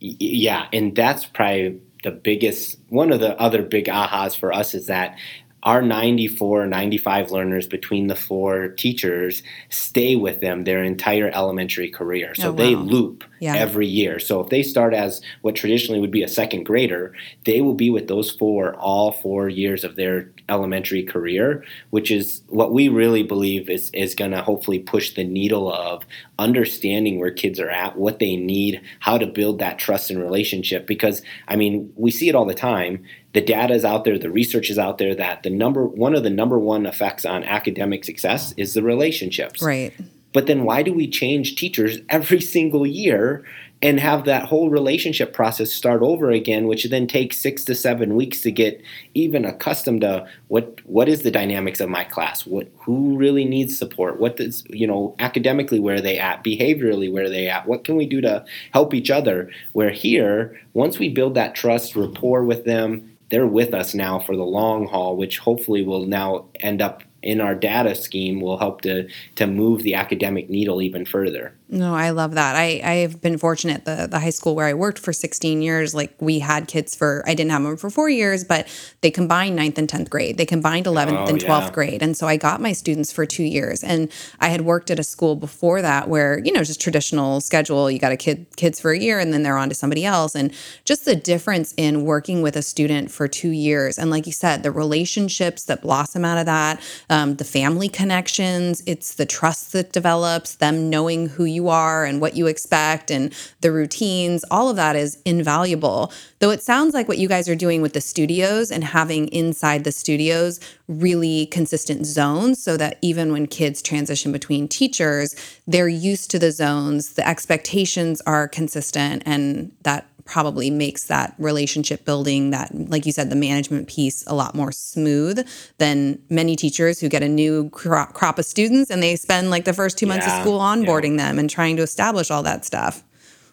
Yeah, 0.00 0.66
and 0.72 0.96
that's 0.96 1.24
probably 1.24 1.80
the 2.04 2.10
biggest 2.10 2.78
one 2.88 3.12
of 3.12 3.20
the 3.20 3.38
other 3.40 3.62
big 3.62 3.86
ahas 3.86 4.38
for 4.38 4.52
us 4.52 4.74
is 4.74 4.86
that 4.86 5.18
our 5.64 5.82
94 5.82 6.66
95 6.66 7.30
learners 7.30 7.66
between 7.66 8.06
the 8.06 8.14
four 8.14 8.68
teachers 8.68 9.42
stay 9.70 10.14
with 10.14 10.40
them 10.40 10.64
their 10.64 10.84
entire 10.84 11.30
elementary 11.34 11.90
career 11.90 12.34
so 12.34 12.48
oh, 12.48 12.50
wow. 12.50 12.56
they 12.56 12.74
loop 12.74 13.24
yeah. 13.40 13.56
every 13.56 13.86
year 13.86 14.18
so 14.18 14.40
if 14.40 14.50
they 14.50 14.62
start 14.62 14.94
as 14.94 15.20
what 15.42 15.56
traditionally 15.56 16.00
would 16.00 16.10
be 16.10 16.22
a 16.22 16.28
second 16.28 16.64
grader 16.64 17.12
they 17.44 17.60
will 17.60 17.74
be 17.74 17.90
with 17.90 18.06
those 18.06 18.30
four 18.30 18.74
all 18.76 19.10
four 19.10 19.48
years 19.48 19.82
of 19.82 19.96
their 19.96 20.30
elementary 20.48 21.02
career 21.02 21.64
which 21.90 22.10
is 22.10 22.42
what 22.48 22.72
we 22.72 22.88
really 22.88 23.22
believe 23.22 23.68
is 23.68 23.90
is 23.90 24.14
going 24.14 24.30
to 24.30 24.42
hopefully 24.42 24.78
push 24.78 25.14
the 25.14 25.24
needle 25.24 25.72
of 25.72 26.04
understanding 26.38 27.18
where 27.18 27.32
kids 27.32 27.58
are 27.58 27.70
at 27.70 27.96
what 27.96 28.20
they 28.20 28.36
need 28.36 28.80
how 29.00 29.18
to 29.18 29.26
build 29.26 29.58
that 29.58 29.78
trust 29.78 30.08
and 30.10 30.22
relationship 30.22 30.86
because 30.86 31.20
i 31.48 31.56
mean 31.56 31.92
we 31.96 32.12
see 32.12 32.28
it 32.28 32.34
all 32.36 32.46
the 32.46 32.54
time 32.54 33.04
the 33.38 33.44
data 33.44 33.72
is 33.72 33.84
out 33.84 34.02
there, 34.02 34.18
the 34.18 34.32
research 34.32 34.68
is 34.68 34.80
out 34.80 34.98
there 34.98 35.14
that 35.14 35.44
the 35.44 35.50
number 35.50 35.86
one 35.86 36.16
of 36.16 36.24
the 36.24 36.30
number 36.30 36.58
one 36.58 36.86
effects 36.86 37.24
on 37.24 37.44
academic 37.44 38.04
success 38.04 38.52
is 38.56 38.74
the 38.74 38.82
relationships. 38.82 39.62
Right. 39.62 39.94
But 40.32 40.48
then 40.48 40.64
why 40.64 40.82
do 40.82 40.92
we 40.92 41.08
change 41.08 41.54
teachers 41.54 41.98
every 42.08 42.40
single 42.40 42.84
year 42.84 43.44
and 43.80 44.00
have 44.00 44.24
that 44.24 44.42
whole 44.42 44.70
relationship 44.70 45.32
process 45.32 45.70
start 45.72 46.02
over 46.02 46.32
again, 46.32 46.66
which 46.66 46.90
then 46.90 47.06
takes 47.06 47.38
six 47.38 47.62
to 47.66 47.76
seven 47.76 48.16
weeks 48.16 48.40
to 48.40 48.50
get 48.50 48.82
even 49.14 49.44
accustomed 49.44 50.00
to 50.00 50.26
what 50.48 50.80
what 50.84 51.08
is 51.08 51.22
the 51.22 51.30
dynamics 51.30 51.78
of 51.78 51.88
my 51.88 52.02
class, 52.02 52.44
what 52.44 52.68
who 52.78 53.16
really 53.16 53.44
needs 53.44 53.78
support, 53.78 54.18
what 54.18 54.36
does 54.36 54.64
you 54.68 54.88
know 54.88 55.14
academically 55.20 55.78
where 55.78 55.94
are 55.94 56.00
they 56.00 56.18
at, 56.18 56.42
behaviorally 56.42 57.10
where 57.10 57.26
are 57.26 57.30
they 57.30 57.46
at, 57.46 57.68
what 57.68 57.84
can 57.84 57.94
we 57.94 58.04
do 58.04 58.20
to 58.20 58.44
help 58.72 58.94
each 58.94 59.10
other? 59.12 59.48
Where 59.74 59.90
here, 59.90 60.60
once 60.72 60.98
we 60.98 61.08
build 61.08 61.34
that 61.34 61.54
trust 61.54 61.94
rapport 61.94 62.42
with 62.42 62.64
them, 62.64 63.16
they're 63.30 63.46
with 63.46 63.74
us 63.74 63.94
now 63.94 64.18
for 64.18 64.36
the 64.36 64.44
long 64.44 64.86
haul, 64.86 65.16
which 65.16 65.38
hopefully 65.38 65.82
will 65.82 66.06
now 66.06 66.46
end 66.60 66.80
up 66.80 67.02
in 67.22 67.40
our 67.40 67.54
data 67.54 67.94
scheme 67.94 68.40
will 68.40 68.58
help 68.58 68.80
to 68.82 69.08
to 69.34 69.46
move 69.46 69.82
the 69.82 69.94
academic 69.94 70.48
needle 70.48 70.80
even 70.80 71.04
further. 71.04 71.52
No, 71.70 71.94
I 71.94 72.10
love 72.10 72.34
that. 72.34 72.56
I 72.56 72.80
I've 72.82 73.20
been 73.20 73.36
fortunate. 73.36 73.84
The 73.84 74.08
the 74.10 74.18
high 74.18 74.30
school 74.30 74.54
where 74.54 74.66
I 74.66 74.72
worked 74.72 74.98
for 74.98 75.12
16 75.12 75.60
years, 75.60 75.94
like 75.94 76.14
we 76.18 76.38
had 76.38 76.66
kids 76.66 76.94
for 76.94 77.22
I 77.26 77.34
didn't 77.34 77.50
have 77.50 77.62
them 77.62 77.76
for 77.76 77.90
four 77.90 78.08
years, 78.08 78.42
but 78.42 78.66
they 79.02 79.10
combined 79.10 79.56
ninth 79.56 79.76
and 79.76 79.86
10th 79.86 80.08
grade. 80.08 80.38
They 80.38 80.46
combined 80.46 80.86
11th 80.86 81.26
oh, 81.26 81.26
and 81.26 81.38
12th 81.38 81.46
yeah. 81.46 81.70
grade, 81.70 82.02
and 82.02 82.16
so 82.16 82.26
I 82.26 82.38
got 82.38 82.62
my 82.62 82.72
students 82.72 83.12
for 83.12 83.26
two 83.26 83.42
years. 83.42 83.84
And 83.84 84.10
I 84.40 84.48
had 84.48 84.62
worked 84.62 84.90
at 84.90 84.98
a 84.98 85.02
school 85.02 85.36
before 85.36 85.82
that 85.82 86.08
where 86.08 86.38
you 86.38 86.52
know 86.52 86.64
just 86.64 86.80
traditional 86.80 87.42
schedule. 87.42 87.90
You 87.90 87.98
got 87.98 88.12
a 88.12 88.16
kid 88.16 88.46
kids 88.56 88.80
for 88.80 88.90
a 88.90 88.98
year, 88.98 89.18
and 89.18 89.34
then 89.34 89.42
they're 89.42 89.58
on 89.58 89.68
to 89.68 89.74
somebody 89.74 90.06
else. 90.06 90.34
And 90.34 90.54
just 90.86 91.04
the 91.04 91.16
difference 91.16 91.74
in 91.76 92.06
working 92.06 92.40
with 92.40 92.56
a 92.56 92.62
student 92.62 93.10
for 93.10 93.28
two 93.28 93.50
years, 93.50 93.98
and 93.98 94.10
like 94.10 94.26
you 94.26 94.32
said, 94.32 94.62
the 94.62 94.72
relationships 94.72 95.64
that 95.64 95.82
blossom 95.82 96.24
out 96.24 96.38
of 96.38 96.46
that, 96.46 96.80
um, 97.10 97.36
the 97.36 97.44
family 97.44 97.90
connections, 97.90 98.82
it's 98.86 99.14
the 99.14 99.26
trust 99.26 99.72
that 99.72 99.92
develops, 99.92 100.54
them 100.56 100.88
knowing 100.88 101.28
who 101.28 101.44
you 101.44 101.57
you 101.58 101.68
are 101.68 102.04
and 102.04 102.20
what 102.20 102.36
you 102.36 102.46
expect 102.46 103.10
and 103.10 103.34
the 103.60 103.72
routines, 103.72 104.44
all 104.50 104.68
of 104.68 104.76
that 104.76 104.94
is 104.94 105.18
invaluable. 105.24 106.12
Though 106.38 106.50
it 106.50 106.62
sounds 106.62 106.94
like 106.94 107.08
what 107.08 107.18
you 107.18 107.28
guys 107.28 107.48
are 107.48 107.56
doing 107.56 107.82
with 107.82 107.94
the 107.94 108.00
studios 108.00 108.70
and 108.70 108.84
having 108.84 109.26
inside 109.28 109.82
the 109.82 109.92
studios 109.92 110.60
really 110.86 111.46
consistent 111.46 112.06
zones 112.06 112.62
so 112.62 112.76
that 112.76 112.98
even 113.02 113.32
when 113.32 113.46
kids 113.46 113.82
transition 113.82 114.30
between 114.30 114.68
teachers, 114.68 115.34
they're 115.66 115.88
used 115.88 116.30
to 116.30 116.38
the 116.38 116.52
zones, 116.52 117.14
the 117.14 117.28
expectations 117.28 118.22
are 118.22 118.46
consistent, 118.46 119.22
and 119.26 119.72
that 119.82 120.06
probably 120.28 120.70
makes 120.70 121.04
that 121.04 121.34
relationship 121.38 122.04
building 122.04 122.50
that 122.50 122.70
like 122.90 123.06
you 123.06 123.12
said 123.12 123.30
the 123.30 123.36
management 123.36 123.88
piece 123.88 124.22
a 124.26 124.34
lot 124.34 124.54
more 124.54 124.70
smooth 124.70 125.46
than 125.78 126.20
many 126.28 126.54
teachers 126.54 127.00
who 127.00 127.08
get 127.08 127.22
a 127.22 127.28
new 127.28 127.70
crop, 127.70 128.12
crop 128.12 128.38
of 128.38 128.44
students 128.44 128.90
and 128.90 129.02
they 129.02 129.16
spend 129.16 129.48
like 129.48 129.64
the 129.64 129.72
first 129.72 129.96
two 129.96 130.06
months 130.06 130.26
yeah, 130.26 130.36
of 130.36 130.42
school 130.42 130.60
onboarding 130.60 131.16
yeah. 131.16 131.28
them 131.28 131.38
and 131.38 131.48
trying 131.48 131.76
to 131.76 131.82
establish 131.82 132.30
all 132.30 132.42
that 132.42 132.64
stuff 132.64 133.02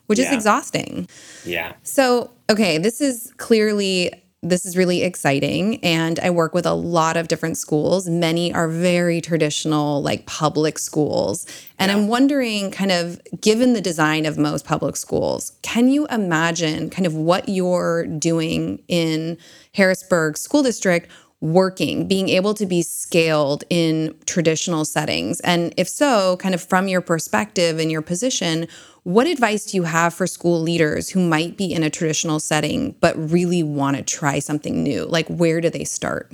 which 0.07 0.19
yeah. 0.19 0.25
is 0.25 0.33
exhausting 0.33 1.07
yeah 1.45 1.73
so 1.83 2.29
okay 2.49 2.77
this 2.77 2.99
is 2.99 3.33
clearly 3.38 4.11
this 4.49 4.65
is 4.65 4.77
really 4.77 5.01
exciting. 5.01 5.84
And 5.84 6.19
I 6.19 6.29
work 6.29 6.53
with 6.53 6.65
a 6.65 6.73
lot 6.73 7.17
of 7.17 7.27
different 7.27 7.58
schools. 7.58 8.08
Many 8.08 8.53
are 8.53 8.67
very 8.67 9.19
traditional, 9.21 10.01
like 10.01 10.25
public 10.25 10.77
schools. 10.77 11.45
And 11.79 11.89
yeah. 11.89 11.97
I'm 11.97 12.08
wondering, 12.08 12.71
kind 12.71 12.91
of, 12.91 13.19
given 13.41 13.73
the 13.73 13.81
design 13.81 14.25
of 14.25 14.38
most 14.38 14.63
public 14.63 14.95
schools, 14.95 15.53
can 15.62 15.88
you 15.88 16.05
imagine 16.08 16.89
kind 16.89 17.05
of 17.05 17.15
what 17.15 17.49
you're 17.49 18.05
doing 18.05 18.84
in 18.88 19.38
Harrisburg 19.73 20.38
School 20.38 20.63
District? 20.63 21.10
Working, 21.45 22.08
being 22.08 22.29
able 22.29 22.53
to 22.55 22.65
be 22.65 22.81
scaled 22.81 23.63
in 23.69 24.15
traditional 24.25 24.86
settings? 24.86 25.39
And 25.41 25.73
if 25.77 25.88
so, 25.88 26.38
kind 26.38 26.55
of 26.55 26.62
from 26.62 26.88
your 26.88 27.01
perspective 27.01 27.79
and 27.79 27.91
your 27.91 28.01
position, 28.01 28.67
what 29.03 29.27
advice 29.27 29.65
do 29.65 29.77
you 29.77 29.84
have 29.84 30.13
for 30.13 30.25
school 30.25 30.60
leaders 30.60 31.10
who 31.10 31.19
might 31.19 31.58
be 31.58 31.71
in 31.71 31.84
a 31.84 31.89
traditional 31.89 32.39
setting 32.39 32.95
but 33.01 33.15
really 33.31 33.62
want 33.62 33.97
to 33.97 34.03
try 34.03 34.39
something 34.39 34.81
new? 34.81 35.05
Like 35.05 35.27
where 35.27 35.62
do 35.62 35.69
they 35.69 35.84
start? 35.84 36.34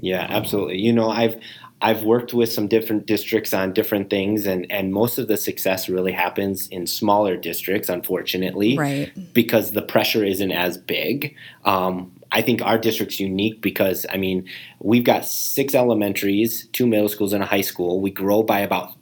Yeah, 0.00 0.26
absolutely. 0.28 0.78
You 0.78 0.92
know, 0.92 1.10
I've 1.10 1.40
I've 1.80 2.02
worked 2.02 2.34
with 2.34 2.52
some 2.52 2.66
different 2.66 3.06
districts 3.06 3.54
on 3.54 3.72
different 3.72 4.10
things, 4.10 4.46
and, 4.46 4.66
and 4.70 4.92
most 4.92 5.18
of 5.18 5.28
the 5.28 5.36
success 5.36 5.88
really 5.88 6.10
happens 6.10 6.66
in 6.68 6.88
smaller 6.88 7.36
districts, 7.36 7.88
unfortunately, 7.88 8.76
right. 8.76 9.12
because 9.32 9.72
the 9.72 9.82
pressure 9.82 10.24
isn't 10.24 10.50
as 10.50 10.76
big. 10.76 11.36
Um, 11.64 12.10
I 12.32 12.42
think 12.42 12.62
our 12.62 12.78
district's 12.78 13.20
unique 13.20 13.60
because, 13.60 14.04
I 14.10 14.16
mean, 14.16 14.46
we've 14.80 15.04
got 15.04 15.24
six 15.24 15.74
elementaries, 15.74 16.66
two 16.72 16.86
middle 16.86 17.08
schools, 17.08 17.32
and 17.32 17.42
a 17.42 17.46
high 17.46 17.62
school. 17.62 18.00
We 18.00 18.10
grow 18.10 18.42
by 18.42 18.60
about 18.60 18.94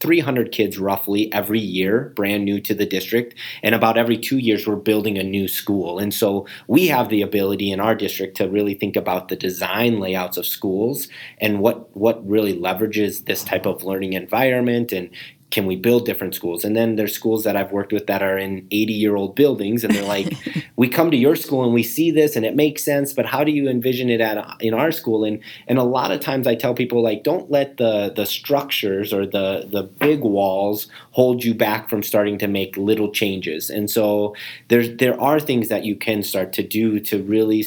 300 0.00 0.52
kids 0.52 0.78
roughly 0.78 1.32
every 1.32 1.60
year, 1.60 2.12
brand 2.14 2.44
new 2.44 2.60
to 2.60 2.74
the 2.74 2.84
district. 2.84 3.34
And 3.62 3.74
about 3.74 3.96
every 3.96 4.18
two 4.18 4.38
years, 4.38 4.66
we're 4.66 4.76
building 4.76 5.16
a 5.18 5.22
new 5.22 5.48
school. 5.48 5.98
And 5.98 6.12
so 6.12 6.46
we 6.68 6.88
have 6.88 7.08
the 7.08 7.22
ability 7.22 7.70
in 7.70 7.80
our 7.80 7.94
district 7.94 8.36
to 8.38 8.48
really 8.48 8.74
think 8.74 8.96
about 8.96 9.28
the 9.28 9.36
design 9.36 10.00
layouts 10.00 10.36
of 10.36 10.46
schools 10.46 11.08
and 11.40 11.60
what, 11.60 11.94
what 11.96 12.26
really 12.28 12.54
leverages 12.54 13.24
this 13.24 13.44
type 13.44 13.66
of 13.66 13.84
learning 13.84 14.12
environment 14.12 14.92
and 14.92 15.08
can 15.54 15.66
we 15.66 15.76
build 15.76 16.04
different 16.04 16.34
schools? 16.34 16.64
And 16.64 16.74
then 16.76 16.96
there's 16.96 17.14
schools 17.14 17.44
that 17.44 17.56
I've 17.56 17.70
worked 17.70 17.92
with 17.92 18.08
that 18.08 18.24
are 18.24 18.36
in 18.36 18.66
80 18.72 18.92
year 18.92 19.14
old 19.14 19.36
buildings, 19.36 19.84
and 19.84 19.94
they're 19.94 20.04
like, 20.04 20.34
we 20.76 20.88
come 20.88 21.12
to 21.12 21.16
your 21.16 21.36
school 21.36 21.62
and 21.62 21.72
we 21.72 21.84
see 21.84 22.10
this 22.10 22.34
and 22.34 22.44
it 22.44 22.56
makes 22.56 22.84
sense, 22.84 23.12
but 23.12 23.24
how 23.24 23.44
do 23.44 23.52
you 23.52 23.68
envision 23.68 24.10
it 24.10 24.20
at 24.20 24.36
uh, 24.36 24.54
in 24.58 24.74
our 24.74 24.90
school? 24.90 25.24
And 25.24 25.40
and 25.68 25.78
a 25.78 25.84
lot 25.84 26.10
of 26.10 26.18
times 26.18 26.48
I 26.48 26.56
tell 26.56 26.74
people 26.74 27.02
like, 27.02 27.22
don't 27.22 27.50
let 27.52 27.76
the 27.76 28.12
the 28.14 28.26
structures 28.26 29.12
or 29.12 29.24
the 29.24 29.68
the 29.70 29.84
big 29.84 30.22
walls 30.22 30.88
hold 31.12 31.44
you 31.44 31.54
back 31.54 31.88
from 31.88 32.02
starting 32.02 32.36
to 32.38 32.48
make 32.48 32.76
little 32.76 33.12
changes. 33.12 33.70
And 33.70 33.88
so 33.88 34.34
there's 34.68 34.96
there 34.96 35.18
are 35.20 35.38
things 35.38 35.68
that 35.68 35.84
you 35.84 35.94
can 35.94 36.24
start 36.24 36.52
to 36.54 36.64
do 36.64 36.98
to 36.98 37.22
really 37.22 37.64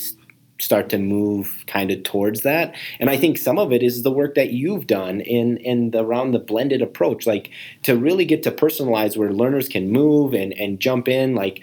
start 0.60 0.90
to 0.90 0.98
move 0.98 1.64
kind 1.68 1.92
of 1.92 2.04
towards 2.04 2.42
that. 2.42 2.76
And 3.00 3.10
i 3.10 3.18
think 3.18 3.38
some 3.38 3.58
of 3.58 3.72
it 3.72 3.84
is 3.84 4.04
the 4.04 4.12
work 4.12 4.36
that 4.36 4.52
you've 4.52 4.88
done 4.88 5.22
in 5.22 5.58
in 5.58 5.92
the, 5.92 6.04
around 6.04 6.32
the 6.32 6.40
blended 6.40 6.82
approach 6.82 7.26
like 7.28 7.50
to 7.84 7.96
really 7.96 8.26
get 8.26 8.44
to 8.44 8.52
personalize 8.52 9.18
where 9.18 9.32
learners 9.32 9.68
can 9.68 9.90
move 9.90 10.34
and 10.34 10.54
and 10.54 10.80
jump 10.80 11.08
in 11.08 11.36
like 11.36 11.62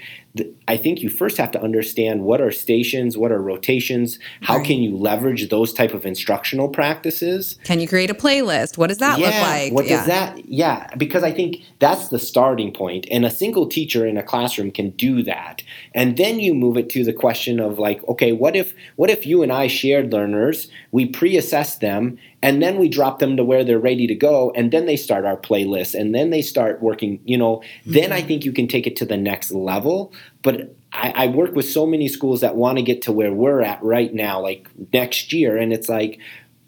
I 0.67 0.77
think 0.77 1.01
you 1.01 1.11
first 1.11 1.37
have 1.37 1.53
to 1.53 1.63
understand 1.63 2.25
what 2.25 2.41
are 2.41 2.51
stations, 2.51 3.17
what 3.17 3.31
are 3.31 3.41
rotations, 3.41 4.19
how 4.41 4.57
right. 4.57 4.67
can 4.67 4.83
you 4.83 4.97
leverage 4.97 5.49
those 5.49 5.73
type 5.73 5.95
of 5.95 6.05
instructional 6.05 6.69
practices? 6.69 7.57
Can 7.63 7.79
you 7.79 7.87
create 7.87 8.11
a 8.11 8.15
playlist? 8.15 8.77
What 8.77 8.89
does 8.89 8.99
that 8.99 9.21
yeah, 9.21 9.27
look 9.27 9.35
like? 9.35 9.73
What 9.73 9.87
yeah. 9.87 9.97
does 9.97 10.07
that? 10.07 10.49
Yeah, 10.49 10.89
because 10.97 11.23
I 11.23 11.31
think 11.31 11.63
that's 11.79 12.09
the 12.09 12.19
starting 12.19 12.73
point, 12.73 13.07
and 13.13 13.25
a 13.25 13.31
single 13.31 13.67
teacher 13.69 14.07
in 14.07 14.17
a 14.17 14.25
classroom 14.25 14.73
can 14.73 14.91
do 14.91 15.23
that. 15.23 15.63
And 15.95 16.17
then 16.17 16.41
you 16.41 16.53
move 16.53 16.77
it 16.77 16.91
to 16.91 17.05
the 17.05 17.13
question 17.13 17.61
of 17.61 17.79
like, 17.79 18.03
okay, 18.09 18.33
what 18.33 18.57
if 18.57 18.75
what 18.97 19.11
if 19.11 19.27
you 19.27 19.45
and 19.45 19.53
I 19.53 19.69
shared 19.69 20.13
learners, 20.13 20.69
we 20.91 21.07
pre-assess 21.07 21.77
them, 21.77 22.19
and 22.45 22.63
then 22.63 22.79
we 22.79 22.89
drop 22.89 23.19
them 23.19 23.37
to 23.37 23.45
where 23.45 23.65
they're 23.65 23.79
ready 23.81 24.07
to 24.07 24.15
go, 24.15 24.53
and 24.55 24.71
then 24.71 24.87
they 24.87 24.97
start 24.97 25.25
our 25.25 25.37
playlist, 25.37 25.99
and 25.99 26.15
then 26.15 26.31
they 26.31 26.43
start 26.43 26.81
working. 26.81 27.21
You 27.25 27.39
know, 27.39 27.57
mm-hmm. 27.57 27.93
then 27.93 28.13
I 28.13 28.23
think 28.23 28.45
you 28.45 28.53
can 28.53 28.69
take 28.69 28.87
it 28.87 28.95
to 28.97 29.05
the 29.05 29.17
next 29.17 29.51
level 29.51 30.13
but 30.45 30.77
I, 30.93 31.13
I 31.17 31.27
work 31.27 31.57
with 31.57 31.69
so 31.69 31.87
many 31.87 32.07
schools 32.07 32.43
that 32.43 32.55
want 32.55 32.79
to 32.79 32.83
get 32.83 33.03
to 33.03 33.13
where 33.13 33.33
we're 33.33 33.63
at 33.63 33.83
right 33.83 34.15
now, 34.15 34.41
like 34.41 34.69
next 34.93 35.33
year, 35.33 35.57
and 35.57 35.73
it's 35.73 35.89
like, 35.89 36.21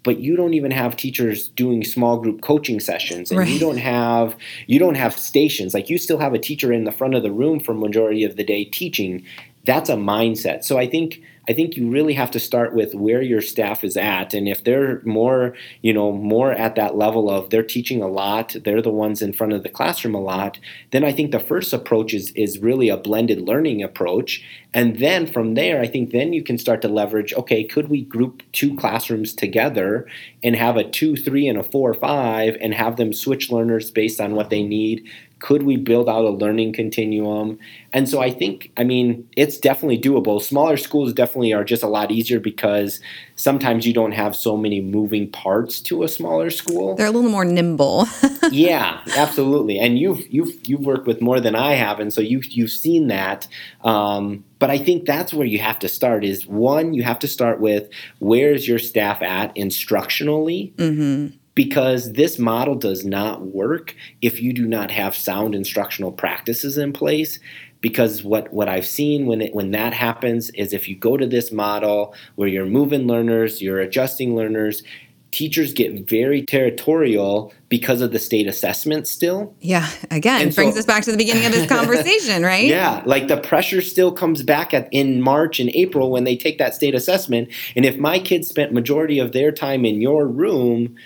but 0.03 0.19
you 0.19 0.35
don't 0.35 0.55
even 0.55 0.71
have 0.71 0.97
teachers 0.97 1.49
doing 1.49 1.85
small 1.85 2.19
group 2.19 2.41
coaching 2.41 2.81
sessions 2.81 3.31
and 3.31 3.41
right. 3.41 3.49
you 3.49 3.59
don't 3.59 3.77
have 3.77 4.37
you 4.69 4.79
don't 4.79 4.95
have 4.95 5.19
stations 5.19 5.75
like 5.75 5.91
you 5.91 5.99
still 5.99 6.19
have 6.19 6.33
a 6.33 6.39
teacher 6.39 6.73
in 6.73 6.85
the 6.85 6.93
front 6.93 7.17
of 7.17 7.25
the 7.25 7.33
room 7.33 7.59
for 7.59 7.75
majority 7.75 8.23
of 8.23 8.37
the 8.37 8.45
day 8.45 8.65
teaching 8.65 9.27
that's 9.65 9.91
a 9.91 9.97
mindset 9.97 10.63
so 10.63 10.79
i 10.79 10.87
think 10.87 11.21
I 11.49 11.53
think 11.53 11.77
you 11.77 11.89
really 11.91 12.15
have 12.15 12.31
to 12.33 12.41
start 12.41 12.75
with 12.75 12.95
where 12.95 13.23
your 13.23 13.41
staff 13.41 13.85
is 13.85 13.97
at, 13.97 14.35
and 14.35 14.49
if 14.49 14.65
they're 14.65 15.01
more, 15.05 15.55
you 15.83 15.93
know, 15.93 16.13
more 16.13 16.53
at 16.53 16.75
that 16.75 16.97
level 16.97 17.31
of 17.31 17.51
they're 17.51 17.63
teaching 17.63 18.03
a 18.03 18.09
lot, 18.09 18.57
they're 18.65 18.83
the 18.83 18.91
ones 18.91 19.23
in 19.23 19.33
front 19.33 19.53
of 19.53 19.63
the 19.63 19.69
classroom 19.69 20.15
a 20.15 20.21
lot, 20.21 20.59
then 20.91 21.05
I 21.05 21.13
think 21.13 21.31
the 21.31 21.41
first 21.41 21.73
approach 21.73 22.15
is 22.15 22.33
is 22.33 22.59
really 22.59 22.89
a 22.89 22.97
blended 22.97 23.41
learning 23.43 23.83
approach, 23.83 24.43
and 24.75 24.99
then 24.99 25.27
from 25.27 25.55
there, 25.55 25.81
I 25.81 25.87
think 25.87 26.11
then 26.11 26.33
you 26.33 26.43
can 26.43 26.59
start 26.59 26.83
to 26.83 26.89
leverage. 26.89 27.33
Okay, 27.35 27.65
could 27.65 27.89
we 27.89 28.03
group 28.03 28.43
two 28.53 28.77
classrooms 28.77 29.33
together 29.33 30.07
and 30.43 30.57
have 30.57 30.77
a 30.77 30.85
two, 30.85 31.17
three, 31.17 31.49
and 31.49 31.59
a 31.59 31.63
four, 31.63 31.95
five, 31.95 32.57
and 32.61 32.75
have 32.75 32.97
them 32.97 33.13
switch 33.13 33.51
learners 33.51 33.91
based 33.91 34.21
on 34.21 34.35
what 34.35 34.51
they 34.51 34.63
need? 34.63 35.09
Could 35.39 35.65
we 35.65 35.77
build 35.77 36.09
out 36.09 36.25
a 36.25 36.31
learning 36.31 36.73
continuum? 36.73 37.59
And 37.93 38.09
so 38.09 38.23
I 38.23 38.31
think, 38.31 38.73
I 38.77 38.85
mean, 38.85 39.29
it's 39.37 39.59
definitely 39.59 39.99
doable. 39.99 40.41
Smaller 40.41 40.79
schools 40.79 41.13
definitely 41.13 41.53
are 41.53 41.63
just 41.63 41.83
a 41.83 41.89
lot 41.89 42.11
easier 42.11 42.41
because 42.41 43.01
sometimes 43.37 43.87
you 43.87 43.93
don't 43.93 44.13
have 44.13 44.35
so 44.35 44.57
many 44.57 44.81
moving 44.81 45.31
parts 45.31 45.81
to 45.83 46.03
a 46.05 46.09
smaller 46.09 46.49
school. 46.49 46.95
They're 46.95 47.07
a 47.07 47.11
little 47.11 47.31
more 47.31 47.45
nimble. 47.45 48.07
yeah, 48.51 49.03
absolutely. 49.15 49.79
And 49.79 49.99
you've 49.99 50.27
you've 50.33 50.55
you've 50.67 50.81
worked 50.81 51.07
with 51.07 51.21
more 51.21 51.41
than 51.41 51.55
I 51.55 51.75
have, 51.75 52.01
and 52.01 52.13
so 52.13 52.21
you've 52.21 52.47
you've 52.47 52.71
seen 52.71 53.09
that. 53.09 53.47
Um, 53.85 54.45
but 54.59 54.71
I 54.71 54.79
think 54.79 55.05
that's 55.05 55.35
where 55.35 55.47
you 55.47 55.59
have 55.59 55.79
to 55.81 55.89
start. 55.89 56.25
Is 56.25 56.47
one, 56.47 56.95
you 56.95 57.03
have 57.03 57.19
to 57.21 57.29
start 57.29 57.61
with 57.61 57.91
where's 58.21 58.67
your 58.67 58.79
staff 58.79 59.23
at 59.23 59.55
instructionally. 59.55 60.75
Mm-hmm 60.77 61.37
because 61.57 62.13
this 62.13 62.39
model 62.39 62.77
does 62.77 63.05
not 63.05 63.41
work 63.47 63.97
if 64.23 64.41
you 64.41 64.53
do 64.53 64.67
not 64.67 64.93
have 64.93 65.17
sound 65.17 65.57
instructional 65.57 66.13
practices 66.13 66.79
in 66.79 66.93
place 66.93 67.41
because 67.81 68.23
what, 68.23 68.53
what 68.53 68.69
I've 68.69 68.87
seen 68.87 69.27
when 69.27 69.41
it, 69.41 69.55
when 69.55 69.71
that 69.73 69.93
happens 69.93 70.51
is 70.51 70.73
if 70.73 70.89
you 70.89 70.97
go 70.97 71.17
to 71.17 71.27
this 71.27 71.51
model 71.51 72.15
where 72.37 72.49
you're 72.49 72.67
moving 72.67 73.07
learners, 73.07 73.63
you're 73.63 73.81
adjusting 73.81 74.37
learners, 74.37 74.83
teachers 75.31 75.73
get 75.73 76.09
very 76.09 76.43
territorial 76.43 77.53
because 77.69 78.01
of 78.01 78.13
the 78.13 78.19
state 78.19 78.47
assessment 78.47 79.07
still. 79.07 79.55
Yeah, 79.61 79.89
again, 80.11 80.43
and 80.43 80.55
brings 80.55 80.75
so, 80.75 80.81
us 80.81 80.87
back 80.87 81.05
to 81.05 81.11
the 81.11 81.17
beginning 81.17 81.47
of 81.47 81.53
this 81.53 81.69
conversation, 81.69 82.43
right? 82.43 82.65
Yeah, 82.65 83.03
like 83.07 83.29
the 83.29 83.37
pressure 83.37 83.83
still 83.83 84.13
comes 84.13 84.43
back 84.43 84.73
at, 84.73 84.89
in 84.93 85.21
March 85.21 85.61
and 85.61 85.71
April 85.75 86.11
when 86.11 86.25
they 86.25 86.37
take 86.37 86.59
that 86.59 86.75
state 86.75 86.95
assessment, 86.95 87.49
and 87.75 87.85
if 87.85 87.99
my 87.99 88.19
kids 88.19 88.49
spent 88.49 88.73
majority 88.73 89.19
of 89.19 89.33
their 89.33 89.53
time 89.53 89.85
in 89.85 90.01
your 90.01 90.27
room, 90.27 90.97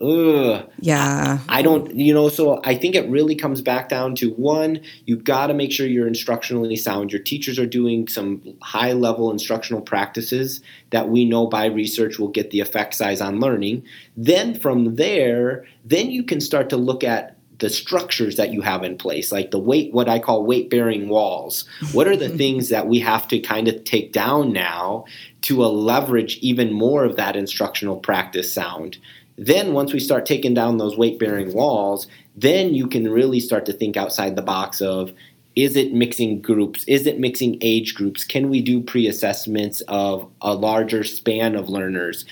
ugh. 0.00 0.68
Yeah. 0.78 1.38
I, 1.48 1.62
don't, 1.62 1.94
you 1.94 2.14
know, 2.14 2.28
so 2.28 2.60
I 2.64 2.74
think 2.74 2.94
it 2.94 3.08
really 3.08 3.34
comes 3.34 3.60
back 3.60 3.88
down 3.88 4.14
to 4.16 4.32
one, 4.34 4.80
you've 5.04 5.24
got 5.24 5.48
to 5.48 5.54
make 5.54 5.72
sure 5.72 5.86
you're 5.86 6.08
instructionally 6.08 6.78
sound. 6.78 7.12
Your 7.12 7.22
teachers 7.22 7.58
are 7.58 7.66
doing 7.66 8.08
some 8.08 8.42
high 8.62 8.92
level 8.92 9.30
instructional 9.30 9.82
practices 9.82 10.60
that 10.90 11.08
we 11.08 11.24
know 11.24 11.46
by 11.46 11.66
research 11.66 12.18
will 12.18 12.28
get 12.28 12.50
the 12.50 12.60
effect 12.60 12.94
size 12.94 13.20
on 13.20 13.40
learning. 13.40 13.84
Then 14.16 14.58
from 14.58 14.96
there, 14.96 15.66
then 15.84 16.10
you 16.10 16.22
can 16.22 16.40
start 16.40 16.70
to 16.70 16.76
look 16.76 17.04
at 17.04 17.36
the 17.60 17.70
structures 17.70 18.36
that 18.36 18.52
you 18.52 18.62
have 18.62 18.82
in 18.82 18.96
place, 18.96 19.30
like 19.30 19.50
the 19.50 19.58
weight, 19.58 19.92
what 19.92 20.08
I 20.08 20.18
call 20.18 20.44
weight 20.44 20.70
bearing 20.70 21.08
walls. 21.08 21.66
What 21.92 22.08
are 22.08 22.16
the 22.16 22.28
things 22.38 22.70
that 22.70 22.88
we 22.88 22.98
have 23.00 23.28
to 23.28 23.38
kind 23.38 23.68
of 23.68 23.84
take 23.84 24.12
down 24.12 24.52
now 24.52 25.04
to 25.42 25.62
leverage 25.62 26.38
even 26.38 26.72
more 26.72 27.04
of 27.04 27.16
that 27.16 27.36
instructional 27.36 27.98
practice 27.98 28.52
sound? 28.52 28.98
Then, 29.40 29.72
once 29.72 29.94
we 29.94 30.00
start 30.00 30.26
taking 30.26 30.52
down 30.52 30.76
those 30.76 30.98
weight 30.98 31.18
bearing 31.18 31.54
walls, 31.54 32.06
then 32.36 32.74
you 32.74 32.86
can 32.86 33.10
really 33.10 33.40
start 33.40 33.64
to 33.66 33.72
think 33.72 33.96
outside 33.96 34.36
the 34.36 34.42
box 34.42 34.82
of 34.82 35.14
is 35.56 35.76
it 35.76 35.94
mixing 35.94 36.42
groups? 36.42 36.84
Is 36.84 37.06
it 37.06 37.18
mixing 37.18 37.56
age 37.62 37.94
groups? 37.94 38.22
Can 38.22 38.50
we 38.50 38.60
do 38.60 38.82
pre 38.82 39.06
assessments 39.06 39.80
of 39.88 40.30
a 40.42 40.52
larger 40.52 41.02
span 41.04 41.56
of 41.56 41.70
learners? 41.70 42.26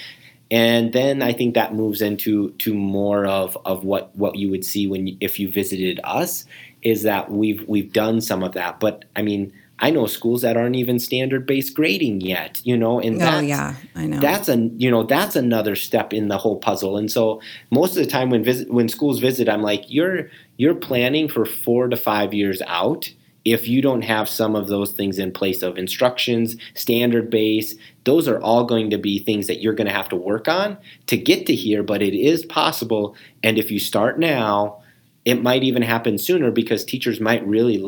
And 0.50 0.92
then 0.92 1.22
I 1.22 1.32
think 1.32 1.54
that 1.54 1.74
moves 1.74 2.02
into 2.02 2.50
to 2.52 2.74
more 2.74 3.24
of, 3.24 3.56
of 3.64 3.84
what, 3.84 4.14
what 4.14 4.36
you 4.36 4.50
would 4.50 4.64
see 4.64 4.86
when 4.86 5.16
if 5.20 5.40
you 5.40 5.50
visited 5.50 6.00
us 6.04 6.44
is 6.82 7.04
that 7.04 7.30
we've 7.30 7.66
we've 7.66 7.92
done 7.92 8.20
some 8.20 8.42
of 8.42 8.52
that. 8.52 8.80
But 8.80 9.06
I 9.16 9.22
mean, 9.22 9.50
I 9.80 9.90
know 9.90 10.06
schools 10.06 10.42
that 10.42 10.56
aren't 10.56 10.76
even 10.76 10.98
standard 10.98 11.46
based 11.46 11.74
grading 11.74 12.22
yet, 12.22 12.60
you 12.64 12.76
know, 12.76 13.00
and 13.00 13.22
oh 13.22 13.40
yeah, 13.40 13.74
I 13.94 14.06
know 14.06 14.18
that's 14.20 14.48
a 14.48 14.56
you 14.76 14.90
know 14.90 15.04
that's 15.04 15.36
another 15.36 15.76
step 15.76 16.12
in 16.12 16.28
the 16.28 16.38
whole 16.38 16.56
puzzle. 16.56 16.96
And 16.96 17.10
so 17.10 17.40
most 17.70 17.96
of 17.96 18.04
the 18.04 18.10
time 18.10 18.30
when 18.30 18.42
visit 18.42 18.70
when 18.70 18.88
schools 18.88 19.20
visit, 19.20 19.48
I'm 19.48 19.62
like, 19.62 19.84
you're 19.86 20.30
you're 20.56 20.74
planning 20.74 21.28
for 21.28 21.44
four 21.44 21.88
to 21.88 21.96
five 21.96 22.34
years 22.34 22.60
out 22.66 23.12
if 23.44 23.68
you 23.68 23.80
don't 23.80 24.02
have 24.02 24.28
some 24.28 24.56
of 24.56 24.66
those 24.66 24.92
things 24.92 25.18
in 25.18 25.32
place 25.32 25.62
of 25.62 25.78
instructions, 25.78 26.56
standard 26.74 27.30
base. 27.30 27.74
Those 28.04 28.26
are 28.26 28.40
all 28.40 28.64
going 28.64 28.90
to 28.90 28.98
be 28.98 29.20
things 29.20 29.46
that 29.46 29.62
you're 29.62 29.74
going 29.74 29.86
to 29.86 29.92
have 29.92 30.08
to 30.10 30.16
work 30.16 30.48
on 30.48 30.76
to 31.06 31.16
get 31.16 31.46
to 31.46 31.54
here. 31.54 31.82
But 31.82 32.02
it 32.02 32.14
is 32.14 32.44
possible, 32.44 33.14
and 33.44 33.58
if 33.58 33.70
you 33.70 33.78
start 33.78 34.18
now, 34.18 34.82
it 35.24 35.42
might 35.42 35.62
even 35.62 35.82
happen 35.82 36.18
sooner 36.18 36.50
because 36.50 36.84
teachers 36.84 37.20
might 37.20 37.46
really 37.46 37.84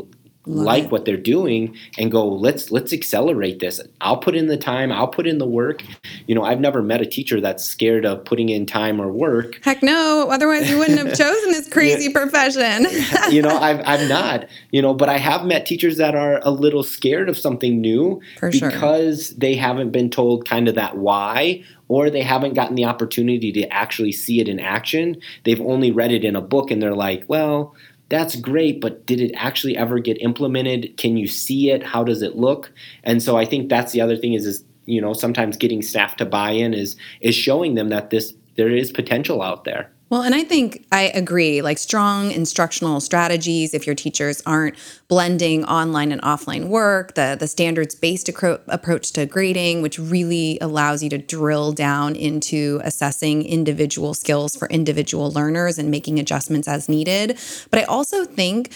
Love 0.46 0.64
like 0.64 0.84
it. 0.84 0.90
what 0.90 1.04
they're 1.04 1.18
doing 1.18 1.76
and 1.98 2.10
go 2.10 2.26
let's 2.26 2.70
let's 2.70 2.94
accelerate 2.94 3.58
this. 3.58 3.78
I'll 4.00 4.16
put 4.16 4.34
in 4.34 4.46
the 4.46 4.56
time. 4.56 4.90
I'll 4.90 5.06
put 5.06 5.26
in 5.26 5.36
the 5.36 5.46
work. 5.46 5.82
You 6.26 6.34
know 6.34 6.42
i've 6.42 6.60
never 6.60 6.82
met 6.82 7.02
a 7.02 7.06
teacher 7.06 7.42
that's 7.42 7.62
scared 7.62 8.06
of 8.06 8.24
putting 8.24 8.48
in 8.48 8.64
time 8.64 9.02
or 9.02 9.12
work. 9.12 9.62
Heck 9.62 9.82
no. 9.82 10.28
Otherwise 10.30 10.70
you 10.70 10.78
wouldn't 10.78 10.98
have 10.98 11.08
chosen 11.18 11.50
this 11.50 11.68
crazy 11.68 12.06
yeah. 12.06 12.12
profession. 12.12 12.86
You 13.30 13.42
know 13.42 13.56
I've, 13.58 13.80
I'm 13.84 14.08
not 14.08 14.46
you 14.70 14.82
know 14.82 14.94
but 14.94 15.08
i 15.08 15.18
have 15.18 15.44
met 15.44 15.66
teachers 15.66 15.98
that 15.98 16.14
are 16.14 16.40
a 16.42 16.50
little 16.50 16.82
scared 16.82 17.28
of 17.28 17.36
something 17.36 17.80
new 17.80 18.20
For 18.38 18.50
because 18.50 19.28
sure. 19.28 19.36
they 19.38 19.54
haven't 19.54 19.90
been 19.90 20.10
told 20.10 20.48
kind 20.48 20.68
of 20.68 20.74
that 20.74 20.96
why 20.96 21.62
or 21.88 22.08
they 22.08 22.22
haven't 22.22 22.54
gotten 22.54 22.76
the 22.76 22.84
opportunity 22.84 23.52
to 23.52 23.68
actually 23.72 24.12
see 24.12 24.40
it 24.40 24.48
in 24.48 24.60
action. 24.60 25.20
They've 25.44 25.60
only 25.60 25.90
read 25.90 26.12
it 26.12 26.24
in 26.24 26.36
a 26.36 26.40
book 26.40 26.70
and 26.70 26.82
they're 26.82 26.94
like 26.94 27.24
well 27.28 27.74
that's 28.10 28.36
great, 28.36 28.80
but 28.80 29.06
did 29.06 29.20
it 29.20 29.32
actually 29.36 29.76
ever 29.76 30.00
get 30.00 30.20
implemented? 30.20 30.96
Can 30.96 31.16
you 31.16 31.26
see 31.28 31.70
it? 31.70 31.82
How 31.82 32.04
does 32.04 32.22
it 32.22 32.36
look? 32.36 32.72
And 33.04 33.22
so 33.22 33.38
I 33.38 33.44
think 33.46 33.68
that's 33.70 33.92
the 33.92 34.00
other 34.00 34.16
thing 34.16 34.34
is 34.34 34.44
is 34.44 34.64
you 34.84 35.00
know 35.00 35.12
sometimes 35.12 35.56
getting 35.56 35.80
staff 35.80 36.16
to 36.16 36.26
buy 36.26 36.50
in 36.50 36.74
is 36.74 36.96
is 37.20 37.34
showing 37.34 37.76
them 37.76 37.88
that 37.88 38.10
this 38.10 38.34
there 38.56 38.68
is 38.68 38.92
potential 38.92 39.40
out 39.40 39.64
there. 39.64 39.90
Well, 40.10 40.22
and 40.22 40.34
I 40.34 40.42
think 40.42 40.84
I 40.90 41.02
agree, 41.02 41.62
like 41.62 41.78
strong 41.78 42.32
instructional 42.32 43.00
strategies, 43.00 43.74
if 43.74 43.86
your 43.86 43.94
teachers 43.94 44.42
aren't 44.44 44.74
blending 45.06 45.64
online 45.64 46.10
and 46.10 46.20
offline 46.22 46.66
work, 46.66 47.14
the, 47.14 47.36
the 47.38 47.46
standards 47.46 47.94
based 47.94 48.28
approach 48.28 49.12
to 49.12 49.24
grading, 49.24 49.82
which 49.82 50.00
really 50.00 50.58
allows 50.60 51.04
you 51.04 51.10
to 51.10 51.18
drill 51.18 51.70
down 51.70 52.16
into 52.16 52.80
assessing 52.82 53.44
individual 53.44 54.12
skills 54.12 54.56
for 54.56 54.68
individual 54.68 55.30
learners 55.30 55.78
and 55.78 55.92
making 55.92 56.18
adjustments 56.18 56.66
as 56.66 56.88
needed. 56.88 57.38
But 57.70 57.78
I 57.78 57.84
also 57.84 58.24
think 58.24 58.72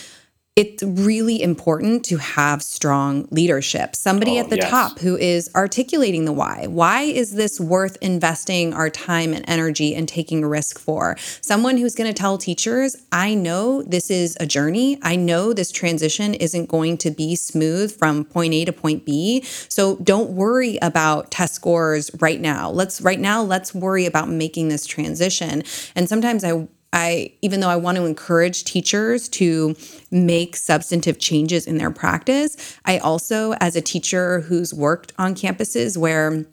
it's 0.56 0.84
really 0.84 1.42
important 1.42 2.04
to 2.04 2.16
have 2.16 2.62
strong 2.62 3.26
leadership. 3.32 3.96
Somebody 3.96 4.38
oh, 4.38 4.42
at 4.42 4.50
the 4.50 4.56
yes. 4.56 4.70
top 4.70 5.00
who 5.00 5.16
is 5.16 5.50
articulating 5.56 6.26
the 6.26 6.32
why. 6.32 6.68
Why 6.68 7.02
is 7.02 7.32
this 7.32 7.58
worth 7.58 7.96
investing 8.00 8.72
our 8.72 8.88
time 8.88 9.34
and 9.34 9.44
energy 9.48 9.96
and 9.96 10.08
taking 10.08 10.44
a 10.44 10.48
risk 10.48 10.78
for? 10.78 11.16
Someone 11.40 11.76
who's 11.76 11.96
going 11.96 12.06
to 12.06 12.16
tell 12.16 12.38
teachers, 12.38 12.94
I 13.10 13.34
know 13.34 13.82
this 13.82 14.12
is 14.12 14.36
a 14.38 14.46
journey. 14.46 14.96
I 15.02 15.16
know 15.16 15.52
this 15.52 15.72
transition 15.72 16.34
isn't 16.34 16.66
going 16.66 16.98
to 16.98 17.10
be 17.10 17.34
smooth 17.34 17.96
from 17.96 18.24
point 18.24 18.54
A 18.54 18.64
to 18.64 18.72
point 18.72 19.04
B. 19.04 19.42
So 19.68 19.96
don't 19.96 20.30
worry 20.30 20.78
about 20.80 21.32
test 21.32 21.54
scores 21.54 22.12
right 22.20 22.40
now. 22.40 22.70
Let's 22.70 23.00
right 23.00 23.18
now 23.18 23.42
let's 23.42 23.74
worry 23.74 24.06
about 24.06 24.28
making 24.28 24.68
this 24.68 24.86
transition. 24.86 25.64
And 25.96 26.08
sometimes 26.08 26.44
I 26.44 26.68
I 26.94 27.32
even 27.42 27.60
though 27.60 27.68
I 27.68 27.76
want 27.76 27.96
to 27.96 28.06
encourage 28.06 28.64
teachers 28.64 29.28
to 29.30 29.76
make 30.10 30.56
substantive 30.56 31.18
changes 31.18 31.66
in 31.66 31.76
their 31.76 31.90
practice, 31.90 32.78
I 32.86 32.98
also 32.98 33.52
as 33.54 33.76
a 33.76 33.82
teacher 33.82 34.40
who's 34.40 34.72
worked 34.72 35.12
on 35.18 35.34
campuses 35.34 35.98
where 35.98 36.46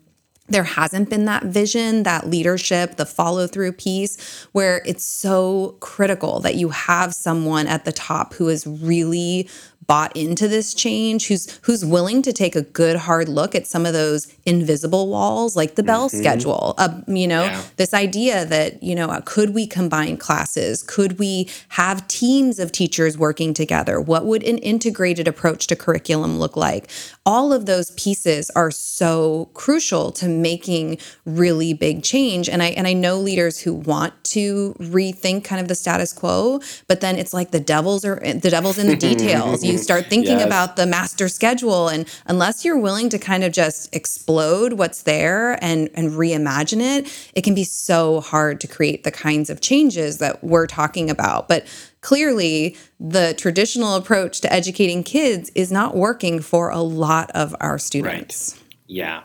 there 0.52 0.64
hasn't 0.64 1.10
been 1.10 1.26
that 1.26 1.44
vision, 1.44 2.04
that 2.04 2.30
leadership, 2.30 2.98
the 2.98 3.06
follow 3.06 3.48
through 3.48 3.72
piece 3.72 4.46
where 4.52 4.82
it's 4.86 5.04
so 5.04 5.78
critical 5.80 6.40
that 6.42 6.56
you 6.56 6.70
have 6.70 7.14
someone 7.14 7.68
at 7.68 7.86
the 7.86 7.92
top 7.92 8.34
who 8.34 8.50
is 8.50 8.68
really 8.68 9.50
bought 9.92 10.16
into 10.16 10.48
this 10.48 10.74
change, 10.74 11.28
who's 11.28 11.60
who's 11.64 11.84
willing 11.84 12.22
to 12.22 12.32
take 12.32 12.56
a 12.56 12.62
good 12.62 12.96
hard 12.96 13.28
look 13.28 13.54
at 13.54 13.68
some 13.68 13.86
of 13.86 13.92
those 13.92 14.34
invisible 14.46 15.10
walls, 15.10 15.58
like 15.58 15.76
the 15.76 15.84
bell 15.84 16.08
mm-hmm. 16.08 16.18
schedule. 16.18 16.76
Uh, 16.78 17.02
you 17.08 17.28
know, 17.28 17.44
yeah. 17.44 17.62
this 17.76 17.94
idea 17.94 18.46
that 18.46 18.82
you 18.82 18.96
know, 18.96 19.10
uh, 19.10 19.20
could 19.26 19.54
we 19.54 19.68
combine 19.68 20.16
classes? 20.16 20.82
Could 20.82 21.20
we 21.20 21.50
have 21.68 22.08
teams 22.08 22.58
of 22.58 22.72
teachers 22.72 23.18
working 23.18 23.54
together? 23.54 24.00
What 24.00 24.26
would 24.26 24.44
an 24.44 24.60
integrated 24.60 25.28
approach 25.28 25.68
to 25.68 25.76
curriculum 25.76 26.40
look 26.40 26.56
like? 26.56 26.90
All 27.24 27.54
of 27.54 27.68
those 27.68 27.92
pieces 27.92 28.50
are 28.56 28.72
so 28.72 29.50
crucial 29.54 30.12
to 30.14 30.28
making 30.28 30.98
really 31.26 31.74
big 31.74 32.02
change. 32.02 32.50
And 32.50 32.64
I 32.64 32.68
and 32.70 32.88
I 32.88 32.94
know 32.94 33.18
leaders 33.18 33.60
who 33.60 33.74
want 33.74 34.24
to 34.26 34.74
rethink 34.80 35.44
kind 35.44 35.62
of 35.62 35.68
the 35.68 35.76
status 35.76 36.14
quo, 36.14 36.62
but 36.88 37.02
then 37.02 37.18
it's 37.18 37.34
like 37.34 37.52
the 37.52 37.60
devils 37.60 38.04
are 38.06 38.20
the 38.20 38.50
devil's 38.50 38.80
in 38.80 38.88
the 38.88 38.96
details. 39.10 39.64
You 39.64 39.78
start 39.78 40.08
thinking 40.08 40.40
yes. 40.40 40.46
about 40.46 40.78
the 40.78 40.88
master 40.88 41.28
schedule 41.28 41.90
and 41.90 42.08
unless 42.26 42.66
you're 42.66 42.80
willing 42.80 43.10
to 43.10 43.20
kind 43.20 43.44
of 43.44 43.52
just 43.52 43.96
explode 43.96 44.74
what's 44.74 45.04
there 45.04 45.64
and 45.64 45.90
and 45.94 46.12
reimagine 46.12 46.82
it, 46.82 47.32
it 47.36 47.44
can 47.44 47.54
be 47.54 47.64
so 47.64 48.22
hard 48.22 48.60
to 48.62 48.68
create 48.68 49.04
the 49.04 49.12
kinds 49.12 49.50
of 49.50 49.62
changes 49.62 50.18
that 50.18 50.44
we're 50.44 50.68
talking 50.68 51.10
about. 51.10 51.48
But 51.48 51.68
clearly 52.02 52.76
the 53.00 53.34
traditional 53.38 53.96
approach 53.96 54.42
to 54.42 54.52
educating 54.52 55.04
kids 55.04 55.52
is 55.56 55.72
not 55.72 55.96
working 55.96 56.42
for 56.42 56.70
a 56.70 56.82
lot 56.82 57.32
of 57.32 57.56
our 57.60 57.78
students. 57.78 58.56
Right. 58.56 58.64
Yeah. 58.88 59.24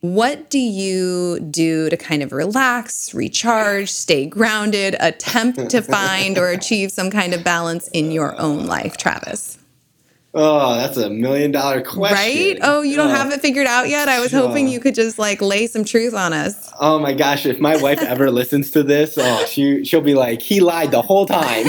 What 0.00 0.50
do 0.50 0.58
you 0.58 1.40
do 1.40 1.88
to 1.88 1.96
kind 1.96 2.22
of 2.22 2.32
relax, 2.32 3.14
recharge, 3.14 3.90
stay 3.90 4.26
grounded, 4.26 4.96
attempt 5.00 5.70
to 5.70 5.80
find 5.80 6.36
or 6.36 6.48
achieve 6.50 6.92
some 6.92 7.10
kind 7.10 7.32
of 7.32 7.42
balance 7.42 7.88
in 7.88 8.12
your 8.12 8.38
own 8.38 8.66
life, 8.66 8.98
Travis? 8.98 9.58
Oh, 10.36 10.74
that's 10.74 10.96
a 10.96 11.08
million 11.08 11.52
dollar 11.52 11.80
question. 11.80 12.16
Right? 12.16 12.58
Oh, 12.60 12.82
you 12.82 12.96
don't 12.96 13.10
oh, 13.10 13.14
have 13.14 13.32
it 13.32 13.40
figured 13.40 13.68
out 13.68 13.88
yet? 13.88 14.08
I 14.08 14.18
was 14.18 14.32
hoping 14.32 14.66
you 14.66 14.80
could 14.80 14.96
just 14.96 15.16
like 15.16 15.40
lay 15.40 15.68
some 15.68 15.84
truth 15.84 16.12
on 16.12 16.32
us. 16.32 16.72
Oh 16.80 16.98
my 16.98 17.14
gosh, 17.14 17.46
if 17.46 17.60
my 17.60 17.76
wife 17.76 18.02
ever 18.02 18.30
listens 18.32 18.72
to 18.72 18.82
this, 18.82 19.16
oh, 19.16 19.46
she 19.46 19.84
she'll 19.84 20.00
be 20.00 20.14
like, 20.14 20.42
he 20.42 20.58
lied 20.58 20.90
the 20.90 21.02
whole 21.02 21.26
time. 21.26 21.66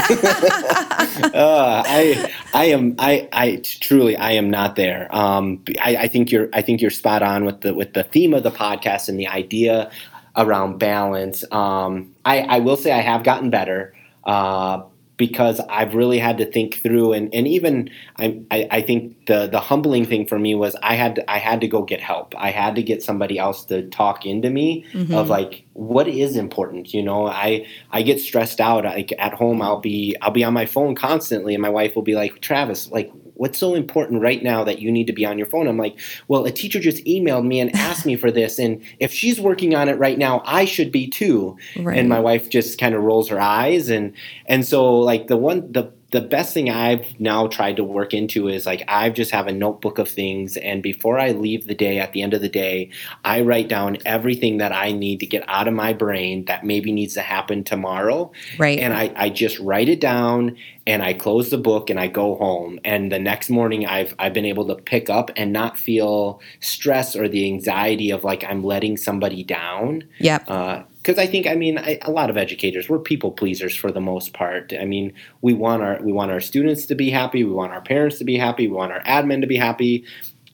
uh, 1.33 1.83
I 1.85 2.33
I 2.55 2.65
am 2.65 2.95
I 2.97 3.29
I 3.31 3.61
truly 3.63 4.17
I 4.17 4.31
am 4.31 4.49
not 4.49 4.75
there. 4.75 5.15
Um, 5.15 5.63
I, 5.79 5.97
I 5.97 6.07
think 6.07 6.31
you're 6.31 6.49
I 6.51 6.63
think 6.63 6.81
you're 6.81 6.89
spot 6.89 7.21
on 7.21 7.45
with 7.45 7.61
the 7.61 7.75
with 7.75 7.93
the 7.93 8.03
theme 8.03 8.33
of 8.33 8.41
the 8.41 8.51
podcast 8.51 9.09
and 9.09 9.19
the 9.19 9.27
idea 9.27 9.91
around 10.35 10.79
balance. 10.79 11.43
Um, 11.51 12.15
I 12.25 12.39
I 12.39 12.59
will 12.59 12.77
say 12.77 12.91
I 12.91 13.01
have 13.01 13.23
gotten 13.23 13.51
better. 13.51 13.93
Uh, 14.23 14.81
because 15.17 15.59
I've 15.69 15.95
really 15.95 16.19
had 16.19 16.37
to 16.39 16.45
think 16.45 16.81
through 16.81 17.13
and, 17.13 17.33
and 17.33 17.47
even 17.47 17.89
I, 18.17 18.41
I, 18.51 18.67
I 18.71 18.81
think 18.81 19.25
the 19.27 19.47
the 19.47 19.59
humbling 19.59 20.05
thing 20.05 20.27
for 20.27 20.37
me 20.37 20.55
was 20.55 20.75
I 20.81 20.95
had 20.95 21.15
to, 21.15 21.31
I 21.31 21.37
had 21.37 21.61
to 21.61 21.67
go 21.67 21.83
get 21.83 22.01
help. 22.01 22.33
I 22.37 22.51
had 22.51 22.75
to 22.75 22.83
get 22.83 23.01
somebody 23.01 23.39
else 23.39 23.65
to 23.65 23.87
talk 23.89 24.25
into 24.25 24.49
me 24.49 24.85
mm-hmm. 24.91 25.13
of 25.13 25.29
like 25.29 25.63
what 25.73 26.07
is 26.07 26.35
important. 26.35 26.93
You 26.93 27.03
know, 27.03 27.27
I 27.27 27.65
I 27.91 28.01
get 28.01 28.19
stressed 28.19 28.59
out. 28.59 28.83
Like 28.83 29.13
at 29.17 29.33
home, 29.33 29.61
I'll 29.61 29.79
be 29.79 30.15
I'll 30.21 30.31
be 30.31 30.43
on 30.43 30.53
my 30.53 30.65
phone 30.65 30.95
constantly, 30.95 31.53
and 31.53 31.61
my 31.61 31.69
wife 31.69 31.95
will 31.95 32.03
be 32.03 32.15
like, 32.15 32.41
Travis, 32.41 32.91
like 32.91 33.11
what's 33.35 33.59
so 33.59 33.75
important 33.75 34.21
right 34.21 34.41
now 34.41 34.63
that 34.63 34.79
you 34.79 34.91
need 34.91 35.07
to 35.07 35.13
be 35.13 35.25
on 35.25 35.37
your 35.37 35.47
phone? 35.47 35.67
I'm 35.67 35.77
like, 35.77 35.97
well, 36.27 36.45
a 36.45 36.51
teacher 36.51 36.79
just 36.79 37.03
emailed 37.05 37.45
me 37.45 37.59
and 37.59 37.73
asked 37.75 38.05
me 38.05 38.15
for 38.15 38.31
this. 38.31 38.59
And 38.59 38.81
if 38.99 39.11
she's 39.13 39.39
working 39.39 39.75
on 39.75 39.87
it 39.89 39.97
right 39.99 40.17
now, 40.17 40.41
I 40.45 40.65
should 40.65 40.91
be 40.91 41.07
too. 41.07 41.57
Right. 41.77 41.97
And 41.97 42.09
my 42.09 42.19
wife 42.19 42.49
just 42.49 42.79
kind 42.79 42.95
of 42.95 43.03
rolls 43.03 43.29
her 43.29 43.39
eyes. 43.39 43.89
And, 43.89 44.13
and 44.47 44.65
so 44.65 44.95
like 44.95 45.27
the 45.27 45.37
one, 45.37 45.71
the, 45.71 45.91
the 46.15 46.21
best 46.21 46.53
thing 46.53 46.69
I've 46.69 47.19
now 47.19 47.47
tried 47.47 47.75
to 47.75 47.83
work 47.83 48.13
into 48.13 48.47
is 48.47 48.65
like 48.65 48.85
I've 48.87 49.13
just 49.13 49.31
have 49.31 49.47
a 49.47 49.51
notebook 49.51 49.99
of 49.99 50.07
things 50.07 50.55
and 50.55 50.81
before 50.81 51.19
I 51.19 51.31
leave 51.31 51.67
the 51.67 51.75
day 51.75 51.99
at 51.99 52.13
the 52.13 52.21
end 52.21 52.33
of 52.33 52.39
the 52.39 52.47
day, 52.47 52.91
I 53.25 53.41
write 53.41 53.67
down 53.67 53.97
everything 54.05 54.59
that 54.59 54.71
I 54.71 54.93
need 54.93 55.19
to 55.19 55.25
get 55.25 55.43
out 55.49 55.67
of 55.67 55.73
my 55.73 55.91
brain 55.91 56.45
that 56.45 56.63
maybe 56.63 56.93
needs 56.93 57.15
to 57.15 57.21
happen 57.21 57.65
tomorrow. 57.65 58.31
Right. 58.57 58.79
And 58.79 58.93
I, 58.93 59.11
I 59.13 59.29
just 59.29 59.59
write 59.59 59.89
it 59.89 59.99
down 59.99 60.55
and 60.87 61.03
I 61.03 61.11
close 61.11 61.49
the 61.49 61.57
book 61.57 61.89
and 61.89 61.99
I 61.99 62.07
go 62.07 62.35
home. 62.35 62.79
And 62.85 63.11
the 63.11 63.19
next 63.19 63.49
morning 63.49 63.85
I've 63.85 64.15
I've 64.17 64.33
been 64.33 64.45
able 64.45 64.67
to 64.67 64.75
pick 64.75 65.09
up 65.09 65.31
and 65.35 65.51
not 65.51 65.77
feel 65.77 66.39
stress 66.61 67.17
or 67.17 67.27
the 67.27 67.45
anxiety 67.45 68.11
of 68.11 68.23
like 68.23 68.45
I'm 68.45 68.63
letting 68.63 68.95
somebody 68.95 69.43
down. 69.43 70.05
Yep. 70.19 70.45
Uh, 70.47 70.83
because 71.05 71.19
I 71.19 71.27
think 71.27 71.45
I 71.45 71.53
mean 71.53 71.77
I, 71.77 71.99
a 72.01 72.09
lot 72.09 72.31
of 72.31 72.37
educators 72.37 72.89
we're 72.89 72.97
people 72.97 73.31
pleasers 73.31 73.75
for 73.75 73.91
the 73.91 74.01
most 74.01 74.33
part. 74.33 74.73
I 74.79 74.85
mean 74.85 75.13
we 75.41 75.53
want 75.53 75.83
our 75.83 75.99
we 76.01 76.11
want 76.11 76.31
our 76.31 76.39
students 76.39 76.87
to 76.87 76.95
be 76.95 77.11
happy, 77.11 77.43
we 77.43 77.51
want 77.51 77.73
our 77.73 77.81
parents 77.81 78.17
to 78.17 78.23
be 78.23 78.37
happy, 78.37 78.67
we 78.67 78.75
want 78.75 78.91
our 78.91 79.03
admin 79.03 79.41
to 79.41 79.47
be 79.47 79.55
happy, 79.55 80.03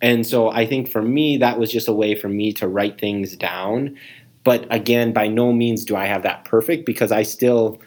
and 0.01 0.27
so 0.27 0.49
I 0.49 0.65
think 0.65 0.89
for 0.89 1.01
me 1.01 1.37
that 1.37 1.57
was 1.57 1.71
just 1.71 1.87
a 1.87 1.93
way 1.93 2.15
for 2.15 2.27
me 2.27 2.51
to 2.53 2.67
write 2.67 2.99
things 2.99 3.37
down. 3.37 3.97
But 4.43 4.67
again, 4.73 5.13
by 5.13 5.27
no 5.27 5.53
means 5.53 5.85
do 5.85 5.95
I 5.95 6.05
have 6.05 6.23
that 6.23 6.43
perfect 6.43 6.85
because 6.85 7.11
I 7.13 7.23
still 7.23 7.79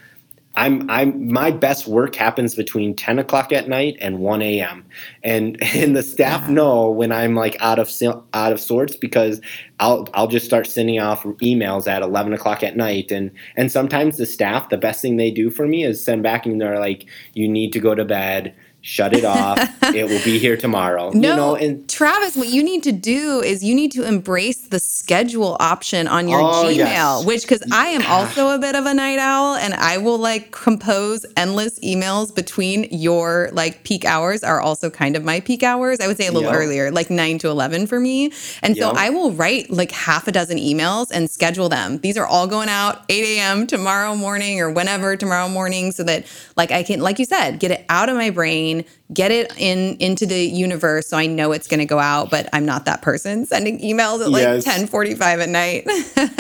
I'm 0.57 0.89
I'm 0.89 1.33
my 1.33 1.51
best 1.51 1.87
work 1.89 2.15
happens 2.15 2.55
between 2.55 2.95
10 2.95 3.19
o'clock 3.19 3.53
at 3.53 3.69
night 3.69 3.97
and 4.01 4.21
1 4.21 4.43
a.m. 4.43 4.85
and 5.23 5.61
and 5.75 5.97
the 5.97 6.03
staff 6.03 6.43
yeah. 6.47 6.55
know 6.55 6.91
when 6.91 7.13
I'm 7.13 7.35
like 7.35 7.57
out 7.61 7.79
of 7.79 7.91
out 8.33 8.53
of 8.53 8.61
sorts 8.61 8.97
because 8.97 9.41
I'll 9.81 10.09
I'll 10.15 10.29
just 10.29 10.47
start 10.47 10.67
sending 10.67 11.01
off 11.01 11.25
emails 11.25 11.87
at 11.89 12.03
11 12.03 12.33
o'clock 12.33 12.63
at 12.63 12.77
night 12.77 13.11
and 13.11 13.31
and 13.57 13.71
sometimes 13.71 14.17
the 14.17 14.27
staff 14.27 14.69
the 14.69 14.79
best 14.79 15.03
thing 15.03 15.17
they 15.17 15.31
do 15.31 15.51
for 15.51 15.67
me 15.67 15.85
is 15.85 16.03
send 16.03 16.23
back 16.23 16.47
and 16.47 16.61
they're 16.61 16.79
like 16.79 17.07
you 17.35 17.49
need 17.49 17.73
to 17.73 17.81
go 17.81 17.95
to 17.95 18.05
bed 18.05 18.55
shut 18.85 19.15
it 19.15 19.25
off. 19.25 19.59
it 19.95 20.05
will 20.05 20.23
be 20.25 20.39
here 20.39 20.59
tomorrow. 20.59 21.11
No, 21.11 21.31
you 21.31 21.37
know, 21.37 21.57
and 21.57 21.89
Travis, 21.89 22.37
what 22.37 22.49
you 22.49 22.63
need 22.63 22.83
to 22.83 22.93
do 22.93 23.41
is 23.41 23.65
you 23.65 23.75
need 23.75 23.91
to 23.93 24.07
embrace 24.07 24.69
the 24.69 24.79
schedule 24.79 25.57
option 25.59 26.07
on 26.07 26.29
your 26.29 26.41
oh, 26.41 26.65
Gmail, 26.67 26.77
yes. 26.77 27.25
which 27.25 27.43
because 27.43 27.63
I 27.73 27.87
am 27.87 28.05
also 28.07 28.51
a 28.51 28.59
bit 28.59 28.77
of 28.77 28.85
a 28.85 28.93
night 28.93 29.19
owl 29.19 29.57
and 29.57 29.73
I 29.73 29.97
will 29.97 30.19
like 30.19 30.51
compose 30.51 31.25
endless 31.35 31.79
emails 31.81 32.33
between 32.35 32.85
your 32.91 33.49
like 33.53 33.85
peak 33.85 34.05
hours 34.05 34.45
are 34.45 34.61
also 34.61 34.91
kind 34.91 35.17
of 35.17 35.25
my 35.25 35.41
peak 35.41 35.63
hours. 35.63 36.01
I 36.01 36.07
would 36.07 36.19
say 36.19 36.27
a 36.27 36.33
little 36.33 36.51
yep. 36.51 36.61
earlier, 36.61 36.91
like 36.91 37.09
nine 37.09 37.39
to 37.39 37.49
11 37.49 37.87
for 37.87 37.99
me. 37.99 38.33
And 38.63 38.77
yep. 38.77 38.85
so 38.85 38.93
I 38.95 39.09
will 39.09 39.33
write 39.33 39.71
like 39.71 39.93
half 39.93 40.29
a 40.29 40.33
dozen 40.33 40.59
emails 40.59 41.11
and 41.11 41.31
schedule 41.31 41.71
them. 41.71 41.99
These 41.99 42.19
are 42.19 42.27
all 42.27 42.47
going 42.47 42.69
out 42.69 43.05
8 43.09 43.39
a.m. 43.39 43.67
tomorrow 43.67 44.15
morning 44.15 44.61
or 44.61 44.71
whenever 44.71 45.17
tomorrow 45.17 45.49
morning 45.49 45.91
so 45.91 46.03
that 46.05 46.27
like 46.55 46.71
I 46.71 46.83
can, 46.83 47.01
like 47.01 47.19
you 47.19 47.25
said, 47.25 47.59
get 47.61 47.71
it 47.71 47.87
out 47.89 48.11
of 48.11 48.17
my 48.17 48.29
brain 48.29 48.74
get 49.13 49.31
it 49.31 49.53
in 49.59 49.97
into 50.01 50.27
the 50.27 50.41
universe 50.45 51.07
so 51.07 51.17
I 51.17 51.27
know 51.27 51.53
it's 51.53 51.69
going 51.69 51.81
to 51.81 51.87
go 51.87 51.99
out, 51.99 52.31
but 52.31 52.49
I'm 52.53 52.65
not 52.65 52.87
that 52.87 53.03
person 53.03 53.47
sending 53.47 53.79
emails 53.81 54.21
at 54.23 54.31
like 54.31 54.43
yes. 54.43 54.67
10:45 54.67 55.43
at 55.43 55.49
night. 55.49 55.85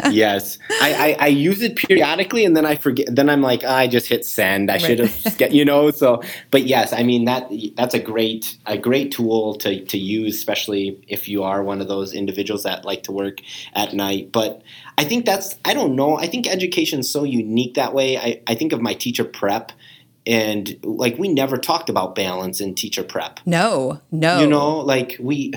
yes. 0.10 0.58
I, 0.80 1.16
I, 1.18 1.24
I 1.24 1.26
use 1.28 1.62
it 1.62 1.76
periodically 1.76 2.44
and 2.44 2.56
then 2.56 2.64
I 2.64 2.76
forget 2.76 3.06
then 3.14 3.28
I'm 3.28 3.42
like, 3.42 3.62
oh, 3.64 3.68
I 3.68 3.86
just 3.86 4.08
hit 4.08 4.24
send. 4.24 4.70
I 4.70 4.74
right. 4.74 4.80
should 4.80 4.98
have 5.00 5.38
get, 5.38 5.52
you 5.52 5.64
know, 5.64 5.90
so 5.90 6.22
but 6.50 6.64
yes, 6.64 6.92
I 6.92 7.02
mean 7.02 7.26
that 7.26 7.50
that's 7.76 7.94
a 7.94 8.00
great 8.00 8.58
a 8.66 8.76
great 8.78 9.12
tool 9.12 9.54
to 9.56 9.84
to 9.84 9.98
use 9.98 10.36
especially 10.36 11.04
if 11.06 11.28
you 11.28 11.42
are 11.42 11.62
one 11.62 11.80
of 11.80 11.88
those 11.88 12.12
individuals 12.12 12.62
that 12.64 12.84
like 12.84 13.02
to 13.04 13.12
work 13.12 13.38
at 13.74 13.92
night. 13.92 14.32
But 14.32 14.62
I 14.98 15.04
think 15.04 15.26
that's 15.26 15.56
I 15.64 15.74
don't 15.74 15.94
know. 15.94 16.16
I 16.16 16.26
think 16.26 16.48
education 16.48 17.00
is 17.00 17.10
so 17.10 17.24
unique 17.24 17.74
that 17.74 17.94
way. 17.94 18.16
I, 18.18 18.40
I 18.46 18.54
think 18.54 18.72
of 18.72 18.80
my 18.80 18.94
teacher 18.94 19.24
prep 19.24 19.72
and 20.26 20.78
like 20.82 21.18
we 21.18 21.28
never 21.28 21.56
talked 21.58 21.88
about 21.88 22.14
balance 22.14 22.60
in 22.60 22.74
teacher 22.74 23.02
prep. 23.02 23.40
No, 23.46 24.00
no. 24.10 24.40
You 24.40 24.46
know, 24.46 24.78
like 24.78 25.16
we. 25.20 25.52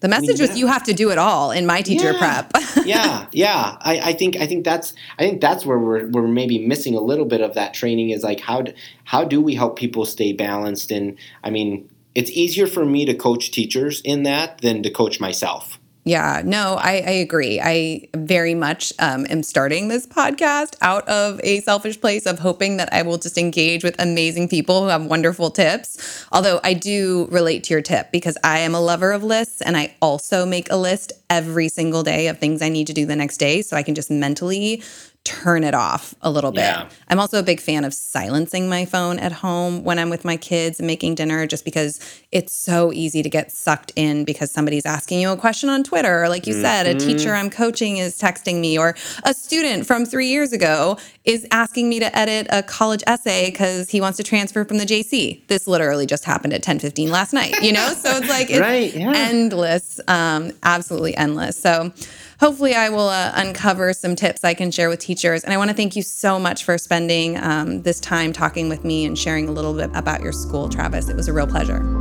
The 0.00 0.08
message 0.08 0.40
was 0.40 0.58
you 0.58 0.66
have 0.66 0.84
to 0.84 0.94
do 0.94 1.10
it 1.10 1.18
all 1.18 1.50
in 1.50 1.66
my 1.66 1.82
teacher 1.82 2.12
yeah, 2.12 2.18
prep. 2.18 2.52
yeah, 2.86 3.26
yeah. 3.32 3.76
I, 3.82 4.00
I 4.00 4.12
think 4.14 4.36
I 4.36 4.46
think 4.46 4.64
that's 4.64 4.94
I 5.18 5.22
think 5.24 5.42
that's 5.42 5.66
where 5.66 5.78
we're 5.78 6.06
we're 6.08 6.26
maybe 6.26 6.66
missing 6.66 6.94
a 6.94 7.00
little 7.00 7.26
bit 7.26 7.42
of 7.42 7.52
that 7.54 7.74
training 7.74 8.08
is 8.08 8.22
like 8.22 8.40
how 8.40 8.62
do, 8.62 8.72
how 9.04 9.24
do 9.24 9.42
we 9.42 9.54
help 9.54 9.78
people 9.78 10.06
stay 10.06 10.32
balanced? 10.32 10.90
And 10.90 11.18
I 11.44 11.50
mean, 11.50 11.90
it's 12.14 12.30
easier 12.30 12.66
for 12.66 12.86
me 12.86 13.04
to 13.04 13.14
coach 13.14 13.50
teachers 13.50 14.00
in 14.00 14.22
that 14.22 14.62
than 14.62 14.82
to 14.84 14.90
coach 14.90 15.20
myself. 15.20 15.79
Yeah, 16.10 16.42
no, 16.44 16.74
I, 16.74 16.92
I 16.94 17.10
agree. 17.22 17.60
I 17.62 18.08
very 18.16 18.52
much 18.54 18.92
um, 18.98 19.26
am 19.30 19.44
starting 19.44 19.86
this 19.86 20.08
podcast 20.08 20.74
out 20.80 21.06
of 21.08 21.40
a 21.44 21.60
selfish 21.60 22.00
place 22.00 22.26
of 22.26 22.40
hoping 22.40 22.78
that 22.78 22.92
I 22.92 23.02
will 23.02 23.16
just 23.16 23.38
engage 23.38 23.84
with 23.84 23.94
amazing 24.02 24.48
people 24.48 24.82
who 24.82 24.88
have 24.88 25.06
wonderful 25.06 25.52
tips. 25.52 26.26
Although 26.32 26.58
I 26.64 26.74
do 26.74 27.28
relate 27.30 27.62
to 27.64 27.74
your 27.74 27.80
tip 27.82 28.10
because 28.10 28.36
I 28.42 28.58
am 28.58 28.74
a 28.74 28.80
lover 28.80 29.12
of 29.12 29.22
lists 29.22 29.60
and 29.60 29.76
I 29.76 29.94
also 30.02 30.44
make 30.44 30.68
a 30.72 30.76
list 30.76 31.12
every 31.30 31.68
single 31.68 32.02
day 32.02 32.26
of 32.26 32.38
things 32.38 32.60
I 32.60 32.70
need 32.70 32.88
to 32.88 32.92
do 32.92 33.06
the 33.06 33.14
next 33.14 33.36
day 33.36 33.62
so 33.62 33.76
I 33.76 33.84
can 33.84 33.94
just 33.94 34.10
mentally 34.10 34.82
turn 35.24 35.64
it 35.64 35.74
off 35.74 36.14
a 36.22 36.30
little 36.30 36.50
bit. 36.50 36.60
Yeah. 36.60 36.88
I'm 37.08 37.20
also 37.20 37.38
a 37.38 37.42
big 37.42 37.60
fan 37.60 37.84
of 37.84 37.92
silencing 37.92 38.70
my 38.70 38.86
phone 38.86 39.18
at 39.18 39.32
home 39.32 39.84
when 39.84 39.98
I'm 39.98 40.08
with 40.08 40.24
my 40.24 40.38
kids 40.38 40.80
and 40.80 40.86
making 40.86 41.14
dinner 41.16 41.46
just 41.46 41.64
because 41.64 42.00
it's 42.32 42.54
so 42.54 42.90
easy 42.92 43.22
to 43.22 43.28
get 43.28 43.52
sucked 43.52 43.92
in 43.96 44.24
because 44.24 44.50
somebody's 44.50 44.86
asking 44.86 45.20
you 45.20 45.30
a 45.30 45.36
question 45.36 45.68
on 45.68 45.84
Twitter 45.84 46.22
or 46.22 46.30
like 46.30 46.46
you 46.46 46.54
mm-hmm. 46.54 46.62
said 46.62 46.86
a 46.86 46.94
teacher 46.94 47.30
mm-hmm. 47.30 47.44
I'm 47.44 47.50
coaching 47.50 47.98
is 47.98 48.18
texting 48.18 48.60
me 48.60 48.78
or 48.78 48.96
a 49.24 49.34
student 49.34 49.86
from 49.86 50.06
3 50.06 50.26
years 50.26 50.54
ago 50.54 50.96
is 51.24 51.46
asking 51.50 51.90
me 51.90 52.00
to 52.00 52.18
edit 52.18 52.46
a 52.50 52.62
college 52.62 53.02
essay 53.06 53.50
cuz 53.50 53.90
he 53.90 54.00
wants 54.00 54.16
to 54.16 54.22
transfer 54.22 54.64
from 54.64 54.78
the 54.78 54.86
JC. 54.86 55.46
This 55.48 55.66
literally 55.66 56.06
just 56.06 56.24
happened 56.24 56.54
at 56.54 56.62
10:15 56.62 57.10
last 57.10 57.34
night, 57.34 57.62
you 57.62 57.72
know? 57.72 57.92
so 57.92 58.16
it's 58.16 58.28
like 58.28 58.48
it's 58.48 58.58
right, 58.70 58.94
yeah. 58.94 59.12
endless 59.14 60.00
um 60.08 60.52
absolutely 60.62 61.14
endless. 61.14 61.58
So 61.58 61.92
hopefully 62.40 62.74
I 62.74 62.88
will 62.88 63.08
uh, 63.08 63.32
uncover 63.34 63.92
some 63.92 64.16
tips 64.16 64.42
I 64.42 64.54
can 64.54 64.70
share 64.70 64.88
with 64.88 64.98
teachers. 64.98 65.44
And 65.44 65.52
I 65.52 65.58
want 65.58 65.70
to 65.70 65.76
thank 65.76 65.94
you 65.94 66.02
so 66.02 66.38
much 66.38 66.64
for 66.64 66.78
spending 66.78 67.38
um, 67.38 67.82
this 67.82 68.00
time 68.00 68.32
talking 68.32 68.68
with 68.68 68.84
me 68.84 69.04
and 69.04 69.16
sharing 69.16 69.48
a 69.48 69.52
little 69.52 69.74
bit 69.74 69.90
about 69.94 70.22
your 70.22 70.32
school, 70.32 70.68
Travis. 70.68 71.08
It 71.08 71.16
was 71.16 71.28
a 71.28 71.32
real 71.32 71.46
pleasure. 71.46 71.99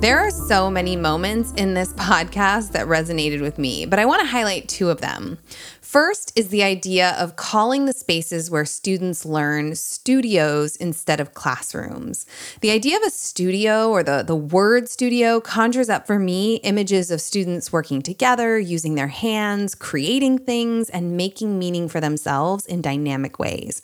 There 0.00 0.18
are 0.18 0.30
so 0.30 0.70
many 0.70 0.96
moments 0.96 1.52
in 1.58 1.74
this 1.74 1.92
podcast 1.92 2.72
that 2.72 2.86
resonated 2.86 3.42
with 3.42 3.58
me, 3.58 3.84
but 3.84 3.98
I 3.98 4.06
want 4.06 4.22
to 4.22 4.26
highlight 4.26 4.66
two 4.66 4.88
of 4.88 5.02
them. 5.02 5.36
First 5.82 6.32
is 6.38 6.48
the 6.48 6.62
idea 6.62 7.16
of 7.18 7.36
calling 7.36 7.84
the 7.84 7.92
spaces 7.92 8.50
where 8.50 8.64
students 8.64 9.26
learn 9.26 9.74
studios 9.74 10.74
instead 10.76 11.20
of 11.20 11.34
classrooms. 11.34 12.24
The 12.62 12.70
idea 12.70 12.96
of 12.96 13.02
a 13.02 13.10
studio 13.10 13.90
or 13.90 14.02
the, 14.02 14.22
the 14.22 14.36
word 14.36 14.88
studio 14.88 15.38
conjures 15.38 15.90
up 15.90 16.06
for 16.06 16.18
me 16.18 16.56
images 16.58 17.10
of 17.10 17.20
students 17.20 17.70
working 17.70 18.00
together, 18.00 18.58
using 18.58 18.94
their 18.94 19.08
hands, 19.08 19.74
creating 19.74 20.38
things, 20.38 20.88
and 20.88 21.16
making 21.16 21.58
meaning 21.58 21.88
for 21.90 22.00
themselves 22.00 22.64
in 22.64 22.80
dynamic 22.80 23.38
ways, 23.38 23.82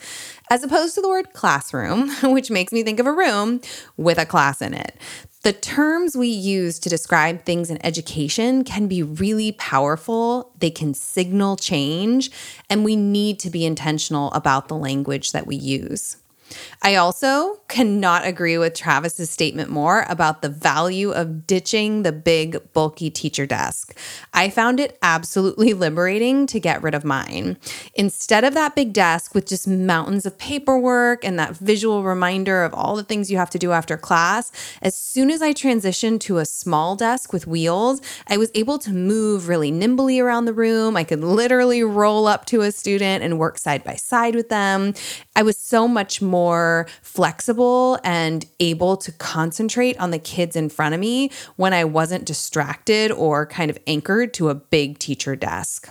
as 0.48 0.62
opposed 0.62 0.94
to 0.94 1.02
the 1.02 1.10
word 1.10 1.34
classroom, 1.34 2.08
which 2.22 2.50
makes 2.50 2.72
me 2.72 2.82
think 2.84 3.00
of 3.00 3.06
a 3.06 3.12
room 3.12 3.60
with 3.98 4.16
a 4.16 4.24
class 4.24 4.62
in 4.62 4.72
it. 4.72 4.96
The 5.46 5.52
terms 5.52 6.16
we 6.16 6.26
use 6.26 6.80
to 6.80 6.88
describe 6.88 7.44
things 7.44 7.70
in 7.70 7.78
education 7.86 8.64
can 8.64 8.88
be 8.88 9.04
really 9.04 9.52
powerful. 9.52 10.50
They 10.58 10.72
can 10.72 10.92
signal 10.92 11.54
change, 11.54 12.32
and 12.68 12.84
we 12.84 12.96
need 12.96 13.38
to 13.38 13.50
be 13.50 13.64
intentional 13.64 14.32
about 14.32 14.66
the 14.66 14.74
language 14.74 15.30
that 15.30 15.46
we 15.46 15.54
use. 15.54 16.16
I 16.82 16.94
also 16.94 17.60
cannot 17.68 18.26
agree 18.26 18.58
with 18.58 18.74
Travis's 18.74 19.30
statement 19.30 19.70
more 19.70 20.04
about 20.08 20.42
the 20.42 20.48
value 20.48 21.10
of 21.10 21.46
ditching 21.46 22.02
the 22.02 22.12
big, 22.12 22.72
bulky 22.72 23.10
teacher 23.10 23.46
desk. 23.46 23.98
I 24.32 24.50
found 24.50 24.78
it 24.78 24.96
absolutely 25.02 25.72
liberating 25.74 26.46
to 26.46 26.60
get 26.60 26.82
rid 26.82 26.94
of 26.94 27.04
mine. 27.04 27.56
Instead 27.94 28.44
of 28.44 28.54
that 28.54 28.76
big 28.76 28.92
desk 28.92 29.34
with 29.34 29.46
just 29.46 29.66
mountains 29.66 30.26
of 30.26 30.38
paperwork 30.38 31.24
and 31.24 31.38
that 31.38 31.56
visual 31.56 32.04
reminder 32.04 32.62
of 32.62 32.72
all 32.72 32.94
the 32.94 33.02
things 33.02 33.30
you 33.30 33.36
have 33.36 33.50
to 33.50 33.58
do 33.58 33.72
after 33.72 33.96
class, 33.96 34.52
as 34.80 34.94
soon 34.94 35.30
as 35.30 35.42
I 35.42 35.52
transitioned 35.52 36.20
to 36.20 36.38
a 36.38 36.46
small 36.46 36.94
desk 36.94 37.32
with 37.32 37.46
wheels, 37.46 38.00
I 38.28 38.36
was 38.36 38.50
able 38.54 38.78
to 38.78 38.92
move 38.92 39.48
really 39.48 39.70
nimbly 39.70 40.20
around 40.20 40.44
the 40.44 40.52
room. 40.52 40.96
I 40.96 41.04
could 41.04 41.24
literally 41.24 41.82
roll 41.82 42.26
up 42.26 42.44
to 42.46 42.60
a 42.60 42.70
student 42.70 43.24
and 43.24 43.38
work 43.38 43.58
side 43.58 43.82
by 43.82 43.96
side 43.96 44.34
with 44.36 44.50
them. 44.50 44.94
I 45.34 45.42
was 45.42 45.56
so 45.56 45.88
much 45.88 46.22
more 46.22 46.35
flexible 47.02 47.98
and 48.04 48.44
able 48.60 48.96
to 48.98 49.12
concentrate 49.12 49.98
on 49.98 50.10
the 50.10 50.18
kids 50.18 50.56
in 50.56 50.68
front 50.68 50.94
of 50.94 51.00
me 51.00 51.30
when 51.56 51.72
I 51.72 51.84
wasn't 51.84 52.24
distracted 52.24 53.10
or 53.10 53.46
kind 53.46 53.70
of 53.70 53.78
anchored 53.86 54.34
to 54.34 54.48
a 54.48 54.54
big 54.54 54.98
teacher 54.98 55.36
desk. 55.36 55.88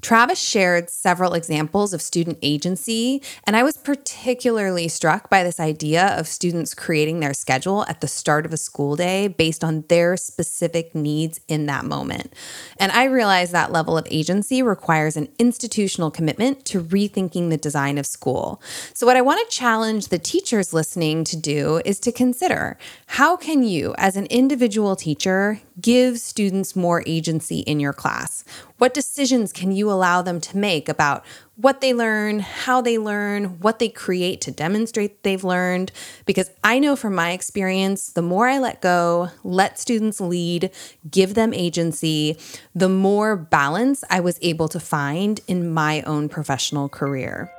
Travis 0.00 0.38
shared 0.38 0.90
several 0.90 1.34
examples 1.34 1.92
of 1.92 2.00
student 2.00 2.38
agency, 2.40 3.20
and 3.42 3.56
I 3.56 3.64
was 3.64 3.76
particularly 3.76 4.86
struck 4.86 5.28
by 5.28 5.42
this 5.42 5.58
idea 5.58 6.16
of 6.16 6.28
students 6.28 6.72
creating 6.72 7.18
their 7.18 7.34
schedule 7.34 7.84
at 7.88 8.00
the 8.00 8.06
start 8.06 8.46
of 8.46 8.52
a 8.52 8.56
school 8.56 8.94
day 8.94 9.26
based 9.26 9.64
on 9.64 9.84
their 9.88 10.16
specific 10.16 10.94
needs 10.94 11.40
in 11.48 11.66
that 11.66 11.84
moment. 11.84 12.32
And 12.78 12.92
I 12.92 13.04
realize 13.04 13.50
that 13.50 13.72
level 13.72 13.98
of 13.98 14.06
agency 14.08 14.62
requires 14.62 15.16
an 15.16 15.28
institutional 15.36 16.12
commitment 16.12 16.64
to 16.66 16.80
rethinking 16.80 17.50
the 17.50 17.56
design 17.56 17.98
of 17.98 18.06
school. 18.06 18.62
So, 18.94 19.04
what 19.04 19.16
I 19.16 19.20
want 19.20 19.50
to 19.50 19.56
challenge 19.56 20.08
the 20.08 20.18
teachers 20.20 20.72
listening 20.72 21.24
to 21.24 21.36
do 21.36 21.82
is 21.84 21.98
to 22.00 22.12
consider 22.12 22.78
how 23.06 23.36
can 23.36 23.64
you, 23.64 23.96
as 23.98 24.14
an 24.14 24.26
individual 24.26 24.94
teacher, 24.94 25.60
give 25.80 26.20
students 26.20 26.76
more 26.76 27.02
agency 27.04 27.60
in 27.60 27.80
your 27.80 27.92
class? 27.92 28.44
What 28.78 28.94
decisions 28.94 29.52
can 29.52 29.72
you 29.72 29.90
allow 29.90 30.22
them 30.22 30.40
to 30.40 30.56
make 30.56 30.88
about 30.88 31.24
what 31.56 31.80
they 31.80 31.92
learn, 31.92 32.38
how 32.38 32.80
they 32.80 32.96
learn, 32.96 33.58
what 33.58 33.80
they 33.80 33.88
create 33.88 34.40
to 34.42 34.52
demonstrate 34.52 35.24
they've 35.24 35.42
learned? 35.42 35.90
Because 36.26 36.48
I 36.62 36.78
know 36.78 36.94
from 36.94 37.12
my 37.12 37.32
experience, 37.32 38.12
the 38.12 38.22
more 38.22 38.46
I 38.46 38.58
let 38.58 38.80
go, 38.80 39.30
let 39.42 39.80
students 39.80 40.20
lead, 40.20 40.70
give 41.10 41.34
them 41.34 41.52
agency, 41.52 42.38
the 42.72 42.88
more 42.88 43.34
balance 43.34 44.04
I 44.08 44.20
was 44.20 44.38
able 44.42 44.68
to 44.68 44.78
find 44.78 45.40
in 45.48 45.74
my 45.74 46.02
own 46.02 46.28
professional 46.28 46.88
career. 46.88 47.50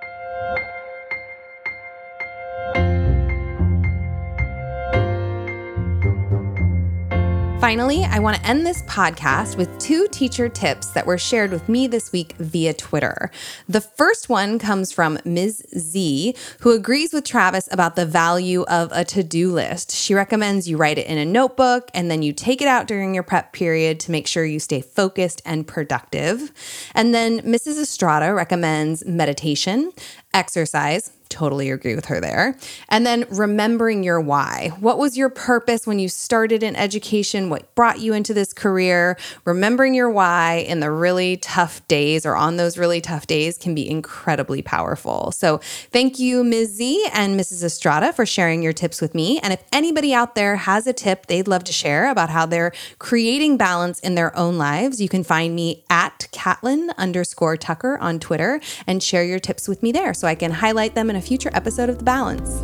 Finally, 7.60 8.06
I 8.06 8.20
want 8.20 8.38
to 8.38 8.46
end 8.46 8.66
this 8.66 8.84
podcast 8.84 9.58
with 9.58 9.78
two 9.80 10.08
teacher 10.12 10.48
tips 10.48 10.92
that 10.92 11.06
were 11.06 11.18
shared 11.18 11.52
with 11.52 11.68
me 11.68 11.88
this 11.88 12.10
week 12.14 12.32
via 12.40 12.74
Twitter. 12.74 13.30
The 13.68 13.82
first 13.82 14.30
one 14.30 14.60
comes 14.60 14.94
from 14.94 15.20
Ms. 15.26 15.66
Z, 15.78 16.36
who 16.62 16.72
agrees 16.72 17.12
with 17.12 17.26
Travis 17.26 17.68
about 17.70 17.98
the 17.98 18.06
value 18.06 18.64
of 18.70 18.94
a 18.94 19.04
to 19.04 19.24
do 19.24 19.52
list. 19.52 19.92
She 19.92 20.14
recommends 20.14 20.70
you 20.70 20.78
write 20.78 21.00
it 21.00 21.08
in 21.08 21.18
a 21.18 21.26
notebook 21.26 21.92
and 21.94 22.10
then 22.10 22.22
you 22.22 22.32
take 22.32 22.62
it 22.62 22.70
out 22.70 22.88
during 22.88 23.14
your 23.14 23.24
prep 23.24 23.52
period 23.52 24.00
to 24.00 24.12
make 24.12 24.26
sure 24.26 24.46
you 24.46 24.62
stay 24.62 24.80
focused 24.80 25.42
and 25.44 25.68
productive. 25.68 26.54
And 26.96 27.14
then 27.14 27.42
Mrs. 27.42 27.78
Estrada 27.78 28.34
recommends 28.34 29.06
meditation, 29.06 29.92
exercise, 30.34 31.12
totally 31.30 31.70
agree 31.70 31.96
with 31.96 32.06
her 32.06 32.20
there. 32.20 32.58
And 32.90 33.06
then 33.06 33.26
remembering 33.30 34.04
your 34.04 34.20
why. 34.20 34.72
What 34.80 34.98
was 34.98 35.18
your 35.18 35.30
purpose 35.30 35.86
when 35.86 36.00
you 36.00 36.10
started 36.10 36.64
in 36.64 36.76
education? 36.76 37.50
What 37.50 37.74
brought 37.76 38.00
you 38.00 38.14
into 38.14 38.34
this 38.34 38.54
career? 38.54 39.18
Remembering 39.46 39.94
your 39.94 40.10
why 40.10 40.66
in 40.68 40.80
the 40.80 40.92
really 40.92 41.38
tough 41.38 41.88
days 41.88 42.26
or 42.26 42.36
on 42.36 42.58
those 42.58 42.78
really 42.78 43.00
tough 43.02 43.28
days 43.28 43.58
can 43.58 43.76
be 43.76 43.90
incredibly 43.90 44.62
powerful. 44.62 45.32
So, 45.32 45.60
thank 45.92 46.20
you, 46.20 46.44
Ms. 46.44 46.76
Z 46.76 47.08
and 47.14 47.40
Mrs. 47.40 47.64
Estrada, 47.64 48.12
for 48.12 48.26
sharing 48.26 48.64
your 48.64 48.74
tips 48.74 49.02
with 49.02 49.14
me. 49.14 49.40
And 49.40 49.54
if 49.54 49.64
anybody 49.72 50.14
out 50.14 50.36
there 50.36 50.56
has 50.56 50.88
a 50.88 50.94
tip 50.94 51.28
they'd 51.28 51.48
love 51.48 51.64
to 51.66 51.74
share 51.74 52.10
about 52.10 52.30
how 52.30 52.46
they're 52.46 52.72
creating 52.98 53.58
balance 53.58 54.00
in 54.00 54.16
their 54.16 54.36
own 54.36 54.58
lives, 54.58 55.00
you 55.00 55.10
can 55.10 55.24
find 55.24 55.56
me 55.56 55.84
at 55.90 56.28
Catlin 56.32 56.92
underscore 56.98 57.58
Tucker 57.58 57.98
on 58.00 58.20
Twitter 58.20 58.60
and 58.88 59.04
share 59.04 59.24
your 59.24 59.40
tips 59.40 59.68
with 59.68 59.84
me 59.84 59.92
there 59.92 60.14
so 60.14 60.28
I 60.28 60.36
can 60.36 60.52
highlight 60.52 60.96
them 60.96 61.10
in 61.10 61.16
a 61.20 61.22
future 61.22 61.52
episode 61.54 61.90
of 61.90 62.00
The 62.00 62.04
Balance. 62.04 62.62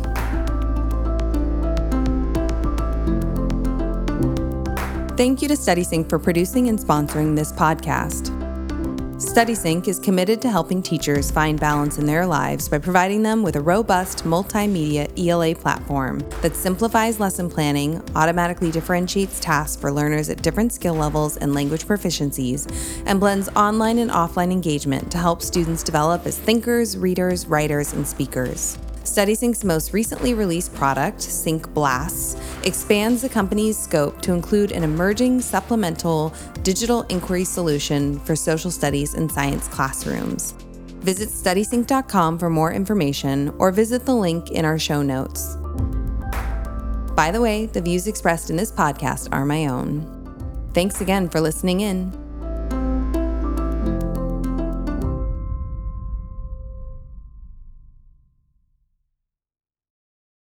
Thank 5.16 5.40
you 5.40 5.48
to 5.48 5.54
StudySync 5.54 6.10
for 6.10 6.18
producing 6.18 6.68
and 6.68 6.78
sponsoring 6.78 7.36
this 7.36 7.52
podcast. 7.52 8.45
StudySync 9.16 9.88
is 9.88 9.98
committed 9.98 10.42
to 10.42 10.50
helping 10.50 10.82
teachers 10.82 11.30
find 11.30 11.58
balance 11.58 11.96
in 11.96 12.04
their 12.04 12.26
lives 12.26 12.68
by 12.68 12.76
providing 12.76 13.22
them 13.22 13.42
with 13.42 13.56
a 13.56 13.60
robust 13.62 14.24
multimedia 14.24 15.08
ELA 15.18 15.54
platform 15.54 16.18
that 16.42 16.54
simplifies 16.54 17.18
lesson 17.18 17.48
planning, 17.48 18.02
automatically 18.14 18.70
differentiates 18.70 19.40
tasks 19.40 19.80
for 19.80 19.90
learners 19.90 20.28
at 20.28 20.42
different 20.42 20.70
skill 20.70 20.92
levels 20.92 21.38
and 21.38 21.54
language 21.54 21.86
proficiencies, 21.86 22.70
and 23.06 23.18
blends 23.18 23.48
online 23.56 23.96
and 24.00 24.10
offline 24.10 24.52
engagement 24.52 25.10
to 25.10 25.16
help 25.16 25.40
students 25.40 25.82
develop 25.82 26.26
as 26.26 26.38
thinkers, 26.38 26.98
readers, 26.98 27.46
writers, 27.46 27.94
and 27.94 28.06
speakers. 28.06 28.76
StudySync's 29.06 29.64
most 29.64 29.92
recently 29.92 30.34
released 30.34 30.74
product, 30.74 31.22
Sync 31.22 31.72
Blasts, 31.72 32.36
expands 32.64 33.22
the 33.22 33.28
company's 33.28 33.78
scope 33.78 34.20
to 34.22 34.32
include 34.32 34.72
an 34.72 34.82
emerging 34.82 35.40
supplemental 35.40 36.34
digital 36.62 37.02
inquiry 37.04 37.44
solution 37.44 38.18
for 38.20 38.36
social 38.36 38.70
studies 38.70 39.14
and 39.14 39.30
science 39.30 39.68
classrooms. 39.68 40.52
Visit 41.00 41.28
studysync.com 41.28 42.38
for 42.38 42.50
more 42.50 42.72
information 42.72 43.54
or 43.58 43.70
visit 43.70 44.04
the 44.04 44.14
link 44.14 44.50
in 44.50 44.64
our 44.64 44.78
show 44.78 45.02
notes. 45.02 45.56
By 47.14 47.30
the 47.32 47.40
way, 47.40 47.66
the 47.66 47.80
views 47.80 48.08
expressed 48.08 48.50
in 48.50 48.56
this 48.56 48.72
podcast 48.72 49.28
are 49.32 49.46
my 49.46 49.66
own. 49.66 50.12
Thanks 50.74 51.00
again 51.00 51.28
for 51.28 51.40
listening 51.40 51.80
in. 51.80 52.25